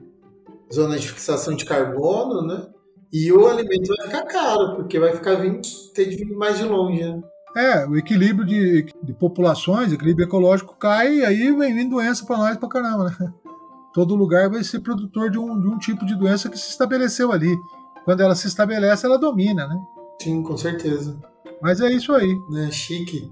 zona 0.72 0.99
de 0.99 1.08
fixação 1.08 1.56
de 1.56 1.64
carbono, 1.64 2.45
né? 2.45 2.68
E 3.14 3.32
o 3.32 3.45
alimento 3.45 3.93
vai 3.95 4.07
ficar 4.07 4.24
caro, 4.24 4.76
porque 4.76 4.99
vai 4.99 5.14
ficar 5.14 5.36
vindo, 5.36 5.61
ter 5.93 6.09
de 6.09 6.16
vir 6.16 6.36
mais 6.36 6.57
de 6.57 6.64
longe, 6.64 7.03
né? 7.03 7.22
É, 7.55 7.86
o 7.86 7.95
equilíbrio 7.95 8.43
de, 8.43 8.88
de 9.03 9.14
populações, 9.14 9.93
equilíbrio 9.93 10.26
ecológico 10.26 10.76
cai 10.76 11.18
e 11.18 11.24
aí 11.24 11.51
vem 11.51 11.76
vindo 11.76 11.91
doença 11.91 12.26
para 12.26 12.38
nós 12.38 12.57
pra 12.57 12.68
caramba, 12.68 13.05
né? 13.05 13.34
Todo 13.93 14.16
lugar 14.16 14.49
vai 14.49 14.64
ser 14.64 14.80
produtor 14.80 15.30
de 15.30 15.38
um, 15.38 15.61
de 15.61 15.68
um 15.68 15.78
tipo 15.78 16.03
de 16.03 16.16
doença 16.16 16.49
que 16.49 16.57
se 16.57 16.72
estabeleceu 16.72 17.32
ali. 17.32 17.55
Quando 18.03 18.22
ela 18.22 18.34
se 18.34 18.47
estabelece, 18.47 19.05
ela 19.05 19.20
domina, 19.20 19.68
né? 19.68 19.80
Sim, 20.20 20.41
com 20.41 20.57
certeza. 20.57 21.16
Mas 21.61 21.80
é 21.80 21.91
isso 21.91 22.11
aí. 22.14 22.36
Né, 22.49 22.72
chique. 22.72 23.32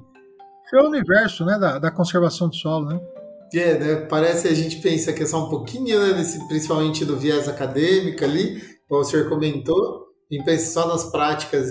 Esse 0.65 0.77
é 0.77 0.81
o 0.81 0.87
universo, 0.87 1.43
né, 1.43 1.57
da, 1.57 1.79
da 1.79 1.89
conservação 1.89 2.47
do 2.47 2.55
solo, 2.55 2.85
né? 2.85 3.01
É, 3.53 3.77
né? 3.79 3.95
Parece 4.07 4.47
a 4.47 4.53
gente 4.53 4.77
pensa 4.77 5.11
que 5.11 5.23
é 5.23 5.25
só 5.25 5.45
um 5.45 5.49
pouquinho, 5.49 5.99
né? 5.99 6.13
Nesse, 6.13 6.47
principalmente 6.47 7.03
do 7.03 7.17
viés 7.17 7.49
acadêmico 7.49 8.23
ali, 8.23 8.61
o 8.99 9.03
senhor 9.03 9.29
comentou, 9.29 10.07
e 10.29 10.41
pensa 10.43 10.71
só 10.71 10.87
nas 10.87 11.11
práticas 11.11 11.67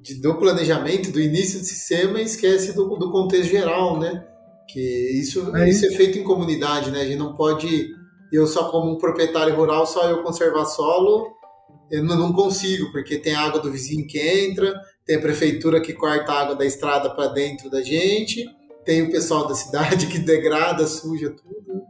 de, 0.00 0.20
do 0.20 0.34
planejamento, 0.36 1.12
do 1.12 1.20
início 1.20 1.60
do 1.60 1.64
sistema 1.64 2.20
e 2.20 2.24
esquece 2.24 2.74
do, 2.74 2.96
do 2.96 3.10
contexto 3.10 3.50
geral, 3.50 3.98
né? 3.98 4.24
Que 4.68 4.80
isso 4.80 5.54
é, 5.56 5.68
isso 5.68 5.86
é 5.86 5.90
feito 5.90 6.18
em 6.18 6.24
comunidade, 6.24 6.90
né? 6.90 7.02
A 7.02 7.04
gente 7.04 7.18
não 7.18 7.34
pode, 7.34 7.88
eu 8.32 8.46
só 8.46 8.70
como 8.70 8.92
um 8.92 8.98
proprietário 8.98 9.54
rural, 9.54 9.86
só 9.86 10.08
eu 10.08 10.22
conservar 10.22 10.64
solo, 10.64 11.26
eu 11.90 12.04
não 12.04 12.32
consigo, 12.32 12.90
porque 12.92 13.18
tem 13.18 13.34
água 13.34 13.60
do 13.60 13.70
vizinho 13.70 14.06
que 14.06 14.18
entra, 14.18 14.72
tem 15.04 15.16
a 15.16 15.20
prefeitura 15.20 15.80
que 15.80 15.92
corta 15.92 16.32
a 16.32 16.40
água 16.40 16.54
da 16.54 16.64
estrada 16.64 17.10
para 17.10 17.28
dentro 17.28 17.68
da 17.68 17.82
gente, 17.82 18.44
tem 18.84 19.02
o 19.02 19.10
pessoal 19.10 19.46
da 19.46 19.54
cidade 19.54 20.06
que 20.08 20.18
degrada, 20.18 20.86
suja 20.86 21.30
tudo. 21.30 21.82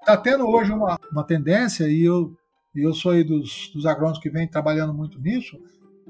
Está 0.00 0.16
tendo 0.16 0.46
hoje 0.46 0.72
uma, 0.72 0.98
uma 1.10 1.24
tendência, 1.24 1.84
e 1.86 2.04
eu, 2.04 2.30
eu 2.82 2.94
sou 2.94 3.12
aí 3.12 3.24
dos, 3.24 3.70
dos 3.74 3.86
agrônomos 3.86 4.18
que 4.18 4.30
vêm 4.30 4.46
trabalhando 4.46 4.92
muito 4.94 5.20
nisso, 5.20 5.58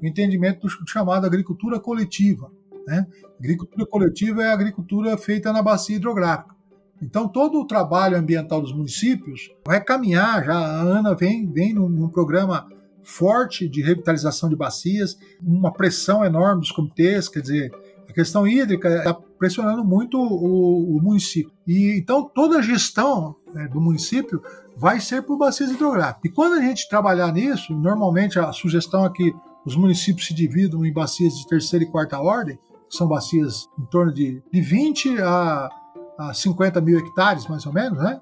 o 0.01 0.07
entendimento 0.07 0.67
do 0.67 0.89
chamado 0.89 1.27
agricultura 1.27 1.81
coletiva. 1.81 2.51
Né? 2.87 3.07
Agricultura 3.39 3.87
coletiva 3.87 4.43
é 4.43 4.49
a 4.49 4.55
agricultura 4.55 5.17
feita 5.19 5.53
na 5.53 5.63
bacia 5.63 5.97
hidrográfica. 5.97 6.57
Então, 7.01 7.29
todo 7.29 7.61
o 7.61 7.67
trabalho 7.67 8.17
ambiental 8.17 8.61
dos 8.61 8.73
municípios 8.73 9.51
vai 9.67 9.83
caminhar. 9.83 10.45
Já 10.45 10.57
a 10.57 10.81
Ana 10.83 11.15
vem, 11.15 11.51
vem 11.51 11.73
num, 11.73 11.89
num 11.89 12.09
programa 12.09 12.69
forte 13.03 13.69
de 13.69 13.83
revitalização 13.83 14.49
de 14.49 14.57
bacias, 14.57 15.17
uma 15.43 15.73
pressão 15.73 16.25
enorme 16.25 16.61
dos 16.61 16.73
comitês, 16.73 17.29
quer 17.29 17.41
dizer, 17.41 17.73
a 18.09 18.13
questão 18.13 18.47
hídrica 18.47 18.89
está 18.89 19.15
pressionando 19.15 19.85
muito 19.85 20.19
o, 20.19 20.97
o, 20.97 21.03
município. 21.03 21.53
E 21.67 21.97
então 21.99 22.29
toda 22.35 22.59
a 22.59 22.63
gestão 22.63 23.37
né, 23.55 23.69
do 23.69 23.81
município 23.81 24.43
vai 24.79 25.01
ser 25.01 25.23
por 25.23 25.37
bacias 25.37 25.73
hidrográficas. 25.73 26.31
E 26.31 26.33
quando 26.33 26.55
a 26.55 26.63
gente 26.63 26.89
trabalhar 26.89 27.33
nisso, 27.33 27.75
normalmente 27.75 28.39
a 28.39 28.53
sugestão 28.53 29.05
é 29.05 29.11
que 29.11 29.35
os 29.67 29.75
municípios 29.75 30.29
se 30.29 30.33
dividam 30.33 30.87
em 30.87 30.93
bacias 30.93 31.37
de 31.37 31.47
terceira 31.49 31.85
e 31.85 31.91
quarta 31.91 32.21
ordem, 32.21 32.57
que 32.89 32.97
são 32.97 33.09
bacias 33.09 33.69
em 33.77 33.85
torno 33.87 34.15
de, 34.15 34.41
de 34.53 34.61
20 34.61 35.21
a, 35.21 35.69
a 36.17 36.33
50 36.33 36.81
mil 36.81 36.97
hectares, 36.97 37.49
mais 37.49 37.67
ou 37.67 37.73
menos, 37.73 37.99
né? 37.99 38.21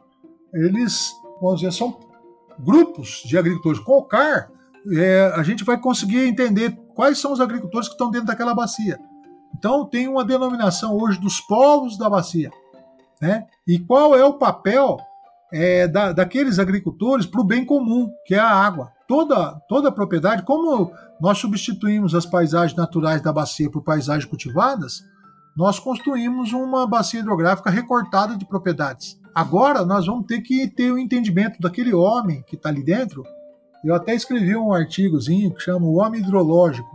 Eles, 0.55 1.13
vamos 1.43 1.61
dizer, 1.61 1.73
são 1.73 2.01
grupos 2.59 3.23
de 3.27 3.37
agricultores. 3.37 3.79
Com 3.81 3.99
o 3.99 4.03
CAR, 4.03 4.51
é, 4.95 5.33
a 5.37 5.43
gente 5.43 5.63
vai 5.63 5.79
conseguir 5.79 6.27
entender 6.27 6.75
quais 6.95 7.19
são 7.19 7.33
os 7.33 7.41
agricultores 7.41 7.87
que 7.87 7.95
estão 7.95 8.11
dentro 8.11 8.29
daquela 8.29 8.55
bacia. 8.55 8.99
Então, 9.55 9.85
tem 9.85 10.09
uma 10.09 10.25
denominação 10.25 10.97
hoje 10.97 11.21
dos 11.21 11.39
povos 11.39 11.99
da 11.99 12.09
bacia. 12.09 12.51
Né? 13.21 13.47
E 13.67 13.79
qual 13.79 14.17
é 14.17 14.25
o 14.25 14.35
papel 14.35 14.99
é, 15.53 15.87
da, 15.87 16.13
daqueles 16.13 16.59
agricultores 16.59 17.27
para 17.27 17.41
o 17.41 17.45
bem 17.45 17.65
comum, 17.65 18.11
que 18.27 18.35
é 18.35 18.39
a 18.39 18.49
água. 18.49 18.91
Toda, 19.09 19.53
toda 19.69 19.89
a 19.89 19.93
propriedade, 19.93 20.43
como 20.43 20.93
nós 21.21 21.39
substituímos 21.39 22.15
as 22.15 22.27
paisagens 22.27 22.77
naturais 22.77 23.23
da 23.23 23.33
bacia 23.33 23.71
por 23.71 23.83
paisagens 23.83 24.25
cultivadas, 24.25 25.03
nós 25.57 25.79
construímos 25.79 26.53
uma 26.53 26.87
bacia 26.87 27.21
hidrográfica 27.21 27.71
recortada 27.71 28.37
de 28.37 28.45
propriedades. 28.45 29.19
Agora 29.35 29.85
nós 29.85 30.07
vamos 30.07 30.27
ter 30.27 30.41
que 30.41 30.69
ter 30.69 30.91
o 30.91 30.99
entendimento 30.99 31.61
daquele 31.61 31.95
homem 31.95 32.43
que 32.47 32.57
está 32.57 32.69
ali 32.69 32.83
dentro. 32.83 33.25
Eu 33.85 33.95
até 33.95 34.15
escrevi 34.15 34.57
um 34.57 34.73
artigozinho 34.73 35.55
que 35.55 35.63
chama 35.63 35.87
O 35.87 35.97
Homem 35.97 36.21
Hidrológico, 36.21 36.89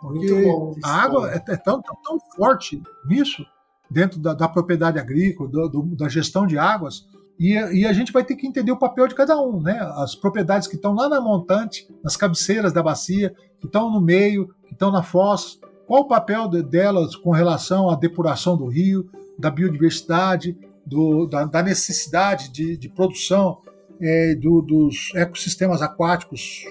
porque 0.00 0.44
bom, 0.44 0.74
a 0.84 1.02
água 1.02 1.30
é, 1.32 1.36
é 1.36 1.56
tão, 1.56 1.82
tão, 1.82 1.96
tão, 2.04 2.18
forte 2.36 2.80
nisso, 3.06 3.44
dentro 3.90 4.20
da, 4.20 4.32
da 4.32 4.48
propriedade 4.48 4.98
agrícola, 4.98 5.48
do, 5.48 5.68
do, 5.68 5.96
da 5.96 6.08
gestão 6.08 6.46
de 6.46 6.58
águas, 6.58 7.06
e, 7.38 7.52
e, 7.52 7.86
a 7.86 7.92
gente 7.92 8.12
vai 8.12 8.24
ter 8.24 8.34
que 8.34 8.46
entender 8.46 8.72
o 8.72 8.78
papel 8.78 9.06
de 9.06 9.14
cada 9.14 9.38
um, 9.40 9.60
né? 9.60 9.78
As 9.96 10.14
propriedades 10.14 10.66
que 10.66 10.76
estão 10.76 10.94
lá 10.94 11.08
na 11.08 11.20
montante, 11.20 11.86
nas 12.02 12.16
cabeceiras 12.16 12.72
da 12.72 12.82
bacia, 12.82 13.34
que 13.60 13.66
estão 13.66 13.90
no 13.90 14.00
meio, 14.00 14.48
que 14.66 14.72
estão 14.72 14.90
na 14.90 15.02
foz, 15.02 15.58
qual 15.86 16.02
o 16.02 16.08
papel 16.08 16.48
de, 16.48 16.62
delas 16.62 17.14
com 17.14 17.30
relação 17.30 17.90
à 17.90 17.94
depuração 17.94 18.56
do 18.56 18.66
rio, 18.66 19.08
da 19.38 19.50
biodiversidade, 19.50 20.56
do, 20.84 21.26
da, 21.26 21.44
da, 21.44 21.62
necessidade 21.62 22.50
de, 22.50 22.76
de 22.76 22.88
produção 22.88 23.58
é, 24.00 24.34
do, 24.34 24.62
dos 24.62 25.12
ecossistemas 25.14 25.82
aquáticos 25.82 26.64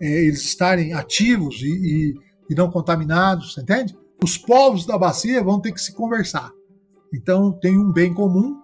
é, 0.00 0.24
eles 0.24 0.44
estarem 0.44 0.92
ativos 0.92 1.62
e, 1.62 1.68
e, 1.68 2.14
e 2.50 2.54
não 2.54 2.70
contaminados, 2.70 3.56
entende? 3.58 3.96
Os 4.22 4.38
povos 4.38 4.86
da 4.86 4.96
bacia 4.96 5.42
vão 5.42 5.60
ter 5.60 5.72
que 5.72 5.80
se 5.80 5.94
conversar. 5.94 6.50
Então 7.12 7.52
tem 7.52 7.78
um 7.78 7.92
bem 7.92 8.12
comum 8.12 8.60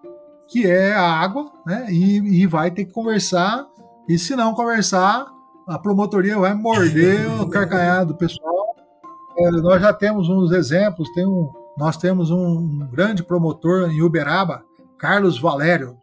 que 0.49 0.67
é 0.67 0.93
a 0.93 1.03
água, 1.03 1.51
né? 1.67 1.87
E, 1.91 2.43
e 2.43 2.47
vai 2.47 2.71
ter 2.71 2.85
que 2.85 2.93
conversar. 2.93 3.67
E 4.09 4.19
se 4.19 4.37
não 4.37 4.55
conversar, 4.55 5.27
a 5.67 5.79
promotoria 5.79 6.39
vai 6.39 6.55
morder 6.55 7.29
o 7.41 7.49
carcanhar 7.51 8.05
do 8.05 8.15
pessoal. 8.15 8.75
É, 9.39 9.51
nós 9.51 9.81
já 9.81 9.93
temos 9.93 10.29
uns 10.29 10.53
exemplos. 10.53 11.09
Tem 11.13 11.27
um, 11.27 11.51
nós 11.79 11.97
temos 11.97 12.31
um 12.31 12.87
grande 12.91 13.23
promotor 13.23 13.91
em 13.91 14.03
Uberaba, 14.03 14.63
Carlos 14.99 15.41
Valério. 15.41 15.97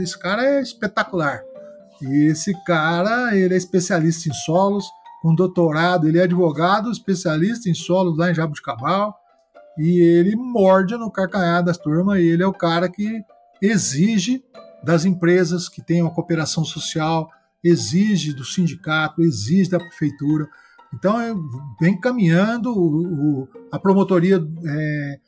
Esse 0.00 0.18
cara 0.18 0.44
é 0.44 0.60
espetacular. 0.60 1.42
E 2.02 2.26
esse 2.26 2.52
cara, 2.64 3.36
ele 3.36 3.54
é 3.54 3.56
especialista 3.56 4.28
em 4.28 4.32
solos, 4.32 4.84
com 5.22 5.34
doutorado, 5.34 6.08
ele 6.08 6.18
é 6.18 6.24
advogado, 6.24 6.90
especialista 6.90 7.70
em 7.70 7.74
solos 7.74 8.18
lá 8.18 8.30
em 8.30 8.34
Jabuticabal, 8.34 9.16
e 9.78 10.00
ele 10.00 10.34
morde 10.34 10.96
no 10.96 11.12
carcanhar 11.12 11.62
das 11.62 11.78
turmas, 11.78 12.18
e 12.18 12.26
ele 12.26 12.42
é 12.42 12.46
o 12.46 12.52
cara 12.52 12.88
que 12.88 13.24
exige 13.62 14.44
das 14.82 15.04
empresas 15.04 15.68
que 15.68 15.80
tenham 15.80 16.08
a 16.08 16.10
cooperação 16.10 16.64
social, 16.64 17.30
exige 17.62 18.34
do 18.34 18.44
sindicato, 18.44 19.22
exige 19.22 19.70
da 19.70 19.78
prefeitura. 19.78 20.48
Então, 20.92 21.16
vem 21.80 21.98
caminhando, 21.98 22.70
o, 22.70 23.42
o, 23.42 23.48
a 23.70 23.78
promotoria 23.78 24.44
é, 24.66 25.20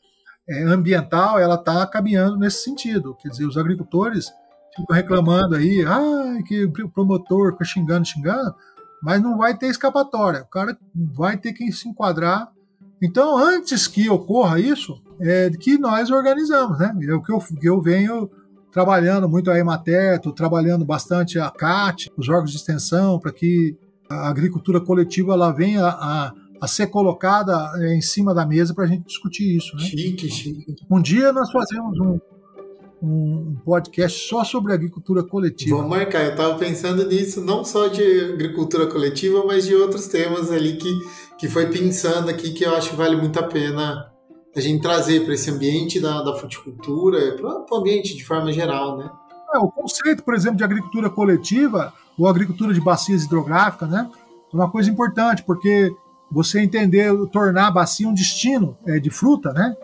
é, 0.48 0.62
ambiental 0.64 1.38
ela 1.38 1.54
está 1.54 1.86
caminhando 1.86 2.36
nesse 2.36 2.64
sentido. 2.64 3.14
Quer 3.14 3.28
dizer, 3.28 3.46
os 3.46 3.56
agricultores 3.56 4.30
ficam 4.76 4.94
reclamando 4.94 5.54
aí, 5.54 5.84
ah, 5.86 6.42
que 6.44 6.64
o 6.64 6.88
promotor 6.90 7.52
fica 7.52 7.64
xingando, 7.64 8.06
xingando, 8.06 8.54
mas 9.02 9.22
não 9.22 9.38
vai 9.38 9.56
ter 9.56 9.68
escapatória. 9.68 10.42
O 10.42 10.48
cara 10.48 10.76
vai 10.94 11.38
ter 11.38 11.52
que 11.52 11.70
se 11.72 11.88
enquadrar. 11.88 12.50
Então, 13.04 13.36
antes 13.36 13.86
que 13.86 14.08
ocorra 14.08 14.58
isso, 14.58 14.98
é 15.20 15.50
que 15.50 15.76
nós 15.76 16.10
organizamos, 16.10 16.78
né? 16.78 16.96
É 17.06 17.12
o 17.12 17.20
que 17.20 17.30
eu, 17.30 17.38
que 17.38 17.68
eu 17.68 17.80
venho 17.82 18.30
trabalhando 18.72 19.28
muito 19.28 19.50
a 19.50 19.58
Emater, 19.58 20.16
estou 20.16 20.32
trabalhando 20.32 20.86
bastante 20.86 21.38
a 21.38 21.50
CAT, 21.50 22.10
os 22.16 22.28
órgãos 22.30 22.50
de 22.50 22.56
extensão, 22.56 23.18
para 23.18 23.30
que 23.30 23.76
a 24.08 24.28
agricultura 24.28 24.80
coletiva 24.80 25.34
ela 25.34 25.52
venha 25.52 25.84
a, 25.84 26.32
a 26.58 26.66
ser 26.66 26.86
colocada 26.86 27.72
é, 27.76 27.94
em 27.94 28.00
cima 28.00 28.34
da 28.34 28.46
mesa 28.46 28.72
para 28.72 28.84
a 28.84 28.88
gente 28.88 29.04
discutir 29.04 29.54
isso. 29.54 29.76
Né? 29.76 29.82
Chique, 29.82 30.30
chique. 30.30 30.74
Um 30.90 31.00
dia 31.00 31.30
nós 31.30 31.52
fazemos 31.52 32.00
um, 32.00 32.18
um 33.04 33.56
podcast 33.64 34.26
só 34.26 34.42
sobre 34.42 34.72
agricultura 34.72 35.22
coletiva. 35.22 35.76
Vamos 35.76 35.90
marcar, 35.90 36.24
eu 36.24 36.30
estava 36.30 36.58
pensando 36.58 37.06
nisso, 37.06 37.42
não 37.42 37.64
só 37.64 37.88
de 37.88 38.02
agricultura 38.32 38.86
coletiva, 38.86 39.44
mas 39.46 39.66
de 39.66 39.74
outros 39.74 40.06
temas 40.06 40.50
ali 40.50 40.76
que, 40.76 40.90
que 41.38 41.48
foi 41.48 41.70
pensando 41.70 42.30
aqui 42.30 42.52
que 42.52 42.64
eu 42.64 42.74
acho 42.74 42.90
que 42.90 42.96
vale 42.96 43.16
muito 43.16 43.38
a 43.38 43.42
pena 43.42 44.10
a 44.56 44.60
gente 44.60 44.80
trazer 44.80 45.24
para 45.24 45.34
esse 45.34 45.50
ambiente 45.50 46.00
da, 46.00 46.22
da 46.22 46.34
fruticultura, 46.34 47.36
para 47.36 47.66
o 47.70 47.76
ambiente 47.76 48.16
de 48.16 48.24
forma 48.24 48.52
geral, 48.52 48.96
né? 48.96 49.10
É, 49.52 49.58
o 49.58 49.68
conceito, 49.68 50.22
por 50.22 50.34
exemplo, 50.34 50.56
de 50.56 50.64
agricultura 50.64 51.10
coletiva 51.10 51.92
ou 52.18 52.28
agricultura 52.28 52.72
de 52.72 52.80
bacias 52.80 53.24
hidrográficas, 53.24 53.88
né? 53.88 54.08
É 54.52 54.56
uma 54.56 54.70
coisa 54.70 54.88
importante, 54.88 55.42
porque 55.42 55.92
você 56.30 56.60
entender, 56.60 57.12
tornar 57.32 57.66
a 57.68 57.70
bacia 57.70 58.08
um 58.08 58.14
destino 58.14 58.76
é, 58.86 58.98
de 58.98 59.10
fruta, 59.10 59.52
né? 59.52 59.76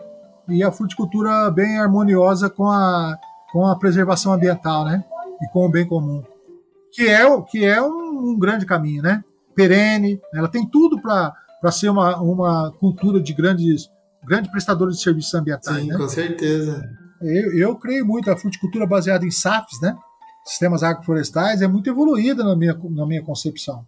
E 0.47 0.63
a 0.63 0.71
fruticultura 0.71 1.51
bem 1.51 1.79
harmoniosa 1.79 2.49
com 2.49 2.67
a, 2.67 3.17
com 3.51 3.65
a 3.65 3.75
preservação 3.75 4.33
ambiental, 4.33 4.85
né? 4.85 5.03
E 5.41 5.47
com 5.51 5.65
o 5.65 5.69
bem 5.69 5.85
comum. 5.85 6.23
Que 6.91 7.07
é, 7.07 7.41
que 7.43 7.65
é 7.65 7.81
um, 7.81 8.31
um 8.31 8.39
grande 8.39 8.65
caminho, 8.65 9.01
né? 9.01 9.23
Perene, 9.55 10.19
ela 10.33 10.47
tem 10.47 10.67
tudo 10.67 11.01
para 11.01 11.71
ser 11.71 11.89
uma, 11.89 12.19
uma 12.21 12.71
cultura 12.79 13.21
de 13.21 13.33
grandes 13.33 13.89
grande 14.23 14.49
prestador 14.51 14.89
de 14.89 15.01
serviços 15.01 15.33
ambientais. 15.33 15.77
Sim, 15.77 15.87
né? 15.87 15.97
com 15.97 16.07
certeza. 16.07 16.87
Eu, 17.21 17.57
eu 17.57 17.75
creio 17.75 18.05
muito, 18.05 18.29
a 18.31 18.37
fruticultura 18.37 18.85
baseada 18.85 19.25
em 19.25 19.31
SAFs, 19.31 19.79
né? 19.81 19.95
sistemas 20.45 20.81
agroflorestais, 20.81 21.61
é 21.61 21.67
muito 21.67 21.89
evoluída 21.89 22.43
na 22.43 22.55
minha, 22.55 22.73
na 22.89 23.05
minha 23.05 23.23
concepção. 23.23 23.85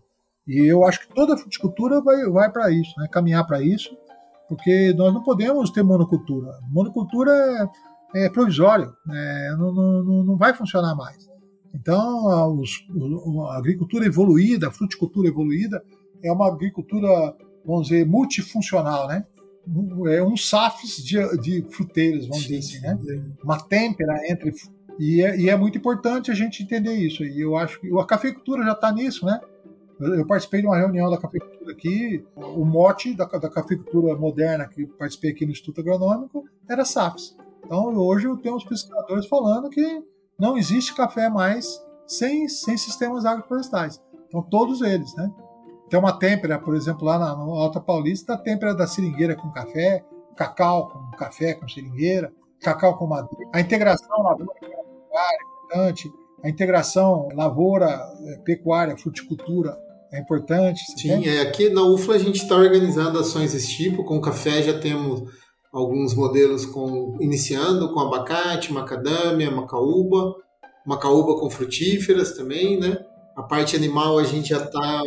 E 0.47 0.65
eu 0.65 0.83
acho 0.85 0.99
que 0.99 1.13
toda 1.13 1.33
a 1.33 1.37
fruticultura 1.37 2.01
vai, 2.01 2.23
vai 2.29 2.51
para 2.51 2.69
isso, 2.69 2.93
né? 2.99 3.07
caminhar 3.11 3.45
para 3.45 3.61
isso, 3.61 3.95
porque 4.47 4.93
nós 4.95 5.13
não 5.13 5.23
podemos 5.23 5.71
ter 5.71 5.83
monocultura. 5.83 6.51
Monocultura 6.69 7.31
é, 8.13 8.25
é 8.25 8.29
provisório, 8.29 8.93
né? 9.05 9.55
não, 9.57 9.73
não, 9.73 10.23
não 10.23 10.37
vai 10.37 10.53
funcionar 10.53 10.95
mais. 10.95 11.32
Então, 11.73 12.29
a, 12.29 12.47
os, 12.47 12.85
a 13.49 13.57
agricultura 13.57 14.05
evoluída, 14.05 14.67
a 14.67 14.71
fruticultura 14.71 15.27
evoluída, 15.27 15.83
é 16.23 16.31
uma 16.31 16.47
agricultura, 16.47 17.35
vamos 17.65 17.87
dizer, 17.87 18.05
multifuncional, 18.05 19.07
né? 19.07 19.25
é, 20.07 20.21
um 20.21 20.35
safes 20.35 20.97
de, 20.97 21.17
de 21.37 21.65
fruteiras, 21.69 22.27
vamos 22.27 22.43
dizer 22.43 22.57
assim, 22.57 22.79
né? 22.81 22.97
Uma 23.43 23.59
têmpera 23.59 24.13
entre. 24.29 24.53
E 24.99 25.23
é, 25.23 25.37
e 25.37 25.49
é, 25.49 25.55
muito 25.55 25.77
importante 25.77 26.29
a 26.29 26.33
gente 26.33 26.61
entender 26.61 26.93
isso. 26.93 27.23
E 27.23 27.41
eu 27.41 27.55
acho 27.55 27.79
que 27.79 27.97
a 27.97 28.05
cafeicultura 28.05 28.63
já 28.63 28.73
está 28.73 28.91
nisso, 28.91 29.25
né? 29.25 29.39
Eu, 29.99 30.15
eu, 30.15 30.27
participei 30.27 30.61
de 30.61 30.67
uma 30.67 30.77
reunião 30.77 31.09
da 31.09 31.17
cafeicultura 31.17 31.71
aqui. 31.71 32.23
O 32.35 32.65
mote 32.65 33.15
da, 33.15 33.25
da 33.25 33.49
cafeicultura 33.49 34.15
moderna 34.15 34.67
que 34.67 34.83
eu 34.83 34.87
participei 34.89 35.31
aqui 35.31 35.45
no 35.45 35.51
Instituto 35.51 35.81
Agronômico 35.81 36.45
era 36.69 36.83
SAFs. 36.83 37.35
Então 37.65 37.95
hoje 37.95 38.27
eu 38.27 38.37
tenho 38.37 38.55
os 38.55 38.65
pesquisadores 38.65 39.25
falando 39.27 39.69
que 39.69 40.03
não 40.43 40.57
existe 40.57 40.93
café 40.93 41.29
mais 41.29 41.81
sem, 42.05 42.49
sem 42.49 42.75
sistemas 42.75 43.25
agroflorestais. 43.25 44.01
Então 44.27 44.41
todos 44.41 44.81
eles, 44.81 45.15
né? 45.15 45.31
Tem 45.89 45.97
uma 45.97 46.19
têmpera, 46.19 46.59
por 46.59 46.75
exemplo, 46.75 47.05
lá 47.05 47.17
na, 47.17 47.33
no 47.33 47.53
Alta 47.53 47.79
Paulista, 47.79 48.33
a 48.33 48.37
têmpera 48.37 48.75
da 48.75 48.85
seringueira 48.85 49.37
com 49.37 49.49
café, 49.51 50.03
cacau 50.35 50.89
com 50.89 51.17
café 51.17 51.53
com 51.53 51.65
seringueira, 51.65 52.33
cacau 52.59 52.97
com 52.97 53.07
madeira. 53.07 53.51
A 53.53 53.61
integração 53.61 54.21
lavoura-pecuária 54.21 55.37
é 55.37 55.43
importante, 55.43 56.13
a 56.43 56.49
integração 56.49 57.29
lavoura-pecuária, 57.33 58.97
fruticultura 58.97 59.77
é 60.11 60.19
importante. 60.19 60.81
Sim, 60.99 61.25
é, 61.25 61.39
aqui 61.39 61.69
na 61.69 61.83
UFLA 61.83 62.15
a 62.15 62.19
gente 62.19 62.41
está 62.41 62.57
organizando 62.57 63.17
ações 63.17 63.53
desse 63.53 63.69
tipo. 63.69 64.03
Com 64.03 64.19
café 64.19 64.61
já 64.61 64.77
temos 64.77 65.23
alguns 65.73 66.13
modelos 66.13 66.65
com 66.65 67.17
iniciando 67.19 67.91
com 67.91 67.99
abacate, 67.99 68.71
macadâmia, 68.71 69.49
macaúba, 69.49 70.35
macaúba 70.85 71.39
com 71.39 71.49
frutíferas 71.49 72.37
também, 72.37 72.79
né? 72.79 73.03
A 73.35 73.41
parte 73.41 73.75
animal 73.75 74.19
a 74.19 74.23
gente 74.23 74.49
já 74.49 74.63
está 74.63 75.01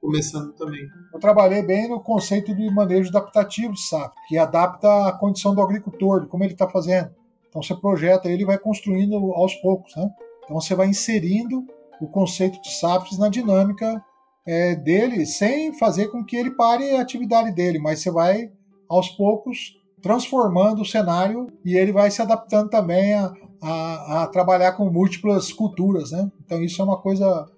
começando 0.00 0.52
também. 0.54 0.84
Eu 1.14 1.20
trabalhei 1.20 1.62
bem 1.62 1.88
no 1.88 2.00
conceito 2.00 2.52
de 2.52 2.68
manejo 2.68 3.10
adaptativo 3.10 3.72
de 3.74 3.80
SAP, 3.80 4.12
que 4.26 4.36
adapta 4.36 5.06
a 5.06 5.12
condição 5.12 5.54
do 5.54 5.62
agricultor, 5.62 6.22
de 6.22 6.26
como 6.26 6.42
ele 6.42 6.54
está 6.54 6.68
fazendo. 6.68 7.10
Então 7.48 7.62
você 7.62 7.74
projeta 7.76 8.28
ele 8.28 8.44
vai 8.44 8.58
construindo 8.58 9.14
aos 9.34 9.54
poucos, 9.56 9.94
né? 9.94 10.10
Então 10.42 10.60
você 10.60 10.74
vai 10.74 10.88
inserindo 10.88 11.64
o 12.00 12.08
conceito 12.08 12.60
de 12.60 12.74
SAPs 12.74 13.16
na 13.16 13.28
dinâmica 13.28 14.04
é, 14.44 14.74
dele, 14.74 15.24
sem 15.24 15.78
fazer 15.78 16.08
com 16.08 16.24
que 16.24 16.36
ele 16.36 16.50
pare 16.50 16.96
a 16.96 17.00
atividade 17.00 17.52
dele, 17.52 17.78
mas 17.78 18.00
você 18.00 18.10
vai 18.10 18.50
aos 18.88 19.08
poucos 19.10 19.80
transformando 20.02 20.82
o 20.82 20.86
cenário 20.86 21.46
e 21.64 21.76
ele 21.76 21.92
vai 21.92 22.10
se 22.10 22.20
adaptando 22.20 22.68
também 22.68 23.14
a, 23.14 23.32
a, 23.62 24.22
a 24.22 24.26
trabalhar 24.26 24.72
com 24.72 24.90
múltiplas 24.90 25.52
culturas, 25.52 26.10
né? 26.10 26.30
Então 26.44 26.62
isso 26.62 26.82
é 26.82 26.84
uma 26.84 26.98
coisa 26.98 27.48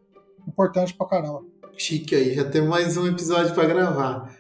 importante 0.46 0.94
pra 0.94 1.06
caramba. 1.06 1.42
Chique 1.76 2.14
aí, 2.14 2.34
já 2.34 2.44
tem 2.44 2.62
mais 2.62 2.96
um 2.96 3.06
episódio 3.06 3.54
para 3.54 3.66
gravar. 3.66 4.36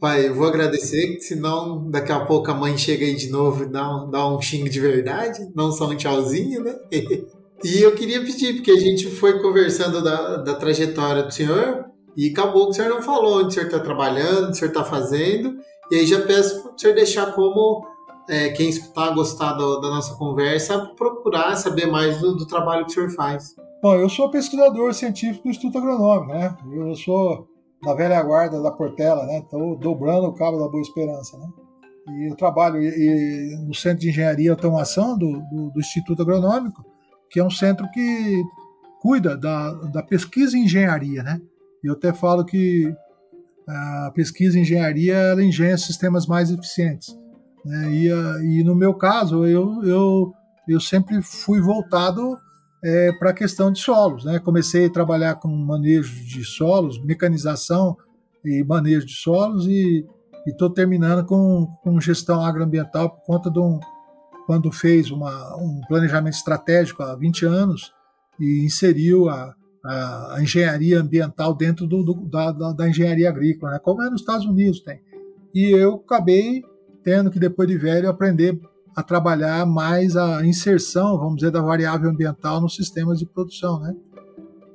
Pai, 0.00 0.28
eu 0.28 0.34
vou 0.34 0.46
agradecer, 0.46 1.18
senão 1.20 1.90
daqui 1.90 2.12
a 2.12 2.24
pouco 2.24 2.50
a 2.50 2.54
mãe 2.54 2.76
chega 2.76 3.04
aí 3.04 3.16
de 3.16 3.30
novo 3.30 3.64
e 3.64 3.66
dá 3.66 3.96
um, 3.96 4.10
dá 4.10 4.28
um 4.28 4.40
xingo 4.40 4.68
de 4.68 4.78
verdade, 4.78 5.48
não 5.54 5.72
só 5.72 5.88
um 5.88 5.96
tchauzinho, 5.96 6.62
né? 6.62 6.74
e 7.64 7.80
eu 7.80 7.94
queria 7.94 8.20
pedir, 8.20 8.54
porque 8.54 8.70
a 8.70 8.78
gente 8.78 9.10
foi 9.10 9.40
conversando 9.40 10.02
da, 10.02 10.36
da 10.36 10.54
trajetória 10.54 11.24
do 11.24 11.34
senhor 11.34 11.86
e 12.16 12.28
acabou 12.28 12.66
que 12.66 12.70
o 12.70 12.74
senhor 12.74 12.90
não 12.90 13.02
falou 13.02 13.38
onde 13.38 13.48
o 13.48 13.50
senhor 13.50 13.66
está 13.66 13.80
trabalhando, 13.80 14.50
o 14.50 14.54
senhor 14.54 14.68
está 14.68 14.84
fazendo, 14.84 15.56
e 15.90 15.96
aí 15.96 16.06
já 16.06 16.20
peço 16.22 16.62
para 16.62 16.74
o 16.74 16.78
senhor 16.78 16.94
deixar 16.94 17.32
como 17.32 17.86
é, 18.28 18.50
quem 18.50 18.68
escutar, 18.68 19.14
gostar 19.14 19.54
do, 19.54 19.80
da 19.80 19.88
nossa 19.88 20.14
conversa, 20.16 20.92
procurar 20.96 21.56
saber 21.56 21.86
mais 21.86 22.20
do, 22.20 22.36
do 22.36 22.46
trabalho 22.46 22.84
que 22.84 22.90
o 22.90 22.94
senhor 22.94 23.10
faz. 23.10 23.56
Bom, 23.82 23.94
eu 23.94 24.08
sou 24.08 24.30
pesquisador 24.30 24.92
científico 24.92 25.44
do 25.44 25.50
Instituto 25.50 25.78
Agronômico, 25.78 26.32
né? 26.32 26.56
Eu 26.72 26.94
sou 26.94 27.48
da 27.82 27.94
velha 27.94 28.20
guarda 28.22 28.60
da 28.60 28.70
Portela, 28.70 29.24
né? 29.24 29.38
Estou 29.38 29.76
dobrando 29.76 30.26
o 30.26 30.34
cabo 30.34 30.58
da 30.58 30.68
Boa 30.68 30.82
Esperança, 30.82 31.38
né? 31.38 31.46
E 32.08 32.30
eu 32.30 32.36
trabalho 32.36 32.82
e, 32.82 33.56
no 33.66 33.74
Centro 33.74 34.00
de 34.00 34.08
Engenharia 34.08 34.46
e 34.46 34.50
Automação 34.50 35.16
do, 35.16 35.40
do, 35.42 35.70
do, 35.70 35.80
Instituto 35.80 36.22
Agronômico, 36.22 36.84
que 37.30 37.38
é 37.38 37.44
um 37.44 37.50
centro 37.50 37.88
que 37.90 38.42
cuida 39.00 39.36
da, 39.36 39.72
da 39.92 40.02
pesquisa 40.02 40.56
em 40.56 40.64
engenharia, 40.64 41.22
né? 41.22 41.40
Eu 41.82 41.92
até 41.92 42.12
falo 42.12 42.44
que 42.44 42.92
a 43.68 44.10
pesquisa 44.14 44.58
em 44.58 44.62
engenharia 44.62 45.14
ela 45.14 45.42
engenha 45.42 45.76
sistemas 45.76 46.26
mais 46.26 46.50
eficientes. 46.50 47.16
Né? 47.64 47.90
E, 47.92 48.08
e 48.60 48.64
no 48.64 48.74
meu 48.74 48.94
caso, 48.94 49.44
eu, 49.44 49.82
eu, 49.84 50.32
eu 50.66 50.80
sempre 50.80 51.20
fui 51.20 51.60
voltado 51.60 52.38
é, 52.82 53.12
para 53.12 53.30
a 53.30 53.34
questão 53.34 53.70
de 53.70 53.80
solos. 53.80 54.24
Né? 54.24 54.38
Comecei 54.38 54.86
a 54.86 54.90
trabalhar 54.90 55.34
com 55.36 55.48
manejo 55.48 56.24
de 56.24 56.44
solos, 56.44 57.02
mecanização 57.04 57.96
e 58.44 58.64
manejo 58.64 59.04
de 59.04 59.14
solos 59.14 59.66
e 59.66 60.06
estou 60.46 60.70
terminando 60.70 61.26
com, 61.26 61.66
com 61.82 62.00
gestão 62.00 62.40
agroambiental 62.42 63.10
por 63.10 63.22
conta 63.24 63.50
de 63.50 63.58
um, 63.58 63.78
quando 64.46 64.72
fez 64.72 65.10
uma, 65.10 65.56
um 65.56 65.80
planejamento 65.86 66.34
estratégico 66.34 67.02
há 67.02 67.14
20 67.14 67.44
anos 67.44 67.92
e 68.40 68.64
inseriu 68.64 69.28
a, 69.28 69.54
a, 69.84 70.36
engenharia 70.40 71.00
ambiental 71.00 71.54
dentro 71.54 71.86
do, 71.86 72.02
do, 72.02 72.14
da, 72.26 72.52
da, 72.52 72.72
da, 72.72 72.88
engenharia 72.88 73.28
agrícola, 73.28 73.72
né? 73.72 73.78
como 73.78 74.02
é 74.02 74.10
nos 74.10 74.20
Estados 74.20 74.46
Unidos 74.46 74.80
tem. 74.80 75.00
E 75.54 75.70
eu 75.70 75.94
acabei 75.94 76.62
tendo 77.02 77.30
que, 77.30 77.38
depois 77.38 77.68
de 77.68 77.76
velho, 77.76 78.08
aprender 78.08 78.60
a 78.94 79.02
trabalhar 79.02 79.64
mais 79.64 80.16
a 80.16 80.44
inserção, 80.44 81.18
vamos 81.18 81.36
dizer, 81.36 81.50
da 81.50 81.62
variável 81.62 82.10
ambiental 82.10 82.60
nos 82.60 82.74
sistemas 82.74 83.18
de 83.18 83.26
produção, 83.26 83.80
né? 83.80 83.94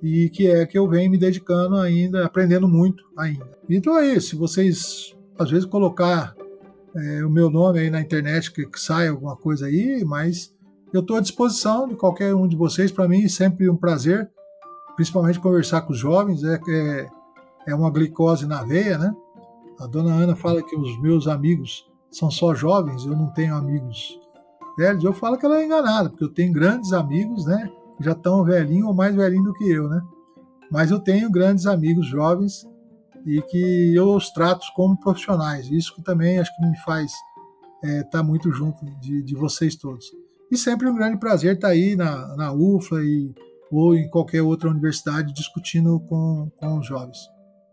E 0.02 0.30
que 0.30 0.48
é 0.48 0.66
que 0.66 0.78
eu 0.78 0.88
venho 0.88 1.12
me 1.12 1.18
dedicando 1.18 1.78
ainda, 1.78 2.26
aprendendo 2.26 2.68
muito 2.68 3.04
ainda. 3.18 3.50
Então 3.70 3.98
é 3.98 4.08
isso, 4.08 4.38
vocês 4.38 5.16
às 5.38 5.50
vezes 5.50 5.66
colocar 5.66 6.36
é, 6.96 7.26
o 7.26 7.30
meu 7.30 7.50
nome 7.50 7.80
aí 7.80 7.90
na 7.90 8.02
internet, 8.02 8.52
que, 8.52 8.66
que 8.66 8.80
sai 8.80 9.08
alguma 9.08 9.36
coisa 9.36 9.66
aí, 9.66 10.04
mas 10.06 10.54
eu 10.94 11.02
estou 11.02 11.18
à 11.18 11.20
disposição 11.20 11.88
de 11.88 11.96
qualquer 11.96 12.36
um 12.36 12.48
de 12.48 12.56
vocês, 12.56 12.92
para 12.92 13.08
mim 13.08 13.28
sempre 13.28 13.70
um 13.70 13.76
prazer, 13.76 14.30
principalmente 14.96 15.40
conversar 15.40 15.82
com 15.82 15.94
os 15.94 16.00
jovens, 16.00 16.44
é, 16.44 16.60
é, 16.68 17.10
é 17.68 17.76
uma 17.76 17.92
glicose 17.92 18.46
na 18.46 18.64
veia, 18.64 18.98
né? 18.98 19.16
A 19.80 19.88
dona 19.88 20.14
Ana 20.14 20.36
fala 20.36 20.62
que 20.62 20.76
os 20.76 21.00
meus 21.02 21.28
amigos 21.28 21.90
são 22.12 22.30
só 22.30 22.54
jovens, 22.54 23.06
eu 23.06 23.16
não 23.16 23.28
tenho 23.28 23.56
amigos 23.56 24.20
velhos, 24.78 25.04
eu 25.04 25.14
falo 25.14 25.38
que 25.38 25.46
ela 25.46 25.60
é 25.60 25.66
enganada, 25.66 26.10
porque 26.10 26.24
eu 26.24 26.34
tenho 26.34 26.54
grandes 26.54 26.94
amigos, 26.94 27.46
né? 27.46 27.70
Já 28.00 28.12
estão 28.12 28.44
velhinhos 28.44 28.88
ou 28.88 28.94
mais 28.94 29.16
velhinhos 29.16 29.46
do 29.46 29.54
que 29.54 29.70
eu, 29.70 29.88
né? 29.88 30.02
Mas 30.72 30.92
eu 30.92 31.00
tenho 31.00 31.30
grandes 31.32 31.66
amigos 31.66 32.06
jovens 32.08 32.68
e 33.26 33.42
que 33.42 33.94
eu 33.96 34.16
os 34.16 34.30
trato 34.32 34.66
como 34.76 35.00
profissionais. 35.00 35.70
Isso 35.70 35.94
que 35.96 36.02
também 36.02 36.40
acho 36.40 36.56
que 36.56 36.66
me 36.66 36.78
faz 36.80 37.12
estar 37.84 37.98
é, 38.00 38.04
tá 38.04 38.24
muito 38.24 38.52
junto 38.52 38.84
de, 39.00 39.22
de 39.22 39.36
vocês 39.36 39.76
todos. 39.76 40.06
E 40.52 40.58
sempre 40.58 40.90
um 40.90 40.96
grande 40.96 41.18
prazer 41.18 41.56
estar 41.56 41.68
tá 41.68 41.74
aí 41.74 41.96
na, 41.96 42.36
na 42.36 42.54
UFLA 42.54 43.04
e, 43.04 43.34
ou 43.74 43.96
em 43.96 44.10
qualquer 44.10 44.42
outra 44.42 44.70
universidade 44.70 45.34
discutindo 45.34 46.00
com, 46.08 46.52
com 46.58 46.80
os 46.80 46.88
jovens. 46.88 47.18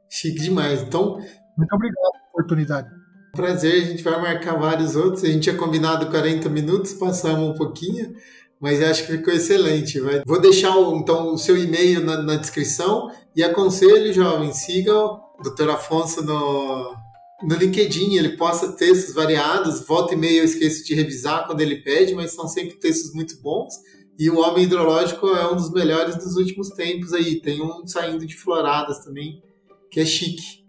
Chique 0.09 0.41
demais. 0.41 0.83
Então, 0.83 1.19
Muito 1.57 1.75
obrigado 1.75 2.13
pela 2.13 2.29
oportunidade. 2.33 2.89
Prazer, 3.33 3.83
a 3.83 3.85
gente 3.85 4.03
vai 4.03 4.21
marcar 4.21 4.59
vários 4.59 4.97
outros. 4.97 5.23
A 5.23 5.29
gente 5.29 5.43
tinha 5.45 5.57
combinado 5.57 6.11
40 6.11 6.49
minutos, 6.49 6.95
passamos 6.95 7.49
um 7.49 7.55
pouquinho, 7.55 8.13
mas 8.61 8.83
acho 8.83 9.07
que 9.07 9.13
ficou 9.13 9.33
excelente. 9.33 10.01
Vai. 10.01 10.23
Vou 10.27 10.41
deixar 10.41 10.77
então 10.95 11.35
o 11.35 11.39
seu 11.39 11.57
e-mail 11.57 12.05
na, 12.05 12.23
na 12.23 12.37
descrição 12.37 13.11
e 13.37 13.43
aconselho, 13.43 14.13
jovem, 14.13 14.53
siga 14.53 14.95
o 14.95 15.43
Dr. 15.45 15.71
Afonso 15.71 16.25
no, 16.25 16.97
no 17.45 17.55
LinkedIn. 17.55 18.17
Ele 18.17 18.37
posta 18.37 18.73
textos 18.73 19.15
variados, 19.15 19.87
volta 19.87 20.15
e 20.15 20.17
meia 20.17 20.41
eu 20.41 20.45
esqueço 20.45 20.85
de 20.85 20.95
revisar 20.95 21.47
quando 21.47 21.61
ele 21.61 21.77
pede, 21.77 22.15
mas 22.15 22.33
são 22.33 22.49
sempre 22.49 22.81
textos 22.81 23.15
muito 23.15 23.41
bons. 23.41 23.75
E 24.21 24.29
o 24.29 24.39
Homem 24.39 24.65
Hidrológico 24.65 25.29
é 25.29 25.51
um 25.51 25.57
dos 25.57 25.73
melhores 25.73 26.15
dos 26.15 26.37
últimos 26.37 26.69
tempos 26.69 27.15
aí. 27.15 27.41
Tem 27.41 27.63
um 27.63 27.87
saindo 27.87 28.27
de 28.27 28.37
floradas 28.37 28.99
também, 28.99 29.43
que 29.91 29.99
é 29.99 30.05
chique. 30.05 30.63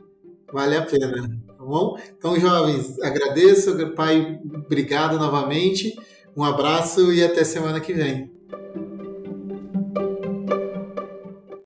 Vale 0.54 0.78
a 0.78 0.82
pena. 0.84 1.28
Tá 1.46 1.54
bom? 1.62 2.00
Então, 2.18 2.40
jovens, 2.40 2.98
agradeço. 3.02 3.76
Pai, 3.94 4.40
obrigado 4.56 5.20
novamente. 5.20 5.94
Um 6.36 6.46
abraço 6.46 7.12
e 7.12 7.22
até 7.22 7.44
semana 7.44 7.82
que 7.82 7.94
vem. 7.94 8.31